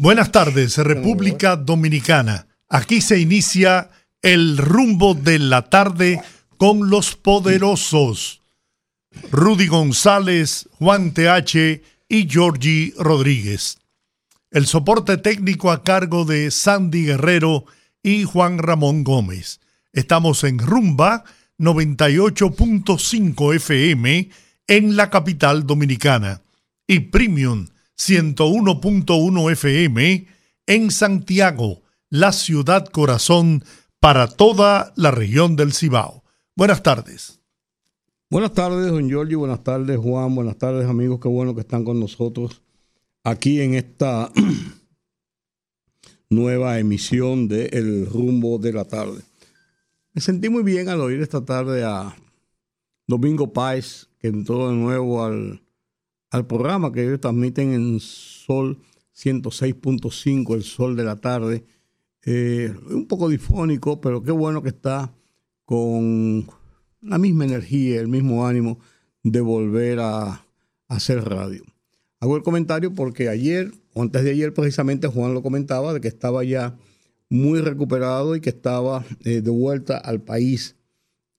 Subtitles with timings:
[0.00, 2.46] Buenas tardes, República Dominicana.
[2.68, 3.90] Aquí se inicia
[4.22, 6.22] el rumbo de la tarde
[6.56, 8.42] con los poderosos.
[9.32, 13.78] Rudy González, Juan TH y Georgie Rodríguez.
[14.52, 17.64] El soporte técnico a cargo de Sandy Guerrero
[18.00, 19.58] y Juan Ramón Gómez.
[19.92, 21.24] Estamos en Rumba
[21.58, 24.30] 98.5 FM
[24.68, 26.42] en la capital dominicana
[26.86, 27.66] y Premium
[27.98, 30.26] 101.1 FM
[30.66, 33.64] en Santiago, la ciudad corazón
[34.00, 36.22] para toda la región del Cibao.
[36.54, 37.40] Buenas tardes.
[38.30, 39.40] Buenas tardes, don Giorgio.
[39.40, 40.34] Buenas tardes, Juan.
[40.34, 41.18] Buenas tardes, amigos.
[41.20, 42.62] Qué bueno que están con nosotros
[43.24, 44.30] aquí en esta
[46.30, 49.22] nueva emisión de El Rumbo de la Tarde.
[50.12, 52.14] Me sentí muy bien al oír esta tarde a
[53.06, 55.62] Domingo Páez, que entró de nuevo al
[56.30, 58.78] al programa que ellos transmiten en Sol
[59.16, 61.64] 106.5, el Sol de la tarde.
[62.24, 65.12] Eh, un poco difónico, pero qué bueno que está
[65.64, 66.46] con
[67.00, 68.78] la misma energía, el mismo ánimo
[69.22, 70.44] de volver a,
[70.88, 71.62] hacer radio.
[72.18, 76.08] Hago el comentario porque ayer, o antes de ayer precisamente, Juan lo comentaba, de que
[76.08, 76.78] estaba ya
[77.28, 80.77] muy recuperado y que estaba eh, de vuelta al país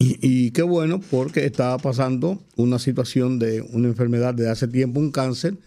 [0.01, 5.11] y, qué bueno, porque estaba pasando una situación de una enfermedad de hace tiempo, un
[5.11, 5.57] cáncer,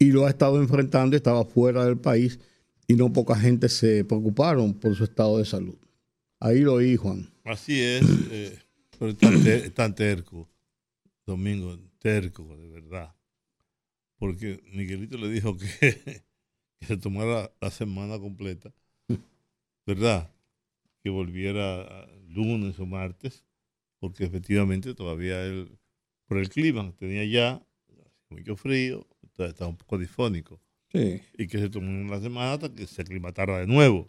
[0.00, 2.40] y lo ha estado enfrentando, estaba fuera del país,
[2.88, 5.76] y no poca gente se preocuparon por su estado de salud.
[6.40, 7.30] Ahí lo oí, Juan.
[7.44, 8.58] Así es, eh,
[8.98, 9.14] pero
[9.72, 10.48] tan, terco,
[11.24, 13.14] Domingo, terco, de verdad.
[14.18, 15.66] Porque Miguelito le dijo que,
[16.80, 18.72] que se tomara la semana completa,
[19.86, 20.28] ¿verdad?
[21.04, 23.45] Que volviera lunes o martes
[24.06, 25.68] porque efectivamente todavía él,
[26.28, 27.66] por el clima, tenía ya
[28.30, 29.04] mucho frío,
[29.36, 30.60] estaba un poco difónico.
[30.92, 31.20] Sí.
[31.36, 34.06] Y que se tomó una semana hasta que se aclimatara de nuevo.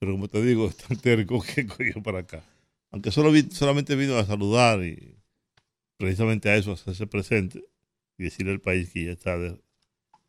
[0.00, 2.44] Pero como te digo, es tan terco que cogió para acá.
[2.90, 5.14] Aunque solo solamente vino a saludar y
[5.96, 7.64] precisamente a eso, hacerse presente
[8.18, 9.60] y decirle al país que ya está de,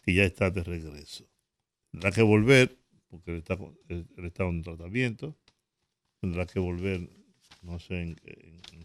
[0.03, 1.27] que ya está de regreso.
[1.89, 2.77] Tendrá que volver,
[3.09, 3.57] porque él está,
[3.89, 5.35] él está en tratamiento,
[6.21, 7.24] tendrá que volver
[7.65, 8.15] no sé en,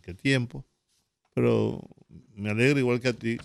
[0.02, 0.64] qué tiempo,
[1.34, 1.86] pero
[2.34, 3.36] me alegra igual que a ti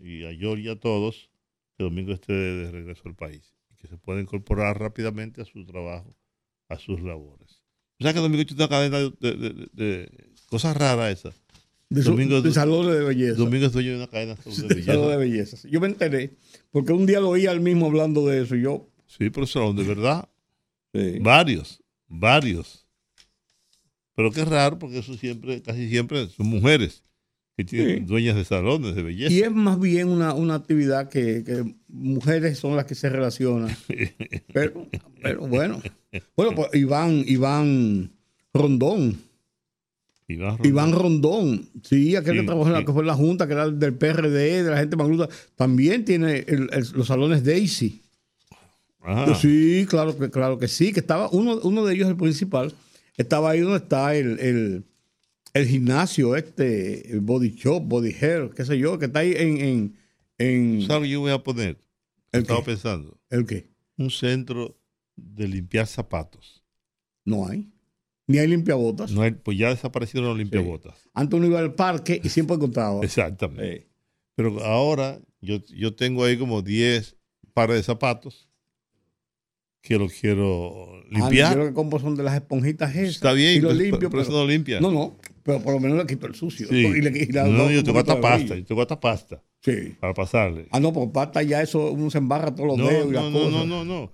[0.00, 1.30] y a yo y a todos
[1.76, 5.64] que Domingo esté de regreso al país y que se pueda incorporar rápidamente a su
[5.64, 6.14] trabajo,
[6.68, 7.62] a sus labores.
[7.98, 10.10] O sea que Domingo tiene una cadena de,
[10.48, 11.34] cosas raras esas.
[11.88, 13.36] De, Domingo, de salones de belleza.
[13.36, 14.92] Domingo es dueño de una cadena de, belleza.
[14.92, 15.68] de belleza.
[15.68, 16.36] Yo me enteré,
[16.70, 18.88] porque un día lo oí al mismo hablando de eso y yo...
[19.06, 20.28] Sí, pero son de verdad.
[21.20, 22.86] Varios, varios.
[24.20, 27.02] Pero qué raro, porque eso siempre, casi siempre son mujeres
[27.56, 29.32] que tienen dueñas de salones de belleza.
[29.32, 33.74] Y es más bien una, actividad que, mujeres son las que se relacionan.
[34.52, 34.86] pero,
[35.22, 35.80] pero bueno.
[36.36, 38.12] Bueno, pues Iván, Iván
[38.52, 39.16] Rondón.
[40.28, 41.66] Iván Rondón.
[41.82, 44.70] Sí, aquel que trabajó en la que fue la Junta, que era del PRD, de
[44.70, 46.44] la gente magluta, también tiene
[46.92, 48.02] los salones Daisy.
[49.02, 49.34] Ah.
[49.40, 52.74] Sí, claro que, claro que sí, que estaba, uno, uno de ellos, el principal,
[53.20, 54.84] estaba ahí donde está el,
[55.54, 59.94] gimnasio, este, el body shop, body hair, qué sé yo, que está ahí en...
[60.38, 61.78] en, ¿Sabes qué yo voy a poner?
[62.32, 63.20] Estaba pensando.
[63.28, 63.68] ¿El qué?
[63.98, 64.78] Un centro
[65.16, 66.64] de limpiar zapatos.
[67.26, 67.70] No hay.
[68.26, 69.10] Ni hay limpiabotas.
[69.10, 71.10] No hay, pues ya desaparecieron los limpiabotas.
[71.12, 73.04] Antes uno iba al parque y siempre encontraba.
[73.04, 73.88] Exactamente.
[74.34, 77.16] Pero ahora yo, yo tengo ahí como 10
[77.52, 78.49] pares de zapatos
[79.82, 81.54] que lo quiero ah, limpiar.
[81.54, 83.16] yo lo que compro son de las esponjitas esas.
[83.16, 84.10] Está bien, y lo pues, limpio.
[84.10, 84.80] Pero, eso no limpia.
[84.80, 86.68] No, no, pero por lo menos le quito el sucio.
[86.68, 86.76] Sí.
[86.76, 89.42] Y le, no, yo tengo hasta pasta, yo tengo hasta pasta.
[89.60, 89.94] Sí.
[90.00, 90.68] Para pasarle.
[90.70, 93.24] Ah, no, por pasta ya eso uno se embarra todos los no, dedos y las
[93.24, 93.52] no, cosas.
[93.52, 94.12] No, no, no, no.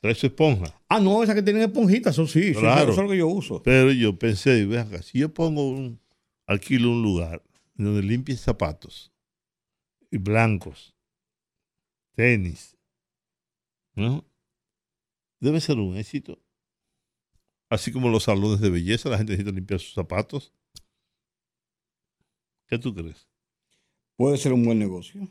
[0.00, 0.80] Trae su esponja.
[0.88, 2.52] Ah, no, esas que tienen esponjitas, eso sí.
[2.52, 2.92] Claro.
[2.92, 3.62] Eso es lo que yo uso.
[3.62, 6.00] Pero yo pensé, acá, si yo pongo un,
[6.46, 7.42] alquilo un lugar
[7.74, 9.12] donde limpie zapatos
[10.10, 10.94] y blancos,
[12.14, 12.76] tenis,
[13.94, 14.27] ¿no?
[15.40, 16.40] Debe ser un éxito.
[17.70, 20.52] Así como los salones de belleza, la gente necesita limpiar sus zapatos.
[22.66, 23.26] ¿Qué tú crees?
[24.16, 25.28] Puede ser un buen negocio.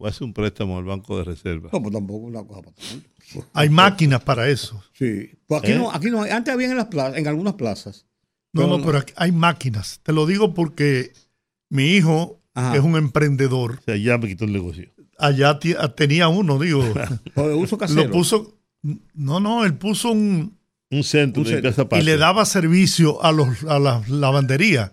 [0.00, 1.70] a hacer un préstamo al Banco de Reserva.
[1.72, 3.08] No, pues tampoco una cosa para tanto.
[3.52, 4.82] Hay máquinas para eso.
[4.92, 5.30] Sí.
[5.46, 5.76] Pues aquí ¿Eh?
[5.78, 6.30] no, aquí no hay.
[6.30, 8.06] Antes había en las plazas, en algunas plazas.
[8.52, 10.00] No, Pero- no, pero aquí hay máquinas.
[10.02, 11.12] Te lo digo porque
[11.68, 12.72] mi hijo, Ajá.
[12.72, 14.90] que es un emprendedor, O sea, ya me quitó el negocio.
[15.18, 15.58] allá
[15.94, 16.80] tenía uno, digo.
[17.34, 18.04] O de uso casero.
[18.04, 18.57] lo puso.
[19.14, 20.56] No, no, él puso un.
[20.90, 22.02] Un centro Un limpiar zapatos.
[22.02, 24.92] Y le daba servicio a, los, a las lavanderías.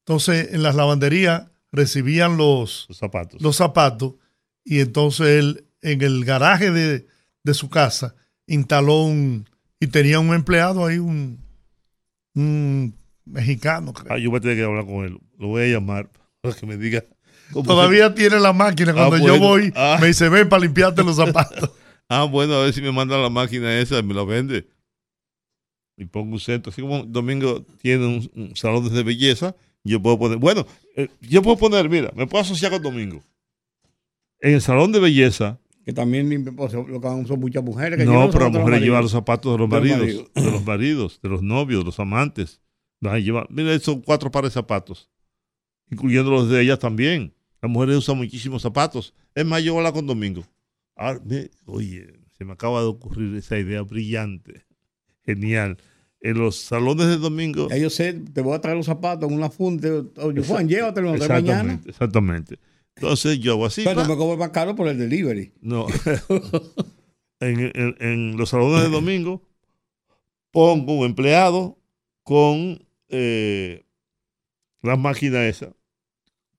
[0.00, 3.40] Entonces, en las lavanderías recibían los, los zapatos.
[3.40, 4.14] los zapatos
[4.64, 7.06] y entonces él en el garaje de,
[7.44, 8.14] de su casa
[8.46, 9.48] instaló un
[9.78, 11.38] y tenía un empleado ahí un,
[12.34, 12.94] un
[13.24, 14.12] mexicano creo.
[14.12, 15.18] Ah, yo voy a tener que hablar con él.
[15.38, 16.10] Lo voy a llamar
[16.40, 17.04] para que me diga.
[17.52, 19.46] todavía tiene la máquina cuando Ah, yo bueno.
[19.46, 19.98] voy Ah.
[20.00, 21.70] me dice ven para limpiarte los zapatos
[22.12, 24.66] Ah, bueno, a ver si me manda la máquina esa y me la vende.
[25.96, 26.70] Y pongo un centro.
[26.72, 29.54] Así como Domingo tiene un, un salón de belleza,
[29.84, 30.38] yo puedo poner.
[30.38, 30.66] Bueno,
[30.96, 33.22] eh, yo puedo poner, mira, me puedo asociar con Domingo.
[34.40, 37.96] En el salón de belleza, Que también pues, lo que son muchas mujeres.
[37.96, 40.64] Que no, pero las mujeres llevan los zapatos de los De los maridos, de los
[40.64, 42.60] maridos, de los novios, de los amantes.
[43.00, 45.08] Las llevan- mira, son cuatro pares de zapatos,
[45.90, 47.34] incluyendo los de ellas también.
[47.62, 49.14] Las mujeres usan muchísimos zapatos.
[49.34, 50.42] Es más, yo voy a hablar con Domingo.
[51.24, 52.06] Ve, oye,
[52.36, 54.64] se me acaba de ocurrir esa idea brillante,
[55.24, 55.78] genial.
[56.22, 57.68] En los salones de Domingo.
[57.70, 59.88] Ya yo sé, te voy a traer los zapatos en una funda.
[60.16, 61.38] Oye, Juan, llévatelo de mañana.
[61.40, 62.58] Exactamente, exactamente.
[62.96, 63.82] Entonces yo hago así.
[63.84, 65.52] Pero pa, me cobro más caro por el delivery.
[65.62, 65.86] No.
[67.40, 69.42] en, en- en los salones de domingo
[70.50, 71.78] pongo un empleado
[72.22, 73.84] con eh,
[74.82, 75.70] las máquinas esas.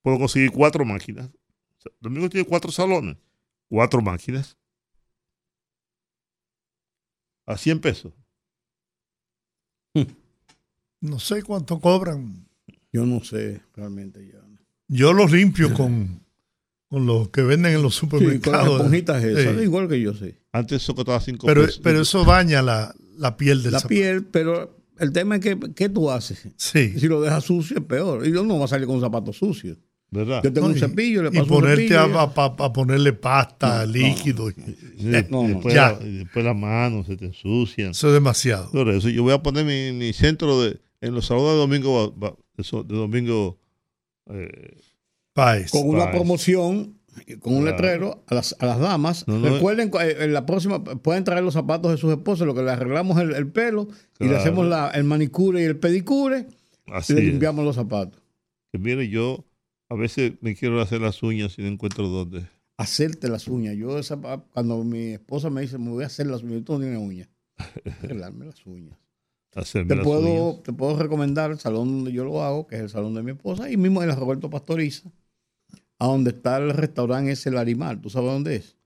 [0.02, 1.26] Puedo conseguir cuatro máquinas.
[1.28, 3.16] O sea, domingo tiene cuatro salones.
[3.72, 4.58] Cuatro máquinas.
[7.46, 8.12] A 100 pesos.
[11.00, 12.46] no sé cuánto cobran
[12.92, 14.38] Yo no sé realmente ya.
[14.88, 16.20] yo los limpio con
[16.88, 19.62] con los que venden en los Sí, con las supermercados esas, Sí.
[19.62, 20.38] igual que yo sé.
[20.52, 21.80] Antes eso costaba 5 pero, pesos.
[21.82, 23.88] pero eso daña la, la piel del La zapato.
[23.88, 26.46] piel, pero el tema es que, ¿qué tú haces?
[26.58, 28.26] sí Si lo dejas sucio es peor.
[28.26, 29.78] Y yo no voy a salir con zapatos sucios.
[30.12, 30.42] ¿Verdad?
[30.44, 32.00] Yo tengo No, un y- cepillo, le y paso un ponerte cepillo.
[32.00, 33.92] a, y- a- a- ponerle pasta, No, no.
[33.92, 34.50] líquido.
[34.50, 34.54] y-
[35.30, 35.48] No, no.
[35.48, 35.92] después, Ya.
[35.98, 37.90] la- y después las manos se te ensucian.
[37.92, 38.70] Eso es demasiado.
[38.70, 42.14] Por eso yo voy a poner mi, mi centro de en los salones de domingo
[42.56, 43.58] de, domingo
[44.30, 44.76] eh,
[45.32, 45.70] Paez.
[45.70, 46.98] con una promoción,
[47.40, 47.76] con un Claro.
[47.76, 49.26] letrero a las, a las damas.
[49.26, 52.54] No, no, Recuerden, eh, en la próxima pueden traer los zapatos de sus esposas, lo
[52.54, 53.88] que le arreglamos el, el pelo
[54.20, 56.46] y le hacemos la- el manicure y el pedicure
[56.88, 57.28] así y le es.
[57.28, 58.20] limpiamos los zapatos.
[58.70, 59.44] Que mire yo
[59.92, 62.46] a veces me quiero hacer las uñas y no encuentro dónde
[62.78, 63.76] Hacerte las uñas.
[63.76, 64.16] Yo, esa,
[64.52, 67.28] cuando mi esposa me dice, me voy a hacer las uñas, tú no tienes uñas.
[68.02, 68.98] Arreglarme las uñas.
[69.54, 70.62] hacerme Te las puedo, uñas.
[70.64, 73.32] te puedo recomendar el salón donde yo lo hago, que es el salón de mi
[73.32, 75.10] esposa, y mismo en la Roberto Pastoriza,
[75.98, 78.00] a donde está el restaurante ese Larimar.
[78.00, 78.76] ¿Tú sabes dónde es?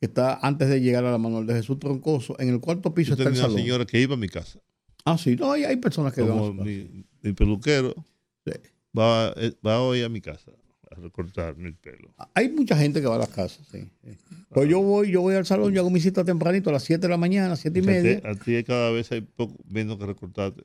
[0.00, 2.38] Que está antes de llegar a la Manuel de Jesús Troncoso.
[2.40, 3.58] En el cuarto piso Yo está el tenía una salón.
[3.62, 4.60] señora que iba a mi casa
[5.04, 6.64] Ah, sí, no, hay, hay personas que van a como su casa.
[6.70, 7.94] mi, mi peluquero
[8.46, 8.52] Sí.
[8.96, 10.52] Va, eh, va hoy a mi casa
[10.90, 13.88] a recortarme el pelo Hay mucha gente que va a las casas, sí.
[14.04, 14.16] sí.
[14.50, 17.00] Pues yo voy, yo voy al salón, yo hago mi cita tempranito a las 7
[17.02, 18.22] de la mañana, 7 y O sea, media.
[18.24, 20.62] a ti cada vez hay poco menos que recortarte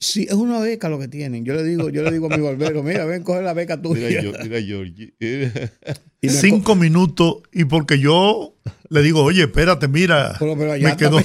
[0.00, 1.46] Sí, es una beca lo que tienen.
[1.46, 4.08] Yo le digo, yo le digo a mi barbero, mira, ven, coge la beca tuya.
[4.08, 5.14] mira, yo, mira Georgie
[6.20, 8.54] Y Cinco minutos y porque yo
[8.90, 11.18] le digo, oye, espérate, mira, Pero, pero allá me quedó.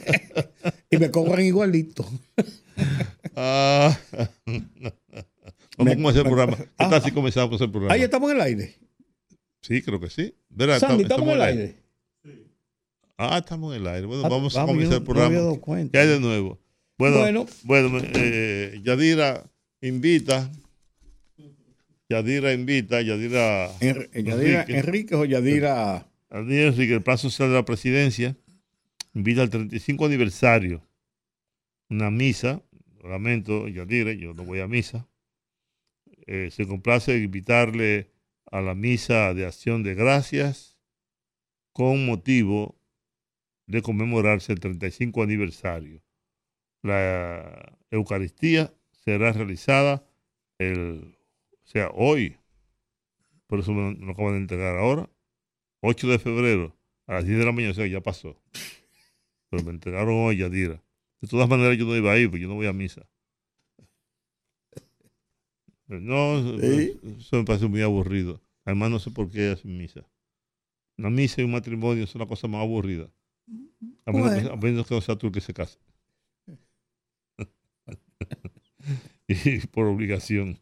[0.90, 2.06] y me cobran igualito.
[3.36, 3.96] Ah.
[5.78, 6.56] Vamos el me- programa.
[6.56, 7.00] ¿Qué Ah.
[7.70, 7.92] programa?
[7.94, 8.74] Ahí estamos en el aire.
[9.60, 10.34] Sí, creo que sí.
[10.50, 11.76] Verá, Sandy, estamos- en el aire.
[13.16, 14.06] Ah, estamos en el aire.
[14.06, 15.60] Bueno, Ah, vamos a vamos, comenzar yo el no- no había programa.
[15.60, 15.92] cuenta.
[15.92, 16.58] ¿Qué hay de nuevo?
[16.98, 17.46] Bueno, Bueno.
[17.64, 19.44] bueno, eh, Yadira
[19.80, 20.50] invita.
[22.08, 23.70] Yadira invita, Yadira.
[23.80, 24.78] En- en Yadira Enrique.
[24.78, 26.06] Enrique o Yadira.
[26.30, 28.36] Yadira Enrique, el Plan Social de la Presidencia,
[29.14, 30.82] invita al 35 aniversario.
[31.88, 32.62] Una misa.
[33.02, 35.06] Lamento, Yadira, yo no voy a misa.
[36.26, 38.10] Eh, se complace invitarle
[38.50, 40.78] a la misa de acción de gracias
[41.72, 42.80] con motivo
[43.66, 46.02] de conmemorarse el 35 aniversario.
[46.82, 50.06] La Eucaristía será realizada
[50.58, 51.16] el,
[51.64, 52.36] o sea, hoy,
[53.46, 55.08] por eso me lo acaban de entregar ahora,
[55.80, 56.76] 8 de febrero,
[57.06, 58.40] a las 10 de la mañana, o sea, ya pasó.
[59.50, 60.82] Pero me entregaron hoy, Yadira.
[61.20, 63.06] De todas maneras, yo no iba a ir, porque yo no voy a misa.
[65.86, 66.98] No, ¿Sí?
[67.18, 68.40] eso me parece muy aburrido.
[68.64, 70.06] Además, no sé por qué hacen misa.
[70.96, 73.10] Una misa y un matrimonio es una cosa más aburrida.
[74.06, 75.78] A menos, que, a menos que no sea tú el que se case.
[79.28, 80.58] y por obligación.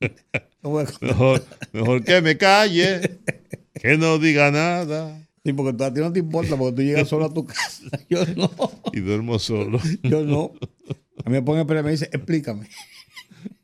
[1.00, 3.20] Mejor, mejor que me calle,
[3.74, 5.24] que no diga nada.
[5.44, 7.84] Sí, porque a ti no te importa, porque tú llegas solo a tu casa.
[8.10, 8.50] Yo no.
[8.92, 9.78] Y duermo solo.
[10.02, 10.52] Yo no.
[11.24, 12.68] A mí me pone pero me dice, explícame.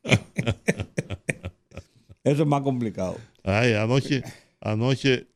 [2.25, 3.16] Eso es más complicado.
[3.42, 4.23] Ay, anoche,
[4.61, 5.28] anoche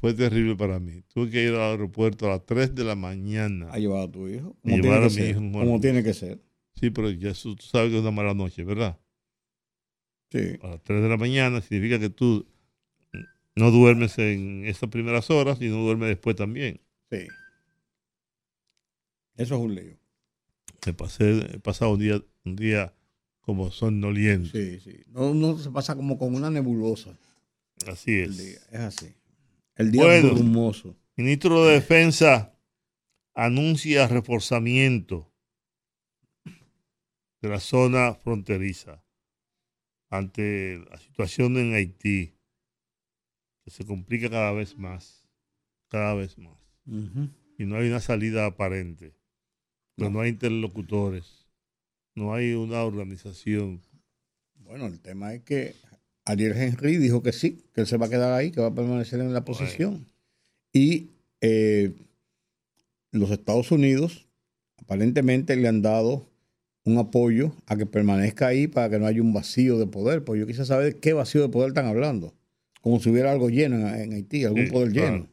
[0.00, 1.02] fue terrible para mí.
[1.14, 3.70] Tuve que ir al aeropuerto a las 3 de la mañana.
[3.70, 4.56] A llevar a tu hijo.
[4.64, 5.40] Y llevar a mi hijo.
[5.40, 6.40] Como tiene que ser.
[6.74, 8.98] Sí, pero ya tú sabes que es una mala noche, ¿verdad?
[10.30, 10.58] Sí.
[10.62, 12.46] A las 3 de la mañana significa que tú
[13.54, 16.80] no duermes en esas primeras horas y no duermes después también.
[17.10, 17.28] Sí.
[19.36, 19.96] Eso es un lío.
[20.96, 22.92] Pasé, he pasado un día, un día
[23.42, 24.48] como somnoliento.
[24.50, 25.02] Sí, sí.
[25.08, 27.16] No, no se pasa como con una nebulosa.
[27.86, 28.38] Así El es.
[28.38, 28.58] día.
[28.70, 29.14] Es así.
[29.76, 30.34] El día Bueno.
[30.34, 30.96] brumoso.
[31.16, 32.56] Ministro de Defensa
[33.34, 35.30] anuncia reforzamiento
[37.40, 39.02] de la zona fronteriza
[40.10, 42.34] ante la situación en Haití,
[43.64, 45.26] que se complica cada vez más,
[45.88, 46.58] cada vez más.
[47.58, 49.14] Y no hay una salida aparente,
[49.96, 51.41] pero no, hay interlocutores,
[52.14, 53.80] no hay una organización.
[54.56, 55.74] Bueno, el tema es que
[56.24, 58.74] Ariel Henry dijo que sí, que él se va a quedar ahí, que va a
[58.74, 60.06] permanecer en la posición.
[60.72, 61.92] Y eh,
[63.10, 64.26] los Estados Unidos
[64.78, 66.28] aparentemente le han dado
[66.84, 70.24] un apoyo a que permanezca ahí para que no haya un vacío de poder.
[70.24, 72.34] Pues yo quise saber de qué vacío de poder están hablando.
[72.80, 75.12] Como si hubiera algo lleno en, en Haití, algún Sí, poder claro.
[75.16, 75.28] lleno.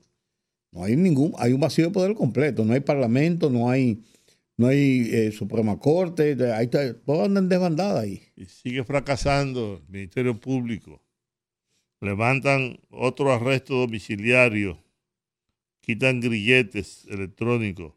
[0.72, 2.64] No hay ningún, hay un vacío de poder completo.
[2.66, 4.04] No hay parlamento, no hay,
[4.60, 8.22] no hay eh, Suprema Corte, ahí está, todos andan desbandadas ahí.
[8.36, 11.02] Y sigue fracasando el Ministerio Público.
[12.02, 14.78] Levantan otro arresto domiciliario,
[15.80, 17.94] quitan grilletes electrónicos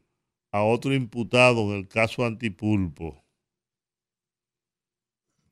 [0.52, 3.24] a otro imputado en el caso Antipulpo.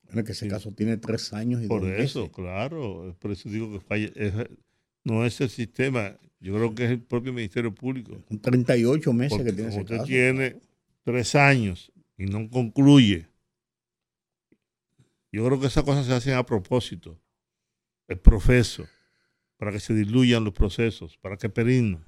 [0.05, 0.49] Bueno, que ese Sí.
[0.49, 2.35] caso tiene tres años y Por eso, meses.
[2.35, 4.33] claro, por eso digo que falla- es-
[5.03, 8.17] no es el sistema, yo creo que es el propio Ministerio Público.
[8.27, 10.07] Son 38 meses Porque que tiene ese usted caso.
[10.07, 10.55] tiene
[11.03, 13.27] tres años y no concluye,
[15.31, 17.19] yo creo que esas cosas se hacen a propósito.
[18.07, 18.85] El profeso,
[19.57, 22.03] para que se diluyan los procesos, para que perino.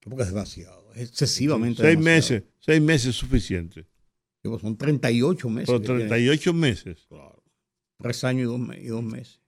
[0.00, 2.40] Porque es demasiado, es excesivamente Seis demasiado.
[2.40, 3.86] meses, seis meses es suficiente.
[4.42, 5.66] Digo, Son 38 meses.
[5.66, 5.98] Pero tiene.
[6.08, 7.42] 38 meses, Claro.
[7.98, 9.40] Tres años y dos, y dos meses.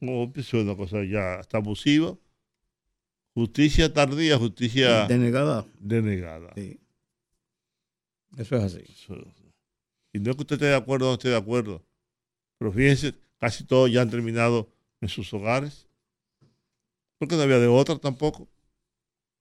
[0.00, 2.16] no, pues, es una cosa ya hasta abusiva.
[3.34, 5.66] Justicia tardía, justicia Denegada.
[5.78, 6.52] denegada.
[6.56, 6.80] Sí.
[8.36, 8.82] Eso es así.
[8.88, 9.16] Eso-
[10.12, 11.82] Y no es que usted esté de acuerdo o no esté de acuerdo,
[12.58, 15.86] pero fíjense, casi todos ya han terminado en sus hogares,
[17.18, 18.48] porque no había de otra tampoco.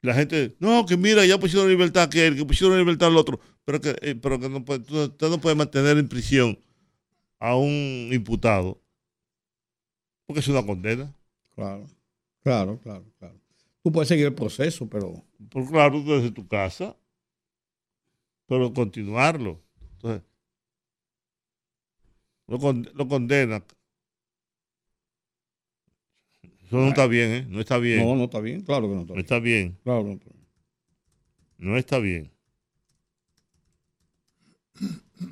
[0.02, 3.40] La gente, no, que mira, ya pusieron libertad a aquel, que pusieron libertad al otro,
[3.64, 6.60] pero que, eh, pero que no puede- usted no puede mantener en prisión
[7.40, 8.82] a un imputado,
[10.26, 11.14] porque es una condena.
[11.56, 11.86] Claro.
[12.44, 13.40] Claro, claro, claro.
[13.84, 16.96] Tú puedes seguir el proceso, pero Por claro, desde tu casa,
[18.48, 19.62] pero continuarlo.
[19.94, 20.24] Entonces,
[22.48, 23.64] lo, con- lo condena.
[26.66, 27.46] Eso no está bien, ¿eh?
[27.50, 28.00] No está bien.
[28.06, 28.62] no, No, no está bien.
[28.62, 29.24] Claro que no está bien.
[29.24, 29.78] está bien.
[29.84, 30.46] Claro, no está bien.
[31.58, 32.32] No está bien.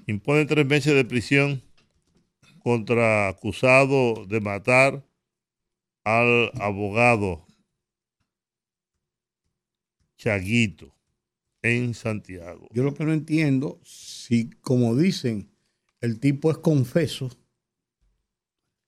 [0.07, 1.61] Impone tres meses de prisión
[2.63, 5.05] contra acusado de matar
[6.05, 7.45] al abogado
[10.17, 10.92] Chaguito
[11.63, 12.67] en Santiago.
[12.71, 15.49] Yo lo que no entiendo, si como dicen,
[16.01, 17.29] el tipo es confeso,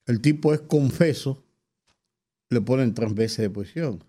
[0.06, 1.44] el tipo es confeso,
[2.50, 4.04] le ponen tres veces de prisión.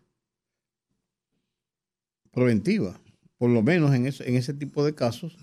[2.33, 3.01] Preventiva.
[3.39, 5.37] Por lo menos en ese, en ese tipo de casos,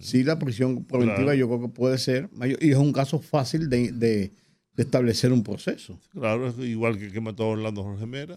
[0.00, 1.34] sí la prisión preventiva Claro.
[1.38, 2.62] yo creo que puede ser mayor.
[2.62, 4.32] Y es un caso fácil de, de-
[4.72, 6.00] de establecer un proceso.
[6.10, 8.36] Claro, es igual que el que mató a Orlando Jorge Mera.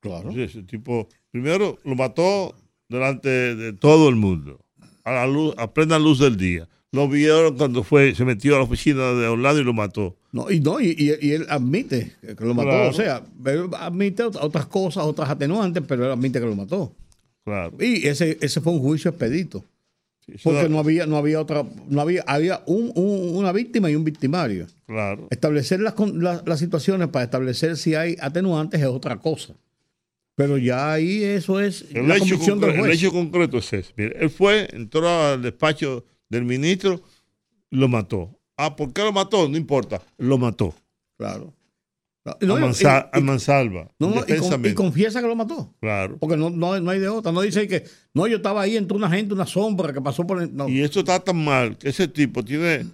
[0.00, 0.30] Claro.
[0.30, 2.54] Ese tipo, primero lo mató
[2.88, 4.60] delante de todo el mundo,
[5.04, 6.68] a, la luz, a plena luz del día.
[6.90, 10.16] Lo vieron cuando fue, se metió a la oficina de Orlando y lo mató.
[10.32, 12.70] No, y no, y, y- él admite que lo mató.
[12.70, 12.88] Claro.
[12.88, 16.92] O sea, él admite ot- otras cosas, otras atenuantes, pero él admite que lo mató.
[17.44, 17.74] Claro.
[17.78, 19.62] Y ese, ese fue un juicio expedito.
[20.26, 23.90] Sí, Porque da- no había, no había otra, no había, había un- un- una víctima
[23.90, 24.66] y un victimario.
[24.86, 25.28] Claro.
[25.30, 29.52] Establecer las, con- las, las situaciones para establecer si hay atenuantes es otra cosa.
[30.38, 32.92] Pero ya ahí eso es El, la hecho, convicción del concre- el juez.
[33.02, 33.92] hecho concreto es ese.
[33.96, 37.02] Mire, él fue, entró al despacho del ministro,
[37.70, 38.38] lo mató.
[38.56, 39.48] Ah, ¿por qué lo mató?
[39.48, 40.72] No importa, lo mató.
[41.18, 41.52] Claro.
[42.24, 43.90] a, No, y- mansa- y- a mansalva.
[43.98, 44.74] no, no, y con- y, indefensamente.
[44.76, 45.74] confiesa que lo mató.
[45.80, 46.18] claro.
[46.18, 47.32] Porque no, no, no hay de otra.
[47.32, 47.82] No dice que
[48.14, 50.54] no, yo estaba ahí entre una gente, una sombra que pasó por el.
[50.54, 50.68] No.
[50.68, 52.86] Y esto está tan mal que ese tipo tiene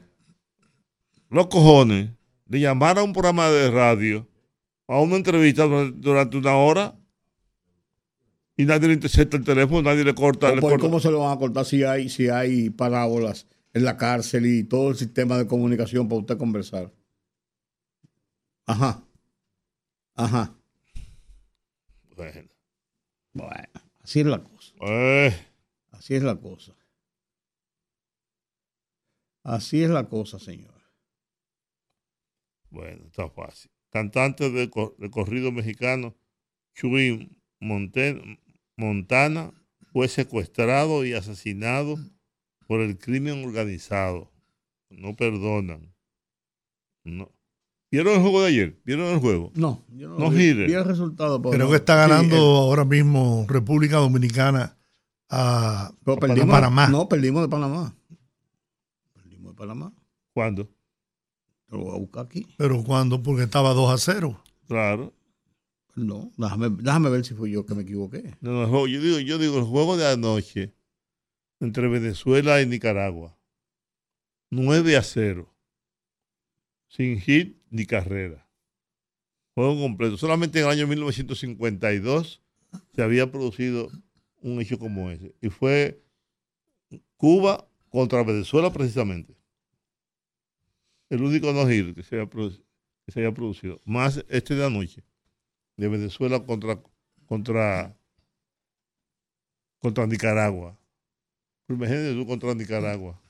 [1.31, 2.11] los cojones
[2.47, 4.27] de llamar a un programa de radio,
[4.89, 6.95] a una entrevista durante una hora,
[8.57, 10.55] y nadie le intercepta el teléfono, nadie le corta.
[10.55, 10.79] Le corta.
[10.79, 14.65] ¿Cómo se lo van a cortar si hay, si hay parábolas en la cárcel y
[14.65, 16.93] todo el sistema de comunicación para usted conversar?
[18.67, 19.05] Ajá.
[20.15, 20.57] Ajá.
[22.17, 22.51] Bueno.
[23.33, 23.69] Bueno,
[24.03, 24.75] así es la cosa.
[24.83, 25.35] Eh.
[25.91, 26.73] Así es la cosa.
[29.43, 30.81] Así es la cosa, señor.
[32.71, 33.71] Bueno, está fácil.
[33.91, 36.17] Cantante de, corrido mexicano,
[36.75, 37.31] Chuy
[38.77, 39.53] Montana,
[39.93, 41.97] fue secuestrado y asesinado
[42.67, 44.31] por el crimen organizado.
[44.91, 45.95] No perdonan.
[47.05, 47.31] No.
[47.91, 48.81] ¿Vieron el juego de ayer?
[48.85, 49.53] ¿Vieron el juego?
[49.55, 51.41] No, yo no, vi, el resultado.
[51.41, 54.77] Creo que está ganando ahora mismo República Dominicana
[55.31, 56.89] a, Panamá.
[56.89, 57.95] No, perdimos de Panamá.
[59.13, 59.93] Perdimos de Panamá.
[60.33, 60.69] ¿Cuándo?
[61.69, 62.49] Lo voy a buscar aquí.
[62.57, 63.23] ¿Pero cuándo?
[63.23, 64.43] Porque estaba 2 a 0.
[64.67, 65.13] Claro.
[65.97, 68.37] No, déjame, déjame ver si fui yo que me equivoqué.
[68.41, 70.75] No, no, yo digo, yo digo, el juego de anoche
[71.61, 73.39] entre Venezuela y Nicaragua.
[74.51, 75.53] 9 a 0.
[76.89, 78.49] Sin hit ni carrera.
[79.55, 80.17] Juego completo.
[80.17, 82.43] Solamente en el año 1952
[82.93, 83.91] se había producido
[84.43, 85.35] un hecho como ese.
[85.41, 86.03] Y fue
[87.17, 89.37] Cuba contra Venezuela precisamente.
[91.09, 93.81] El único no hit que se haya, producido.
[93.85, 95.05] Más este de anoche
[95.77, 96.83] de Venezuela contra,
[97.27, 97.97] contra,
[99.79, 100.79] contra Nicaragua.
[101.69, 103.21] Imagínate tú contra Nicaragua.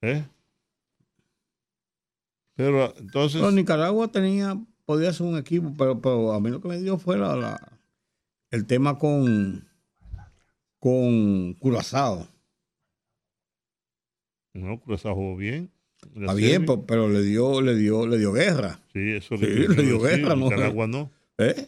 [0.00, 0.24] ¿Eh?
[2.54, 3.52] Pero entonces.
[3.52, 7.16] Nicaragua tenía, podía ser un equipo, pero, pero a mí lo que me dio fue
[7.16, 7.80] la,
[8.50, 9.68] el tema con,
[10.78, 12.26] con Curazao.
[14.54, 15.70] No, Curazao jugó bien.
[16.16, 18.80] Está bien, pero, le dio, le dio, le dio guerra.
[18.92, 20.44] Sí, eso sí, le dio guerra, ¿no?
[20.44, 21.10] Nicaragua no.
[21.38, 21.66] ¿Eh?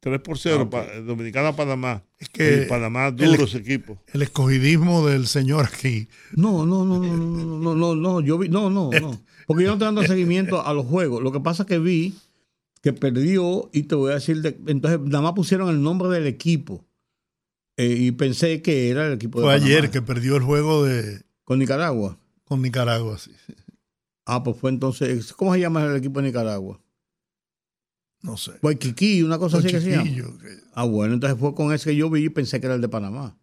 [0.00, 2.04] Tres por 0, ah, Dominicana Panamá.
[2.18, 4.00] Es que Panamá duro ese equipo.
[4.12, 6.08] El escogidismo del señor aquí.
[6.36, 9.20] No, no, no, no, no, no, no, no, yo vi, no, no, no.
[9.46, 11.20] Porque yo no estoy dando seguimiento a los juegos.
[11.22, 12.14] Lo que pasa es que vi
[12.80, 16.84] que perdió y te voy a decir, entonces nada más pusieron el nombre del equipo.
[17.78, 21.22] Eh, y pensé que era el equipo de Fue ayer que perdió el juego de...
[21.44, 22.18] Con Nicaragua.
[22.42, 23.30] Con Nicaragua, sí.
[24.26, 25.32] Ah, pues fue entonces...
[25.32, 26.80] ¿Cómo se llama el equipo de Nicaragua?
[28.20, 28.54] No sé.
[28.60, 30.10] Guayquiquí, una cosa así que se llama.
[30.74, 32.88] Ah, bueno, entonces fue con ese que yo vi y pensé que era el de
[32.88, 33.38] Panamá.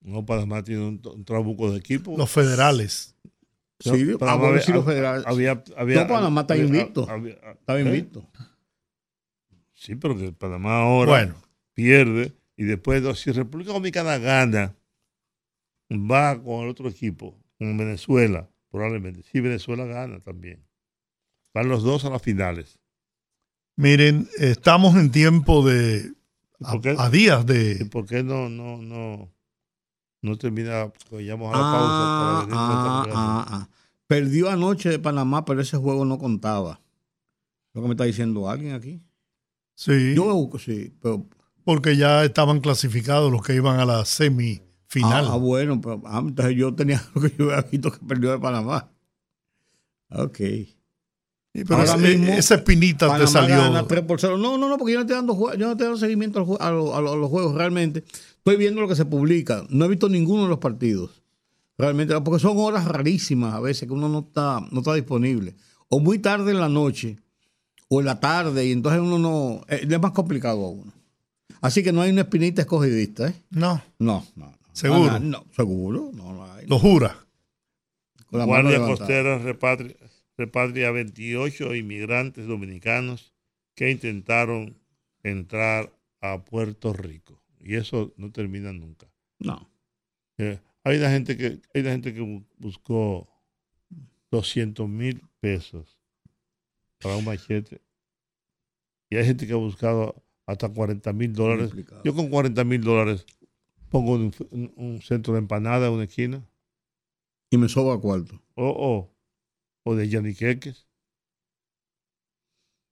[0.00, 2.16] No, Panamá tiene un, trabuco de equipo.
[2.16, 3.14] Los federales.
[3.78, 3.90] Sí,
[4.22, 5.26] ah, bueno, sí, los federales.
[5.26, 7.02] Había, había, no, Panamá está invicto.
[7.02, 7.82] Estaba ¿eh?
[7.82, 8.26] invicto.
[9.74, 11.36] Sí, pero que Panamá ahora
[11.74, 14.74] pierde y después, si República Dominicana gana,
[15.90, 19.22] va con el otro equipo, con Venezuela, probablemente.
[19.22, 20.64] Si Venezuela gana también.
[21.52, 22.78] Van los dos a las finales.
[23.76, 26.12] Miren, estamos en tiempo de.
[26.60, 27.78] A, días de.
[27.80, 29.30] ¿Y por qué no, no, no,
[30.22, 30.90] no termina?
[31.10, 32.56] Pues, a la ah, pausa
[33.12, 33.68] ah, ah,
[34.06, 36.80] Perdió anoche de Panamá, pero ese juego no contaba.
[37.74, 39.02] Lo que me está diciendo alguien aquí.
[39.74, 40.14] Sí.
[40.14, 41.28] Yo sí, pero
[41.66, 45.26] porque ya estaban clasificados los que iban a la semifinal.
[45.28, 48.38] Ah, bueno, pero ah, entonces yo tenía lo que yo había visto que perdió de
[48.38, 48.88] Panamá.
[50.10, 50.38] Ok.
[51.52, 53.56] pero esa espinita te salió.
[53.56, 53.84] No,
[54.58, 57.56] no, no, porque yo no estoy dando, yo no estoy dando seguimiento a, los juegos
[57.56, 58.04] realmente.
[58.36, 59.66] Estoy viendo lo que se publica.
[59.68, 61.24] No he visto ninguno de los partidos.
[61.76, 65.56] Realmente, porque son horas rarísimas a veces que uno no está, no está disponible.
[65.88, 67.18] O muy tarde en la noche,
[67.88, 69.62] o en la tarde, y entonces uno no.
[69.66, 70.95] Eh, es más complicado a uno.
[71.66, 73.34] Así que no hay una espinita escogidista, ¿eh?
[73.50, 73.82] No.
[73.98, 74.56] No, no.
[74.72, 75.10] ¿Seguro?
[75.10, 76.10] Ah, no, seguro.
[76.12, 77.26] No, hay, ¿Lo jura?
[78.30, 79.96] Guardia Costera repatria,
[80.36, 83.32] repatria 28 inmigrantes dominicanos
[83.74, 84.76] que intentaron
[85.24, 87.42] entrar a Puerto Rico.
[87.58, 89.08] Y eso no termina nunca.
[89.40, 89.68] No.
[90.38, 93.28] Eh, hay una gente que hay una gente que buscó
[94.30, 95.98] 200 mil pesos
[97.00, 97.80] para un machete.
[99.10, 101.72] Y hay gente que ha buscado hasta 40 mil dólares.
[102.04, 103.26] Yo con 40 mil dólares
[103.90, 106.46] pongo un, centro de empanada en una esquina.
[107.50, 108.40] Y me sobra cuarto.
[108.54, 109.14] Oh, oh.
[109.84, 110.86] O de yaniqueques.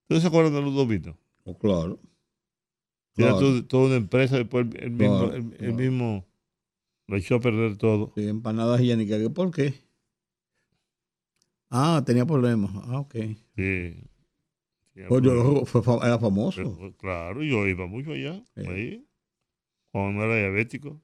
[0.03, 1.19] ¿Ustedes se acuerdan de Ludovino?
[1.45, 2.01] Oh, claro.
[3.17, 3.33] Era
[3.69, 6.27] toda una empresa, después el, mismo, el, mismo
[7.07, 8.12] lo echó a perder todo.
[8.17, 9.31] Sí, empanadas y yaniqueques.
[9.31, 9.75] ¿Por qué?
[11.71, 12.71] Ah, tenía problemas.
[12.75, 13.14] Ah, ok.
[13.57, 14.05] Sí.
[15.09, 16.62] Pues yo fue, era famoso.
[16.78, 19.04] Pues, claro, yo iba mucho allá, ahí,
[19.92, 21.02] cuando no era diabético.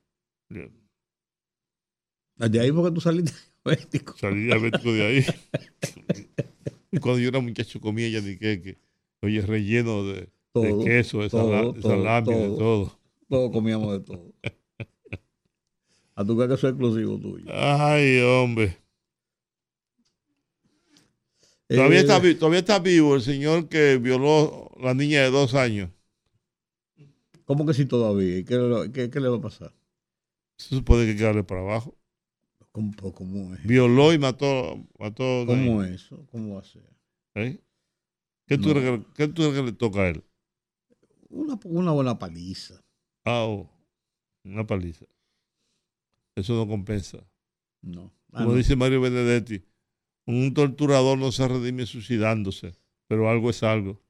[2.37, 3.33] De ahí porque tú saliste
[3.65, 4.17] diabético.
[4.17, 5.25] Salí diabético de ahí.
[6.93, 8.79] y cuando yo era muchacho comía ya ni que,
[9.23, 12.99] oye, relleno de, de queso, de, salami, de todo.
[13.29, 14.33] Todos comíamos de todo.
[16.15, 17.47] A tu que eso es exclusivo tuyo.
[17.49, 18.77] Ay, hombre.
[21.77, 25.55] Todavía, está, eh, todavía está vivo el señor que violó a la niña de dos
[25.55, 25.91] años.
[27.45, 28.45] ¿Cómo que sí todavía?
[28.45, 29.73] ¿Qué, qué, qué le va a pasar?
[30.59, 31.97] Se supone que quedarle para abajo.
[32.73, 33.65] ¿Cómo, cómo es?
[33.65, 34.85] Violó y mató.
[34.99, 36.27] mató ¿Cómo es eso?
[36.31, 36.83] ¿Cómo va a ser?
[37.35, 37.61] ¿Eh?
[38.47, 40.25] ¿Qué, tú crees, ¿Qué tú crees que le toca a él?
[41.29, 42.81] Una, una buena paliza.
[43.25, 43.71] Ah, oh,
[44.45, 45.07] una paliza.
[46.37, 47.19] Eso no compensa.
[47.83, 48.13] No.
[48.33, 49.65] Ah, Como dice Mario Benedetti,
[50.35, 52.75] un torturador no se redime suicidándose,
[53.07, 54.03] pero algo es algo.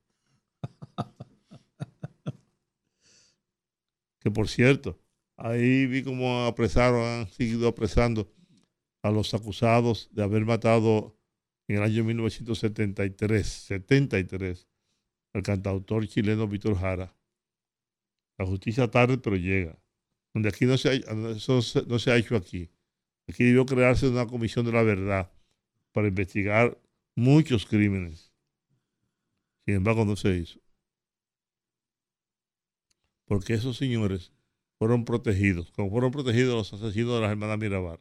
[4.21, 4.99] que por cierto,
[5.37, 8.33] ahí vi cómo apresaron, han seguido apresando
[9.03, 11.17] a los acusados de haber matado
[11.69, 14.69] en el año 1973, 73,
[15.33, 17.17] al cantautor chileno Víctor Jara.
[18.39, 19.79] La justicia tarde, pero llega.
[20.35, 22.71] Donde aquí no se ha, no se ha hecho aquí.
[23.29, 25.31] Aquí debió crearse una comisión de la verdad
[25.93, 26.81] para investigar
[27.17, 28.33] muchos crímenes.
[29.67, 30.61] Sin embargo, no se hizo.
[33.27, 34.33] Porque esos señores
[34.79, 38.01] fueron protegidos, como fueron protegidos los asesinos de las hermanas Mirabal.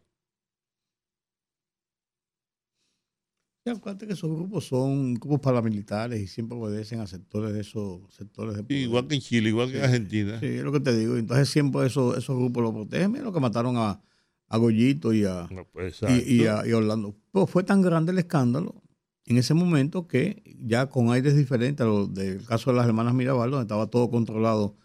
[3.71, 8.55] acuérdate que esos grupos son grupos paramilitares y siempre obedecen a sectores de esos sectores
[8.55, 10.39] de igual que en Chile, igual que en Argentina.
[10.39, 11.17] Sí, es lo que te digo.
[11.17, 13.11] Entonces siempre esos, esos grupos los protegen.
[13.11, 14.01] Mira lo que mataron a,
[14.49, 17.15] a Goyito y a, pues, y, a, Orlando.
[17.47, 18.81] Fue tan grande el escándalo
[19.25, 23.13] en ese momento que ya con aires diferentes a los del caso de las hermanas
[23.13, 24.75] Mirabal, donde estaba todo controlado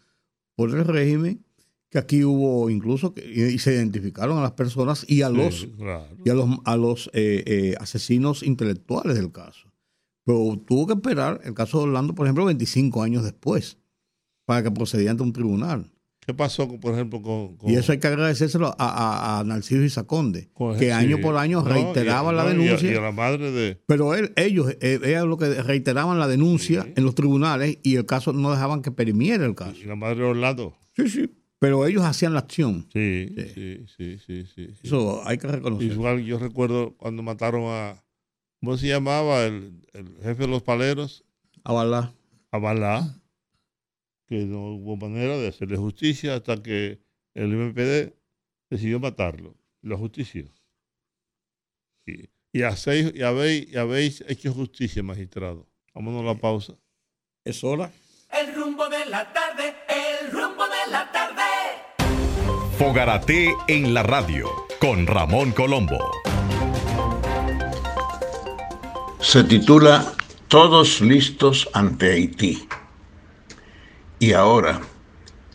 [0.55, 1.43] por el régimen,
[1.89, 5.67] que aquí hubo incluso y se identificaron a las personas y a los
[6.23, 9.71] y a los a los eh, eh, asesinos intelectuales del caso.
[10.25, 13.77] Pero tuvo que esperar el caso de Orlando, por ejemplo, 25 años después
[14.45, 15.91] para que procediera ante un tribunal.
[16.25, 20.91] ¿Qué pasó, por ejemplo, con, Y eso hay que agradecérselo a, a, Narciso Isaconde, que
[20.91, 22.91] año por año reiteraba la denuncia.
[22.91, 23.79] Y a, la madre de...
[23.85, 28.33] Pero él, ellos, eh, lo que reiteraban la denuncia en los tribunales y el caso
[28.33, 29.75] no dejaban que perimiera el caso.
[29.79, 30.75] Y la madre de Orlando.
[30.95, 31.29] Sí, sí.
[31.59, 32.87] Pero ellos hacían la acción.
[32.91, 34.45] Sí, sí, sí, sí.
[34.45, 35.91] sí, Eso hay que reconocer.
[35.91, 38.03] Igual yo recuerdo cuando mataron a.
[38.59, 39.43] ¿Cómo se llamaba?
[39.45, 39.81] El,
[40.21, 41.23] jefe de los paleros.
[41.63, 42.13] Abalá.
[42.51, 43.19] Abalá.
[44.27, 46.99] Que no hubo manera de hacerle justicia hasta que
[47.33, 48.13] el MPD
[48.69, 49.55] decidió matarlo.
[49.81, 50.45] Lo justició.
[52.05, 55.67] Y, y, hacéis, y, habéis, y habéis hecho justicia, magistrado.
[55.93, 56.73] Vámonos a la pausa.
[57.43, 57.91] Es hora.
[58.31, 61.43] El rumbo de la tarde, el rumbo de la tarde.
[62.77, 65.99] Fogarate en la radio con Ramón Colombo.
[69.21, 70.13] Se titula
[70.47, 72.67] Todos listos ante Haití.
[74.25, 74.81] Y ahora,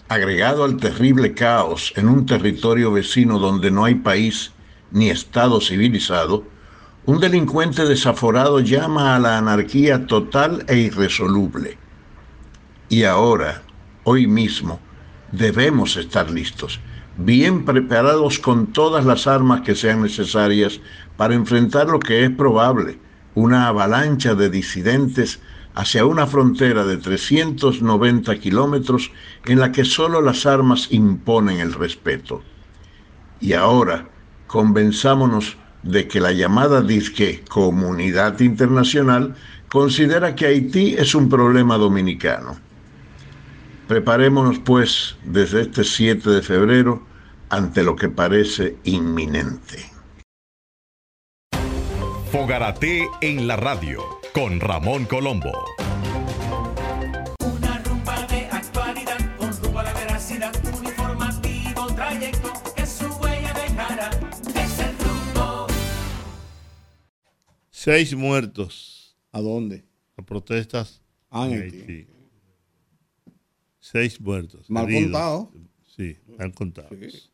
[0.09, 4.53] agregado al terrible caos en un territorio vecino donde no hay país
[4.93, 6.45] ni Estado civilizado,
[7.05, 11.79] un delincuente desaforado llama a la anarquía total e irresoluble.
[12.89, 13.63] Y ahora,
[14.05, 14.79] hoy mismo,
[15.33, 16.79] debemos estar listos
[17.17, 20.81] bien preparados con todas las armas que sean necesarias
[21.17, 23.01] para enfrentar lo que es probable,
[23.35, 25.41] una avalancha de disidentes
[25.75, 29.13] hacia una frontera de 390 kilómetros
[29.47, 32.43] en la que solo las armas imponen el respeto.
[33.41, 34.09] Y ahora,
[34.47, 39.35] convenzámonos de que la llamada disque comunidad internacional
[39.69, 42.59] considera que Haití es un problema dominicano.
[43.89, 47.03] Preparémonos pues desde este 7 de febrero
[47.49, 49.91] ante lo que parece inminente.
[52.31, 55.53] Fogarate en la radio con Ramón Colombo.
[57.45, 63.53] Una rumba de actualidad con rumbo a la veracidad, un informativo trayecto que su huella
[63.55, 64.11] dejará.
[64.55, 65.67] Es el rumbo.
[67.71, 69.17] Seis muertos.
[69.33, 69.85] ¿A dónde?
[70.17, 71.03] A protestas.
[71.31, 72.07] Ah, en Haití.
[73.79, 74.71] Seis muertos.
[74.71, 75.53] Mal contado.
[75.97, 76.89] Sí, han contado.
[76.91, 77.31] Sí.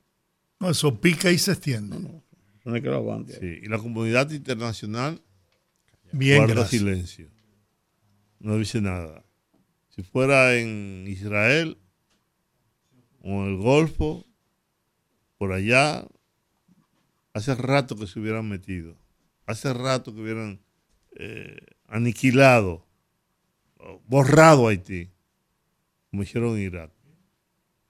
[0.61, 1.99] No, eso pica y se extiende.
[1.99, 2.23] No,
[2.65, 3.39] no hay que lo aguante.
[3.39, 5.21] Sí, y la comunidad internacional
[6.17, 6.81] Bien, guarda gracias.
[6.81, 7.29] silencio.
[8.39, 9.25] No dice nada.
[9.91, 11.79] Si fuera en Israel
[13.23, 14.27] o en el Golfo,
[15.39, 16.07] por allá,
[17.33, 18.97] hace rato que se hubieran metido.
[19.47, 20.61] Hace rato que hubieran
[21.17, 22.87] eh, aniquilado,
[24.07, 25.11] borrado a Haití,
[26.11, 26.93] como hicieron en Irak.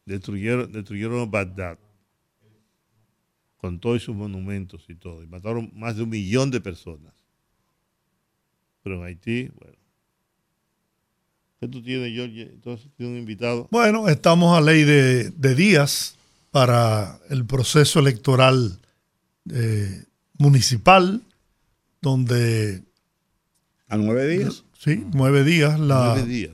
[0.05, 1.79] Destruyeron, destruyeron Bagdad.
[3.57, 5.23] con todos sus monumentos y todo.
[5.25, 7.16] Y mataron más de un millón de personas.
[8.87, 9.77] Pero en Haití, bueno.
[11.59, 12.43] ¿Qué tú tienes, George?
[12.43, 13.67] Entonces, tienes un invitado.
[13.73, 16.15] Bueno, estamos a ley de, de días
[16.53, 18.79] para el proceso electoral
[19.53, 20.05] eh,
[20.39, 21.21] municipal,
[22.01, 22.85] donde,
[23.89, 24.63] A nueve días.
[24.79, 26.53] sí, nueve días, la, Nueve días.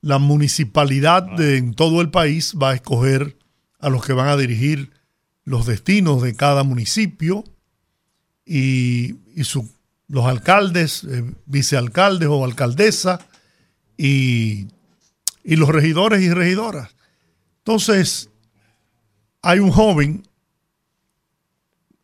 [0.00, 3.36] la municipalidad de, en todo el país va a escoger
[3.78, 4.90] a los que van a dirigir
[5.44, 7.44] los destinos de cada municipio
[8.44, 9.70] y, y su-
[10.08, 13.20] los alcaldes, eh, vicealcaldes o alcaldesas
[13.96, 14.68] y,
[15.44, 16.94] y los regidores y regidoras.
[17.58, 18.30] Entonces,
[19.42, 20.26] hay un joven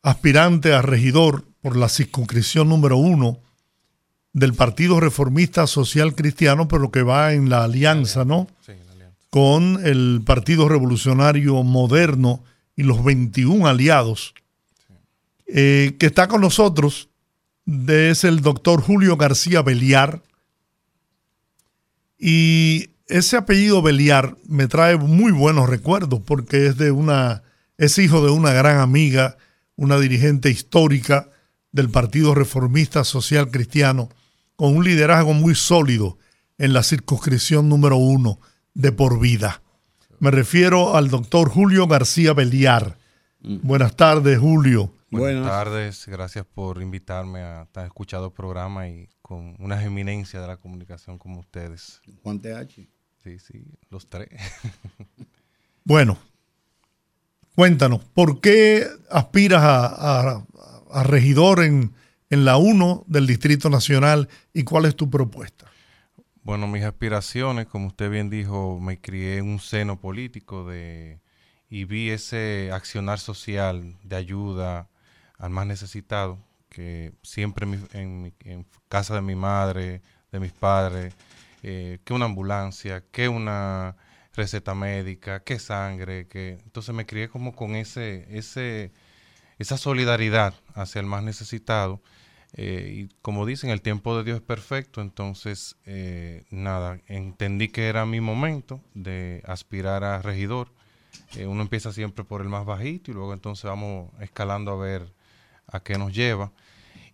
[0.02, 3.38] aspirante a regidor por la circunscripción número uno
[4.34, 8.48] del Partido Reformista Social Cristiano, pero que va en la alianza, ¿no?
[9.30, 12.44] Con el Partido Revolucionario Moderno
[12.76, 14.34] y los 21 aliados,
[15.46, 17.08] eh, que está con nosotros,
[17.66, 20.22] de- es el doctor Julio García Beliar.
[22.18, 27.42] Y ese apellido Beliar me trae muy buenos recuerdos porque es de una,
[27.76, 29.36] es hijo de una gran amiga,
[29.76, 31.30] una dirigente histórica
[31.72, 34.08] del Partido Reformista Social Cristiano,
[34.56, 36.18] con un liderazgo muy sólido
[36.58, 38.38] en la circunscripción número uno
[38.74, 39.60] de por vida.
[40.20, 42.96] Me refiero al doctor Julio García Beliar.
[43.40, 44.94] Buenas tardes, Julio.
[45.20, 45.50] Buenas Buenas.
[45.50, 51.18] tardes, gracias por invitarme a tan escuchado programa y con unas eminencias de la comunicación
[51.18, 52.00] como ustedes.
[52.22, 52.88] Juan TH.
[53.22, 54.28] Sí, sí, los tres.
[55.86, 56.16] Bueno,
[57.54, 59.86] cuéntanos, ¿por qué aspiras a,
[60.38, 60.46] a-
[60.92, 61.92] a regidor en,
[62.30, 65.66] en la 1 del Distrito Nacional y cuál es tu propuesta?
[66.42, 71.20] Bueno, mis aspiraciones, como usted bien dijo, me crié en un seno político de,
[71.68, 74.88] y vi ese accionar social de ayuda
[75.38, 80.52] al más necesitado, que siempre en, mi- en en casa de mi madre, de mis
[80.52, 81.14] padres,
[81.62, 83.96] eh, que una ambulancia, que una
[84.34, 88.92] receta médica, que sangre, que entonces me crié como con ese, ese,
[89.58, 92.00] esa solidaridad hacia el más necesitado.
[92.54, 97.88] Eh, y como dicen, el tiempo de Dios es perfecto, entonces, eh, nada, entendí que
[97.88, 100.68] era mi momento de aspirar a regidor.
[101.36, 105.12] Eh, uno empieza siempre por el más bajito y luego entonces vamos escalando a ver
[105.66, 106.52] a qué nos lleva.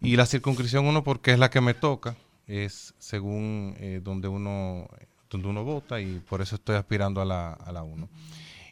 [0.00, 4.88] Y la circunscripción uno porque es la que me toca, es según eh, donde uno
[5.30, 8.08] donde uno vota y por eso estoy aspirando a la, a la 1.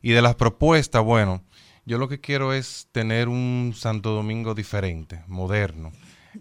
[0.03, 1.43] Y de las propuestas, bueno,
[1.87, 5.93] yo lo que quiero es tener un Santo Domingo diferente, moderno.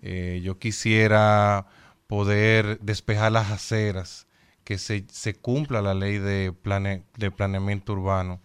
[0.01, 1.67] Eh, yo quisiera
[2.07, 4.27] poder despejar las aceras,
[4.63, 8.41] que se, se cumpla la ley de, plane- de planeamiento urbano,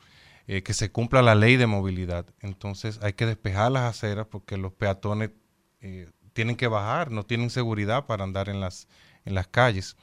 [0.47, 2.27] eh, que se cumpla la ley de movilidad.
[2.41, 5.31] Entonces hay que despejar las aceras porque los peatones
[5.81, 8.89] eh, tienen que bajar, no tienen seguridad para andar en las,
[9.25, 9.97] en las calles.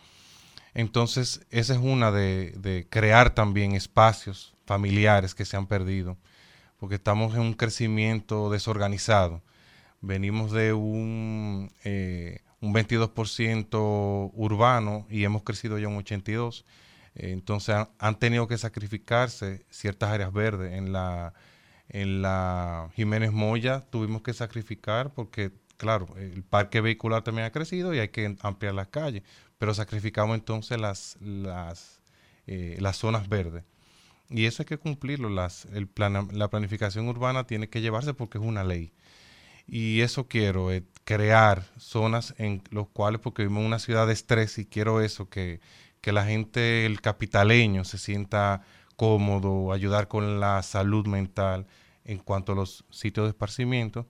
[0.74, 6.18] Entonces, esa es una de, de crear también espacios familiares que se han perdido,
[6.78, 9.42] porque estamos en un crecimiento desorganizado.
[10.02, 16.64] Venimos de un, eh, un 22% urbano y hemos crecido ya un 82%.
[17.20, 20.74] Entonces han, tenido que sacrificarse ciertas áreas verdes.
[20.74, 21.34] En la,
[21.90, 27.94] en la Jiménez Moya tuvimos que sacrificar porque, claro, el parque vehicular también ha crecido
[27.94, 29.24] y hay que ampliar las calles,
[29.58, 32.00] pero sacrificamos entonces las, las,
[32.48, 33.64] eh, las zonas verdes.
[34.30, 35.30] Y eso hay que cumplirlo.
[35.30, 35.90] Las, el
[36.32, 38.94] la planificación urbana tiene que llevarse porque es una ley.
[39.68, 44.14] Y eso quiero, eh, crear zonas en los cuales, porque vivimos en una ciudad de
[44.14, 45.60] estrés y quiero eso, que,
[46.02, 48.62] que la gente, el capitaleño, se sienta
[48.96, 51.68] cómodo, ayudar con la salud mental
[52.06, 54.08] en cuanto a los sitios de esparcimiento.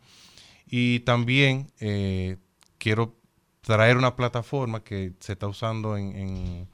[0.67, 2.37] Y también eh,
[2.77, 3.15] quiero
[3.61, 6.67] traer una plataforma que se está usando en, en-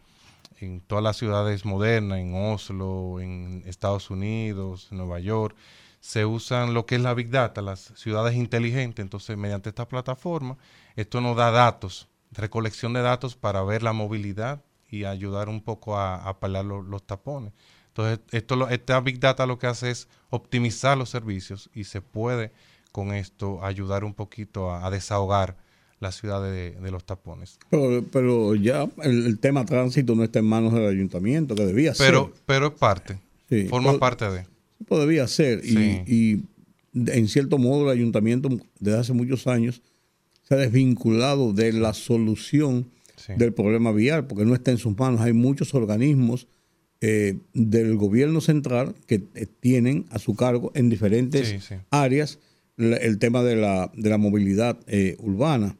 [0.59, 5.55] en todas las ciudades modernas, en Oslo, en Estados Unidos, Nueva York,
[5.99, 9.03] se usan lo que es la Big Data, las ciudades inteligentes.
[9.03, 10.57] Entonces, mediante esta plataforma,
[10.95, 14.63] esto nos da datos, recolección de datos para ver la movilidad
[14.95, 17.53] y ayudar un poco a, a lo- los tapones.
[17.89, 22.01] Entonces, esto, lo- esta Big Data lo que hace es optimizar los servicios y se
[22.01, 22.51] puede
[22.91, 25.57] con esto ayudar un poquito a, a desahogar
[25.99, 27.57] la ciudad de, de los tapones.
[27.69, 31.93] Pero, pero ya el, el tema tránsito no está en manos del ayuntamiento, que debía
[31.97, 32.41] Pero, ser.
[32.45, 33.67] pero es parte, Sí.
[33.69, 34.45] forma parte de.
[34.87, 35.63] Pues debía ser.
[35.63, 36.03] Y-.
[36.05, 36.43] Y,
[36.93, 39.81] en cierto modo el ayuntamiento desde hace muchos años
[40.43, 42.89] se ha desvinculado de la solución
[43.25, 43.33] Sí.
[43.37, 45.21] del problema vial, porque no está en sus manos.
[45.21, 46.47] Hay muchos organismos
[47.01, 51.75] eh, del gobierno central que eh, tienen a su cargo en diferentes Sí, sí.
[51.91, 52.39] áreas
[52.77, 55.77] la- el tema de la, de la movilidad eh, urbana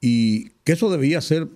[0.00, 1.48] y que eso debía ser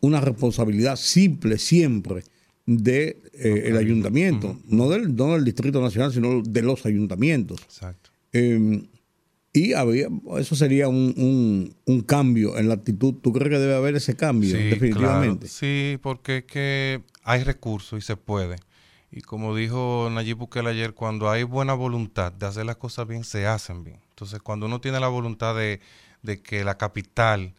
[0.00, 2.22] una responsabilidad simple siempre
[2.66, 7.60] del de, eh, el ayuntamiento, no, del, no del Distrito Nacional, sino de los ayuntamientos.
[7.62, 8.10] Exacto.
[8.32, 8.82] Eh,
[9.52, 10.08] y había,
[10.38, 13.14] eso sería un, un- un cambio en la actitud.
[13.14, 14.50] ¿Tú crees que debe haber ese cambio?
[14.50, 15.46] Sí, definitivamente.
[15.46, 15.52] claro.
[15.58, 18.56] Sí, porque es que hay recursos y se puede.
[19.10, 23.24] Y como dijo Nayib Bukele ayer, cuando hay buena voluntad de hacer las cosas bien,
[23.24, 23.98] se hacen bien.
[24.10, 25.80] Entonces, cuando uno tiene la voluntad de,
[26.22, 27.54] de que la capital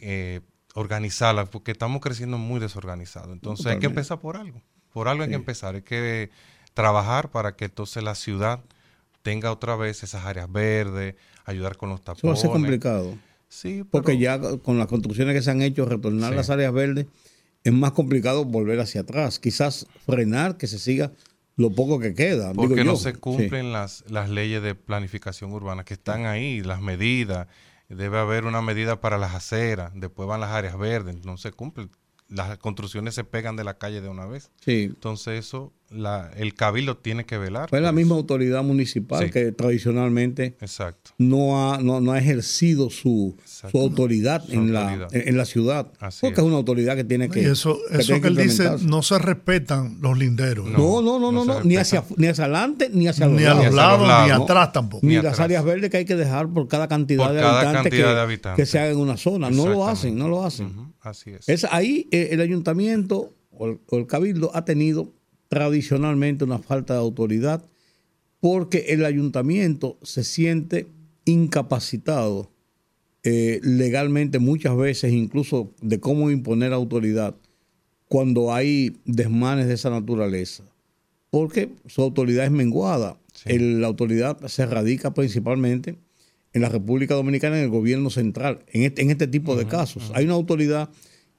[0.00, 0.40] eh,
[0.74, 3.30] organizarla, porque estamos creciendo muy desorganizados.
[3.32, 4.60] Entonces, hay que empezar por algo.
[4.92, 5.76] Por algo hay que empezar.
[5.76, 6.30] Hay que
[6.74, 8.60] trabajar para que entonces la ciudad
[9.28, 11.14] tenga otra vez esas áreas verdes,
[11.44, 12.18] ayudar con los tapones.
[12.20, 13.16] Eso va a ser complicado.
[13.48, 16.36] Sí, Porque ya con las construcciones que se han hecho, retornar Sí.
[16.36, 17.06] las áreas verdes,
[17.64, 19.38] es más complicado volver hacia atrás.
[19.38, 21.12] Quizás frenar que se siga
[21.56, 22.50] lo poco que queda.
[22.52, 22.96] digo Porque no yo.
[22.96, 23.18] se Sí.
[23.18, 27.48] cumplen las, las leyes de planificación urbana que están ahí, las medidas.
[27.88, 31.90] Debe haber una medida para las aceras, después van las áreas verdes, no se cumplen.
[32.28, 34.50] Las construcciones se pegan de la calle de una vez.
[34.60, 34.82] Sí.
[34.90, 37.68] Entonces eso, la, el cabildo tiene que velar.
[37.70, 39.30] Fue la por misma autoridad municipal Sí.
[39.30, 41.12] que tradicionalmente Exacto.
[41.18, 45.08] no ha, no, no ha ejercido su, su autoridad, Su en, autoridad.
[45.12, 45.90] La, en, en la ciudad.
[45.98, 46.38] Así porque es.
[46.40, 46.44] es.
[46.46, 47.40] una autoridad que tiene que.
[47.42, 50.68] Y eso, que eso que él dice, no se respetan los linderos.
[50.68, 53.54] No, no, no, no, no ni, hacia, ni hacia adelante, ni hacia los Ni a
[53.54, 53.64] lados.
[53.64, 55.06] los hacia los lados, ni atrás tampoco.
[55.06, 57.60] Ni Ni las áreas verdes que hay que dejar por cada cantidad, Por de, cada
[57.60, 58.62] habitantes cantidad que, de habitantes.
[58.64, 59.50] que se haga en una zona.
[59.50, 60.92] No lo hacen, no lo hacen.
[61.00, 61.48] Así es.
[61.48, 65.12] Es ahí eh, el ayuntamiento o el, o el cabildo ha tenido
[65.48, 67.64] tradicionalmente una falta de autoridad
[68.40, 70.86] porque el ayuntamiento se siente
[71.24, 72.50] incapacitado
[73.24, 77.34] eh, legalmente muchas veces, incluso de cómo imponer autoridad
[78.08, 80.62] cuando hay desmanes de esa naturaleza,
[81.30, 83.18] porque su autoridad es menguada.
[83.34, 83.50] Sí.
[83.52, 85.96] El- la autoridad se radica principalmente
[86.54, 90.10] en la República Dominicana, en el gobierno central, en este, en este tipo de casos.
[90.14, 90.88] Hay una autoridad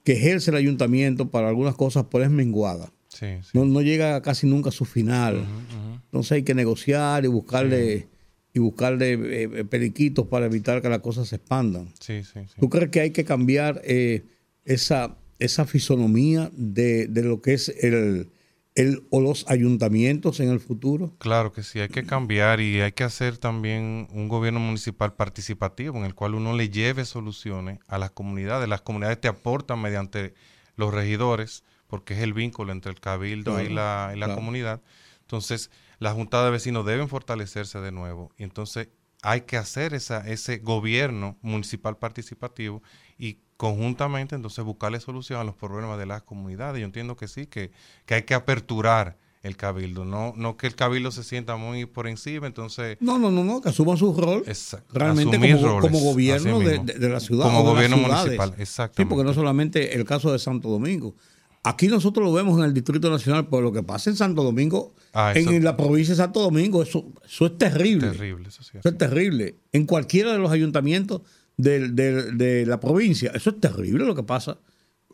[0.04, 2.92] que ejerce el ayuntamiento para algunas cosas, pero es menguada.
[3.20, 3.50] Sí, sí.
[3.54, 5.46] No, no llega casi nunca a su final.
[6.06, 8.08] Entonces hay que negociar y buscarle
[8.54, 11.94] y buscarle eh, eh, periquitos para evitar que las cosas se expandan.
[12.00, 12.56] Sí, sí, sí.
[12.60, 14.24] ¿Tú crees que hay que cambiar eh,
[14.66, 18.30] esa, esa fisonomía de, de lo que es el,
[18.74, 21.14] el o los ayuntamientos en el futuro?
[21.20, 25.98] Claro que sí, hay que cambiar y hay que hacer también un gobierno municipal participativo
[25.98, 28.68] en el cual uno le lleve soluciones a las comunidades.
[28.68, 30.34] Las comunidades te aportan mediante
[30.76, 34.36] los regidores, porque es el vínculo entre el cabildo y la, y la claro.
[34.36, 34.82] comunidad.
[35.22, 38.32] Entonces, las juntas de vecinos deben fortalecerse de nuevo.
[38.38, 38.88] Y entonces
[39.22, 42.82] hay que hacer esa, ese gobierno municipal participativo
[43.18, 46.80] y conjuntamente entonces buscarle solución a los problemas de las comunidades.
[46.80, 47.72] Yo entiendo que sí, que,
[48.06, 52.08] que hay que aperturar el cabildo, no, no que el cabildo se sienta muy por
[52.08, 54.98] encima, entonces No, no, no, no, que asuman su rol Exacto.
[55.00, 57.46] realmente como, roles, como gobierno de, de- de la ciudad.
[57.46, 59.10] Como o de las gobierno municipal, Sí, exactamente.
[59.16, 61.16] porque no solamente el caso de Santo Domingo.
[61.64, 64.94] Aquí nosotros lo vemos en el Distrito Nacional, pero lo que pasa en Santo Domingo,
[65.14, 68.12] Ah, en la provincia de Santo Domingo, eso, eso es terrible.
[68.12, 68.78] terrible, eso sí.
[68.78, 69.56] Eso es terrible.
[69.74, 71.22] En cualquiera de los ayuntamientos
[71.58, 74.58] del- de la provincia, eso es terrible lo que pasa.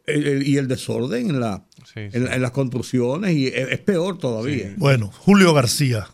[0.06, 2.18] El- el- y el desorden en, la, Sí, en, sí.
[2.32, 4.74] en las construcciones, y es, es peor todavía.
[4.78, 6.08] Bueno, Julio García,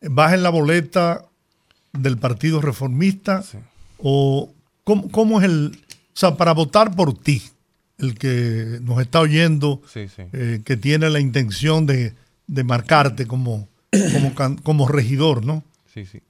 [0.00, 1.26] ¿vas en la boleta
[1.92, 3.42] del Partido Reformista?
[3.42, 3.58] Sí.
[3.98, 4.54] ¿O
[4.84, 5.72] cómo, cómo es el...
[5.76, 7.42] O sea, para votar por ti,
[7.98, 10.22] el que nos está oyendo, Sí, sí.
[10.32, 12.14] eh, que tiene la intención de,
[12.46, 13.68] de marcarte como,
[14.12, 15.64] como, can- como regidor, ¿no?
[15.92, 16.22] Sí, sí.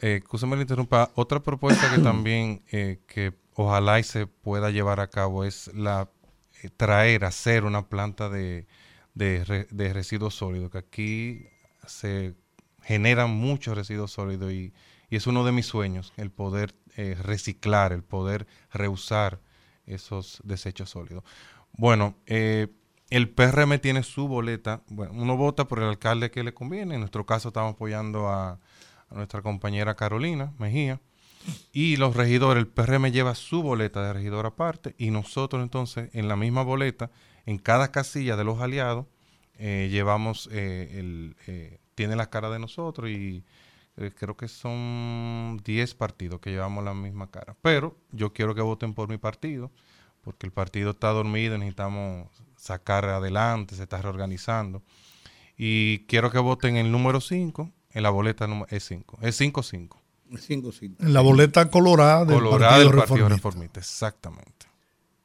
[0.00, 1.10] Eh, excúsame la interrumpa.
[1.14, 6.08] Otra propuesta que también eh, que ojalá y se pueda llevar a cabo es la
[6.62, 8.66] eh, traer, hacer una planta de,
[9.14, 11.46] de, re- de residuos sólidos, que aquí
[11.86, 12.34] se
[12.82, 14.72] generan muchos residuos sólidos y,
[15.08, 19.38] y es uno de mis sueños, el poder eh, reciclar, el poder reusar
[19.92, 21.24] esos desechos sólidos.
[21.72, 22.68] Bueno, eh,
[23.12, 24.82] el PRM tiene su boleta.
[24.88, 26.94] Bueno, uno vota por el alcalde que le conviene.
[26.94, 28.58] En nuestro caso estamos apoyando a,
[29.10, 30.98] nuestra compañera Carolina Mejía.
[31.72, 36.28] Y los regidores, el PRM lleva su boleta de regidor aparte y nosotros entonces en
[36.28, 37.10] la misma boleta,
[37.44, 39.04] en cada casilla de los aliados,
[39.58, 43.44] eh, llevamos, eh, el, eh, tiene la cara de nosotros y
[43.96, 47.56] eh, creo que son 10 partidos que llevamos la misma cara.
[47.62, 49.70] Pero yo quiero que voten por mi partido,
[50.22, 54.82] porque el partido está dormido, necesitamos sacar adelante, se está reorganizando.
[55.56, 59.98] Y quiero que voten el número 5, en la boleta número- es 5, es 5-5.
[60.38, 61.02] Cinco, cinco.
[61.04, 63.36] En la boleta colorada del Colorado Partido del Partido Reformista.
[63.36, 64.66] Reformista, exactamente.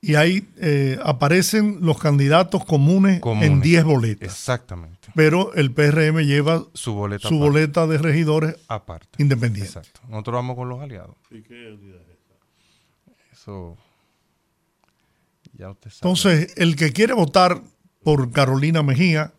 [0.02, 3.50] y ahí eh, aparecen los candidatos comunes, Comunes.
[3.50, 4.28] en 10 boletas.
[4.30, 4.97] Exactamente.
[5.16, 9.08] Pero el PRM lleva Su boleta su boleta de regidores aparte.
[9.22, 9.76] independientes.
[9.76, 10.02] Exacto.
[10.10, 11.16] Nosotros vamos con los aliados.
[11.32, 13.34] ¿Y qué unidad es esa?
[13.34, 13.78] Eso.
[15.54, 15.98] Ya usted sabe.
[16.12, 17.62] Entonces, el que quiere votar
[18.04, 19.34] por Carolina Mejía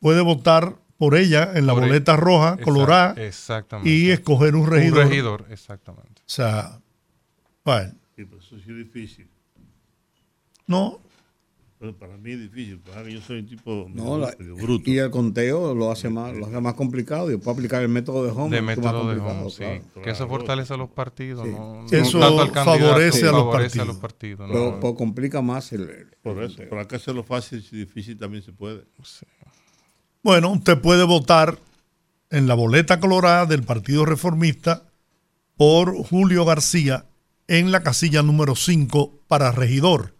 [0.00, 3.90] puede votar por ella en la Por e- boleta roja, colorada, Exactamente.
[3.90, 5.04] y escoger un regidor.
[5.04, 6.20] Un regidor, exactamente.
[6.20, 6.80] O sea,
[7.64, 9.28] bueno, Sí, pero eso sí es difícil.
[10.66, 11.00] no,
[11.84, 14.90] Pero para mí es difícil, porque yo soy un tipo No, la- bruto.
[14.90, 18.24] y el conteo lo hace más, lo hace más complicado y puede aplicar el método
[18.24, 18.56] de home.
[18.56, 19.56] De método de home, sí.
[19.58, 19.82] claro.
[20.02, 21.44] Que eso fortalece a los partidos.
[21.44, 21.50] Sí.
[21.52, 23.96] No, no Eso tanto al candidato, favorece a los favorece partidos.
[23.98, 24.80] partidos, Pero, no.
[24.80, 26.68] pero complica más el, el Por eso, conteo.
[26.70, 28.84] por acá hacerlo fácil y difícil también se puede.
[30.22, 31.58] Bueno, usted puede votar
[32.30, 34.84] en la boleta colorada del Partido Reformista
[35.58, 37.04] por Julio García
[37.46, 40.14] en la casilla número 5 para regidor.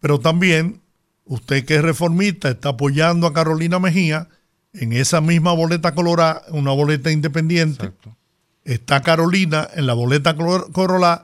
[0.00, 0.80] Pero también
[1.24, 4.28] usted que es reformista está apoyando a Carolina Mejía
[4.72, 7.86] en esa misma boleta colorada, una boleta independiente.
[7.86, 8.16] Exacto.
[8.64, 10.36] Está Carolina en la boleta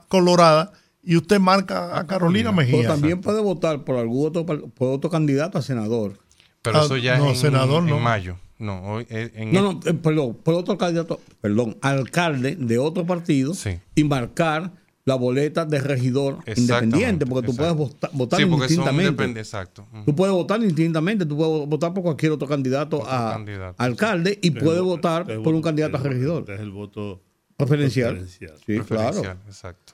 [0.09, 0.73] colorada
[1.03, 2.89] y usted marca a Carolina Pero Mejía.
[2.89, 6.19] también puede votar por algún otro, por otro candidato a senador.
[6.63, 8.01] Pero Ah, eso ya no, es en, senador, en no.
[8.01, 8.37] mayo.
[8.59, 13.05] No, hoy eh, en No, no, eh, perdón, por otro candidato, perdón, alcalde de otro
[13.07, 13.79] partido Sí.
[13.95, 14.73] y marcar
[15.07, 17.77] la boleta de regidor independiente, porque tú exacto.
[17.77, 19.25] puedes vota- votar Sí, indistintamente.
[19.39, 19.87] exacto.
[19.93, 20.05] Ujú.
[20.05, 24.37] Tú puedes votar indistintamente, tú puedes votar por cualquier otro candidato Otro a candidato, alcalde
[24.43, 27.23] y puedes votar por un candidato a regidor este es el voto
[27.57, 28.17] preferencial.
[28.17, 28.59] preferencial.
[28.67, 29.39] Sí, claro.
[29.47, 29.93] Exacto.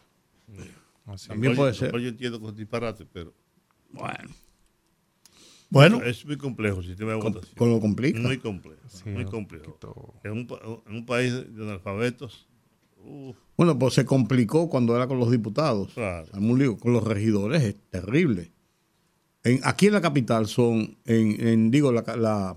[1.04, 1.94] Así También puede ser.
[1.94, 3.34] oye, entiendo con disparate, pero
[3.90, 4.30] Bueno,
[5.68, 7.56] Bueno, es muy complejo el sistema de con, votación.
[7.58, 8.18] con lo complica.
[8.18, 8.80] Muy complejo.
[8.88, 9.78] Sí, muy complejo.
[10.24, 12.46] En un, pa- en un país de analfabetos,
[13.56, 15.92] Bueno, pues se complicó cuando era con los diputados.
[15.94, 16.26] Claro.
[16.32, 16.76] Hay un lío.
[16.78, 18.52] Con los regidores es terrible.
[19.44, 22.56] En- aquí en la capital son, en, en, digo, la, la-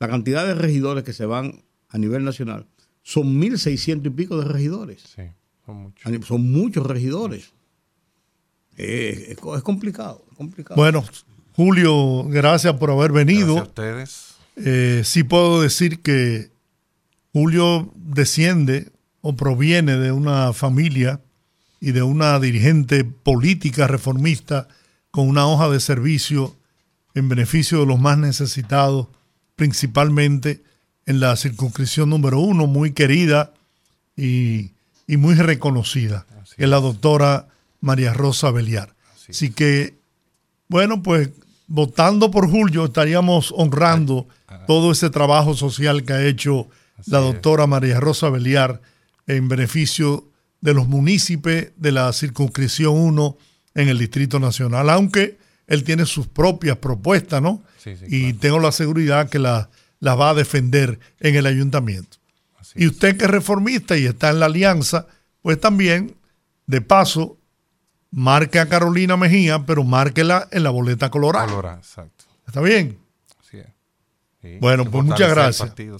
[0.00, 2.66] la cantidad de regidores que se van a nivel nacional
[3.02, 5.02] son 1.600 y pico de regidores.
[5.16, 5.22] Sí,
[5.64, 6.26] son muchos.
[6.26, 7.52] Son muchos regidores.
[8.76, 10.76] Eh, es, es complicado, es complicado.
[10.80, 11.04] bueno,
[11.56, 13.54] Julio, gracias por haber venido.
[13.54, 14.34] Gracias a ustedes.
[14.56, 16.50] Eh, sí puedo decir que
[17.32, 21.20] Julio desciende o proviene de una familia
[21.80, 24.68] y de una dirigente política reformista
[25.10, 26.54] con una hoja de servicio
[27.14, 29.08] en beneficio de los más necesitados,
[29.56, 30.62] principalmente
[31.06, 33.52] en la circunscripción número uno, muy querida
[34.16, 34.72] y,
[35.06, 37.48] y muy reconocida, Así que es la doctora
[37.80, 38.94] María Rosa Beliar.
[39.14, 39.98] Así Así que,
[40.68, 41.30] bueno, pues
[41.66, 44.26] votando por Julio estaríamos honrando
[44.66, 46.68] todo ese trabajo social que ha hecho
[47.06, 47.24] la es.
[47.24, 48.80] doctora María Rosa Beliar
[49.28, 50.24] en beneficio
[50.60, 53.36] de los municipios de la circunscripción 1
[53.74, 57.62] en el Distrito Nacional, aunque él tiene sus propias propuestas, ¿no?
[57.78, 58.38] Sí, sí, y claro.
[58.40, 59.68] tengo la seguridad que las
[60.00, 62.18] la va a defender en el ayuntamiento.
[62.58, 62.90] Así Y es.
[62.92, 65.06] usted que es reformista y está en la alianza,
[65.42, 66.14] pues también,
[66.66, 67.36] de paso,
[68.10, 71.46] marque a Carolina Mejía, pero márquela en la boleta colorada.
[71.46, 72.24] Colorado, exacto.
[72.46, 72.98] ¿Está bien?
[73.50, 73.58] Sí,
[74.60, 75.68] Bueno, pues muchas gracias.
[75.68, 75.98] partido.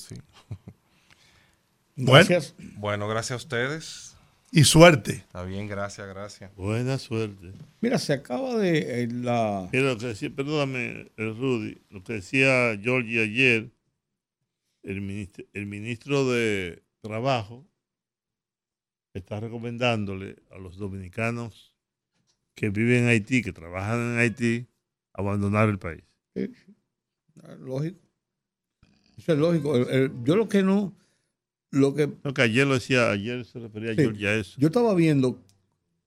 [2.07, 2.55] Gracias.
[2.77, 4.17] Bueno, gracias a ustedes.
[4.51, 5.13] Y suerte.
[5.13, 6.55] Está bien, gracias, gracias.
[6.57, 7.53] buena suerte.
[7.81, 9.69] Mira, se acaba de eh, la.
[9.73, 13.71] Mira, lo que decía, perdóname, el Rudy, lo que decía Georgie ayer,
[14.85, 17.67] el ministro, el ministro de Trabajo
[19.13, 21.75] está recomendándole a los dominicanos
[22.55, 24.67] que viven en Haití, que trabajan en Haití,
[25.13, 26.03] abandonar el país.
[26.35, 26.75] Sí, sí.
[27.43, 27.99] Ah, Lógico.
[29.19, 29.77] Eso es lógico.
[29.77, 30.95] El- el- yo lo que no.
[31.71, 34.01] Lo que Lo que ayer lo decía, ayer se refería a Sí.
[34.03, 34.55] Georgie a eso.
[34.59, 35.43] yo estaba viendo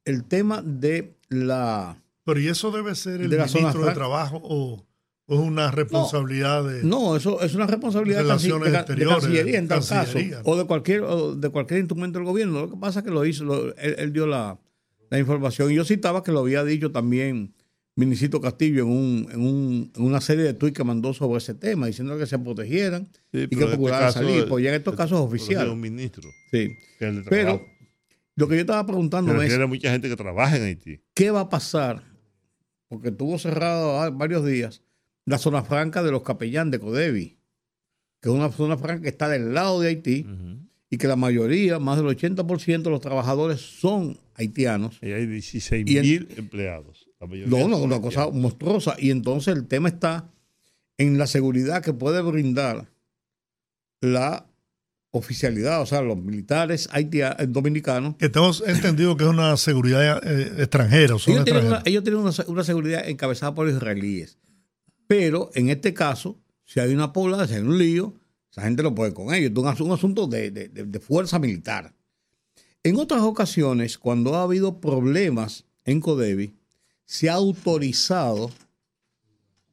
[0.05, 2.01] el tema de la.
[2.26, 3.93] Pero ¿y eso debe ser el De ministro de.
[3.93, 4.86] Trabajo o,
[5.28, 6.84] o es una responsabilidad de...
[6.84, 10.38] No, eso es una responsabilidad de, Relaciones de de exteriores, Cancillería en tal Cancillería.
[10.38, 10.49] caso.
[10.49, 12.62] O de cualquier, o de cualquier instrumento del gobierno.
[12.62, 14.59] Lo que pasa es que lo hizo, lo- él, él dio la,
[15.09, 15.72] la información.
[15.72, 17.53] Y yo citaba que lo había dicho también
[18.02, 21.54] Minicito Castillo en, un, en, un, en una serie de tweets que mandó sobre ese
[21.54, 24.47] tema, diciendo que se protegieran Sí, y que este procuraran salir.
[24.47, 25.60] Pues ya en estos casos es lo oficial.
[25.62, 26.70] decía un ministro, Sí.
[27.30, 27.66] Pero
[28.36, 30.99] lo que yo estaba preguntando es, a mucha gente que trabaja en Haití.
[31.14, 32.04] ¿qué va a pasar?
[32.88, 34.82] Porque estuvo cerrado varios días
[35.26, 37.38] la zona franca de los capellán de Codevi,
[38.22, 40.26] que es una zona franca que está del lado de Haití
[40.89, 44.97] y que la mayoría, más del 80% de los trabajadores son haitianos.
[45.02, 47.01] Y hay 16 Y en- mil empleados.
[47.48, 48.42] No, no, una cosa haitianos.
[48.42, 48.96] monstruosa.
[49.00, 50.30] Y entonces el tema está
[50.98, 52.90] en la seguridad que puede brindar
[54.02, 54.46] la
[55.12, 58.16] oficialidad, o sea, los militares haitia- eh, dominicanos.
[58.18, 61.18] Que tenemos entendido que es una seguridad eh, extranjera.
[61.20, 61.88] son Ellos tienen, una, extranjeros.
[61.88, 64.38] ellos tienen una, se- una seguridad encabezada por israelíes.
[65.08, 68.14] Pero en este caso, si hay una población, si hay un lío,
[68.50, 69.52] esa gente lo puede con ellos.
[69.52, 71.94] Es un, asu- un asunto de, de- de- de fuerza militar.
[72.84, 76.56] En otras ocasiones, cuando ha habido problemas en Codevi,
[77.12, 78.49] se ha autorizado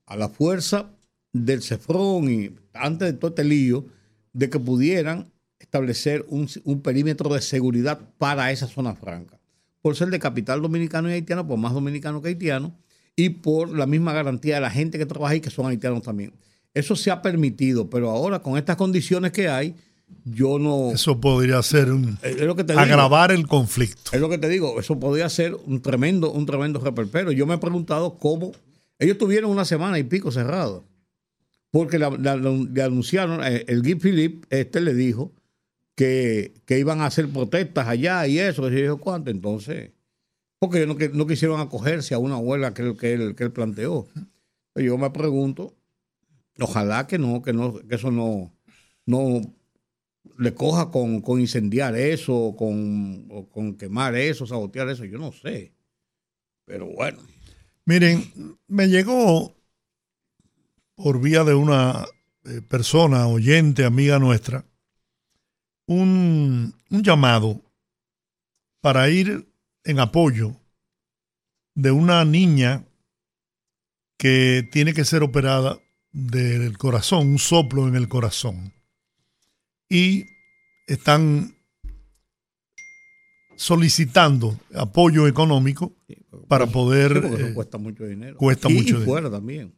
[0.06, 0.90] a la fuerza
[1.32, 3.86] del CEFRON y antes de todo este lío,
[4.32, 5.30] de que pudieran
[5.60, 9.38] establecer un, un perímetro de seguridad para esa zona franca.
[9.82, 12.76] Por ser de capital dominicano y haitiano, por más dominicano que haitiano,
[13.14, 16.32] y por la misma garantía de la gente que trabaja ahí, que son haitianos también.
[16.74, 19.76] Eso se ha permitido, pero ahora con estas condiciones que hay,
[20.24, 20.90] yo no...
[20.92, 22.80] Eso podría ser un, es lo que te digo.
[22.82, 24.10] agravar el conflicto.
[24.12, 27.32] Es lo que te digo, eso podría ser un tremendo, un tremendo reperpero.
[27.32, 28.52] Yo me he preguntado cómo.
[28.98, 30.84] Ellos tuvieron una semana y pico cerrado.
[31.70, 35.32] Porque la- la- la- le anunciaron, eh, el Guy Philip, este le dijo
[35.94, 39.30] que, que iban a hacer protestas allá y eso, que se dijo cuánto.
[39.30, 39.90] Entonces,
[40.58, 44.08] porque no, no quisieron acogerse a una huelga que él, que él, que él planteó.
[44.74, 45.74] Yo me pregunto,
[46.60, 48.52] ojalá que no, que no, que eso no,
[49.06, 49.40] no
[50.36, 55.32] le coja con, con incendiar eso, con, o con quemar eso, sabotear eso, yo no
[55.32, 55.72] sé.
[56.64, 57.18] Pero bueno,
[57.88, 59.56] Miren, me llegó
[60.94, 62.04] por vía de una
[62.44, 64.66] eh, persona, oyente, amiga nuestra,
[65.86, 67.62] un, un llamado
[68.82, 69.50] para ir
[69.84, 70.54] en apoyo
[71.74, 72.84] de una niña
[74.18, 75.78] que tiene que ser operada
[76.12, 78.74] del corazón, un soplo en el corazón.
[79.88, 80.26] Y
[80.86, 81.54] están
[83.56, 85.92] solicitando apoyo económico
[86.46, 87.22] para poder...
[87.36, 88.36] sí, eh, cuesta mucho dinero.
[88.36, 89.04] cuesta Y- mucho y dinero.
[89.06, 89.74] fuera también.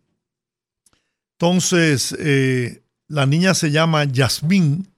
[1.38, 4.88] Entonces, eh, la niña se llama Yasmín.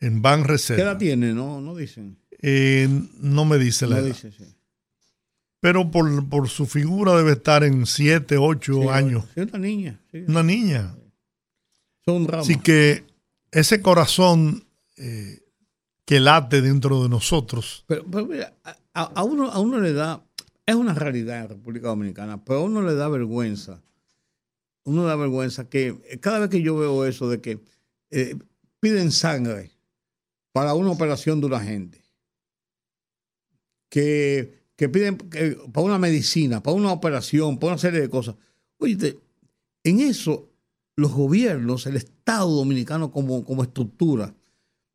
[0.00, 0.98] ¿Qué edad Banreservas.
[0.98, 1.32] tiene?
[1.32, 2.18] No, no dicen.
[2.42, 2.88] Eh,
[3.20, 4.08] no me dice la No edad.
[4.14, 4.44] dice, sí.
[5.60, 9.24] Pero por, por su figura debe estar en 7, 8 Sí, años.
[9.34, 9.98] Sí, una niña.
[10.12, 10.24] sí.
[10.28, 10.94] Una niña.
[12.04, 12.28] Son.
[12.34, 13.06] Así que
[13.50, 14.63] ese corazón
[14.96, 15.40] eh,
[16.04, 18.54] que late dentro de nosotros, Pero, pero mira,
[18.92, 20.24] a, uno, a uno le da,
[20.66, 23.82] es una realidad en República Dominicana, pero a uno le da vergüenza.
[24.84, 27.58] Uno da vergüenza que eh, cada vez que yo veo eso de que
[28.10, 28.36] eh,
[28.80, 29.70] piden sangre
[30.52, 32.04] para una operación de una gente,
[33.88, 38.36] que, que piden para una medicina, para una operación, para una serie de cosas.
[38.78, 39.18] Oye,
[39.84, 40.50] en eso
[40.96, 44.34] los gobiernos, el Estado dominicano como, como estructura,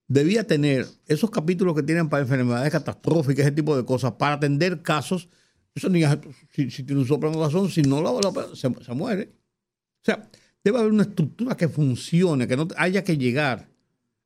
[0.09, 4.81] debía tener esos capítulos que tienen para enfermedades catastróficas, ese tipo de cosas, para atender
[4.81, 5.29] casos.
[5.73, 6.01] Eso ni
[6.51, 9.31] si, si tiene un soplo en el si no lo lo- se, se muere.
[10.01, 10.29] O sea,
[10.63, 13.69] debe haber una estructura que funcione, que no haya que llegar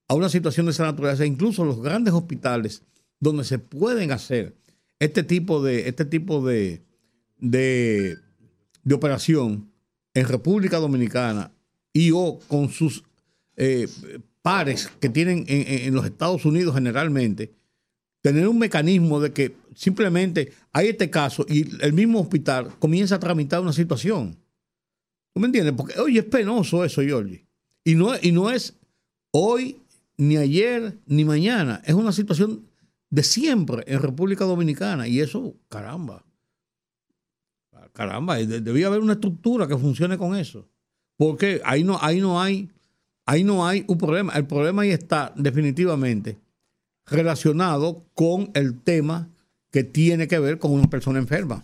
[0.07, 2.83] a una situación de esa naturaleza, incluso los grandes hospitales
[3.19, 4.55] donde se pueden hacer
[4.99, 6.81] este tipo de, este tipo de,
[7.37, 8.17] de,
[8.83, 9.69] de operación
[10.13, 11.51] en República Dominicana
[11.91, 13.03] y o con sus
[13.57, 13.87] eh,
[14.43, 17.51] pares que tienen en, en- los Estados Unidos generalmente,
[18.21, 23.19] tener un mecanismo de que simplemente hay este caso y el mismo hospital comienza a
[23.19, 24.37] tramitar una situación.
[25.33, 25.73] ¿Tú me entiendes?
[25.75, 27.47] Porque, oye, es penoso eso, Georgie.
[27.83, 28.77] Y no, y no es
[29.31, 29.79] hoy,
[30.17, 31.81] ni ayer, ni mañana.
[31.85, 32.67] Es una situación
[33.09, 35.07] de siempre en República Dominicana.
[35.07, 36.23] Y eso, caramba.
[37.93, 40.67] Caramba, de- debía haber una estructura que funcione con eso.
[41.17, 42.69] Porque ahí no, ahí no hay,
[43.25, 44.33] ahí no hay un problema.
[44.33, 46.37] El problema ahí está definitivamente
[47.05, 49.29] relacionado con el tema
[49.71, 51.63] que tiene que ver con una persona enferma.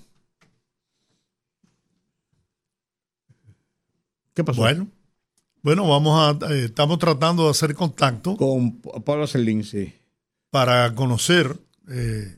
[4.33, 4.61] ¿Qué pasó?
[4.61, 4.87] bueno,
[5.61, 9.93] bueno, vamos a, eh, estamos tratando de hacer contacto Con Pablo Celín, sí.
[10.49, 11.57] para conocer
[11.89, 12.37] eh,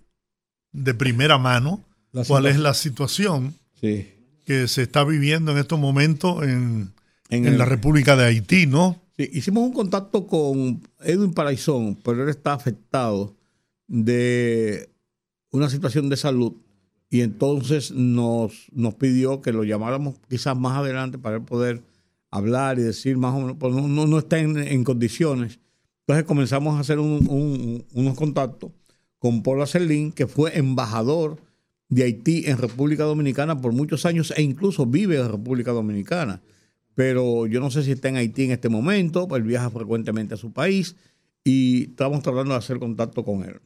[0.71, 4.07] de primera mano La cuál es la situación Sí.
[4.45, 6.93] que se está viviendo en estos momentos en,
[7.29, 9.00] En en el- la República de Haití, ¿no?
[9.17, 13.35] Sí, hicimos un contacto con Edwin Paraizón, pero él está afectado
[13.87, 14.89] de
[15.51, 16.53] una situación de salud
[17.09, 21.83] y entonces nos, nos pidió que lo llamáramos quizás más adelante para poder
[22.29, 25.59] hablar y decir más o menos, pues no, no, no está en, en condiciones.
[26.07, 28.71] Entonces comenzamos a hacer un- un- unos contactos
[29.19, 31.37] con Paul Acelín, que fue embajador
[31.89, 36.41] de Haití en República Dominicana por muchos años e incluso vive en República Dominicana
[37.01, 40.37] pero yo no sé si está en Haití en este momento, él viaja frecuentemente a
[40.37, 40.95] su país
[41.43, 43.59] y estamos tratando de hacer contacto con él.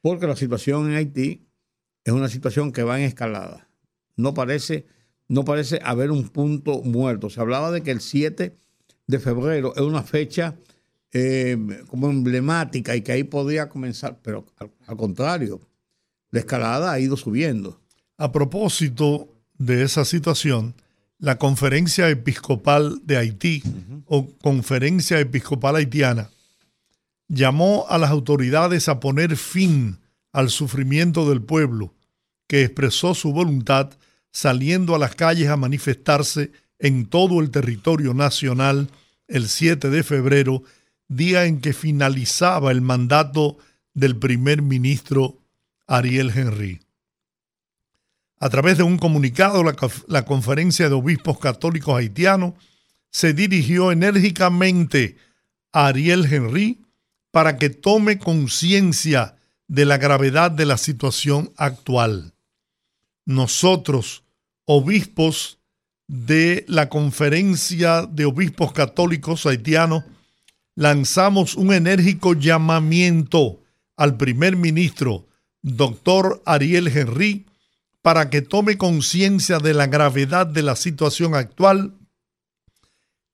[0.00, 1.46] Porque la situación en Haití
[2.04, 3.68] es una situación que va en escalada.
[4.16, 4.86] No parece,
[5.28, 7.28] no parece haber un punto muerto.
[7.28, 8.56] Se hablaba de que el 7
[9.06, 10.56] de febrero es una fecha
[11.12, 15.60] eh, como emblemática y que ahí podría comenzar, pero al, al contrario,
[16.30, 17.78] la escalada ha ido subiendo.
[18.16, 19.28] A propósito
[19.58, 20.74] de esa situación,
[21.20, 23.62] la Conferencia Episcopal de Haití
[24.06, 26.30] o Conferencia Episcopal Haitiana
[27.28, 29.98] llamó a las autoridades a poner fin
[30.32, 31.94] al sufrimiento del pueblo
[32.46, 33.90] que expresó su voluntad
[34.32, 38.88] saliendo a las calles a manifestarse en todo el territorio nacional
[39.28, 40.62] el 7 de febrero,
[41.08, 43.58] día en que finalizaba el mandato
[43.92, 45.38] del primer ministro
[45.86, 46.80] Ariel Henry.
[48.42, 52.54] A través de un comunicado, la, conf- la Conferencia de Obispos Católicos Haitianos
[53.10, 55.16] se dirigió enérgicamente
[55.72, 56.80] a Ariel Henry
[57.30, 59.36] para que tome conciencia
[59.68, 62.32] de la gravedad de la situación actual.
[63.26, 64.24] Nosotros,
[64.64, 65.58] obispos
[66.08, 70.02] de la Conferencia de Obispos Católicos Haitianos,
[70.74, 73.60] lanzamos un enérgico llamamiento
[73.96, 75.28] al primer ministro,
[75.60, 77.46] doctor Ariel Henry,
[78.02, 81.94] para que tome conciencia de la gravedad de la situación actual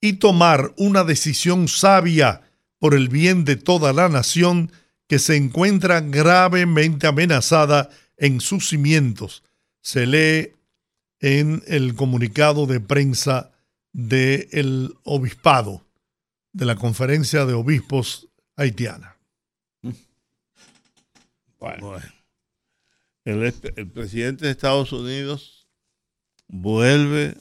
[0.00, 2.42] y tomar una decisión sabia
[2.78, 4.72] por el bien de toda la nación
[5.06, 9.42] que se encuentra gravemente amenazada en sus cimientos.
[9.80, 10.52] Se lee
[11.20, 13.52] en el comunicado de prensa
[13.92, 15.86] del obispado
[16.52, 19.16] de la Conferencia de Obispos Haitiana.
[21.58, 22.15] Bueno.
[23.26, 25.68] El, el presidente de Estados Unidos
[26.46, 27.36] vuelve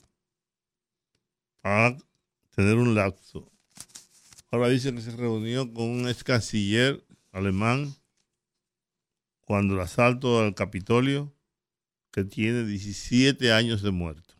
[1.64, 1.96] a
[2.56, 3.52] tener un lapso.
[4.50, 7.94] Ahora dicen que se reunió con un ex canciller alemán
[9.42, 11.32] cuando el asalto al Capitolio,
[12.12, 14.34] que tiene 17 años de muerto.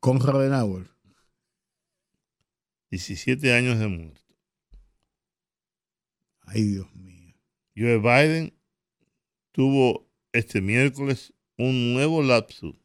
[0.00, 0.88] Con Adenauer.
[2.90, 4.34] 17 años de muerto.
[6.40, 7.34] Ay, Dios mío.
[7.76, 8.58] Joe Biden
[9.52, 10.05] tuvo
[10.36, 12.76] este miércoles un nuevo lapsus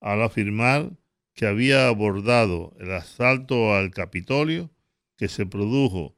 [0.00, 0.96] al afirmar
[1.34, 4.70] que había abordado el asalto al Capitolio
[5.16, 6.16] que se produjo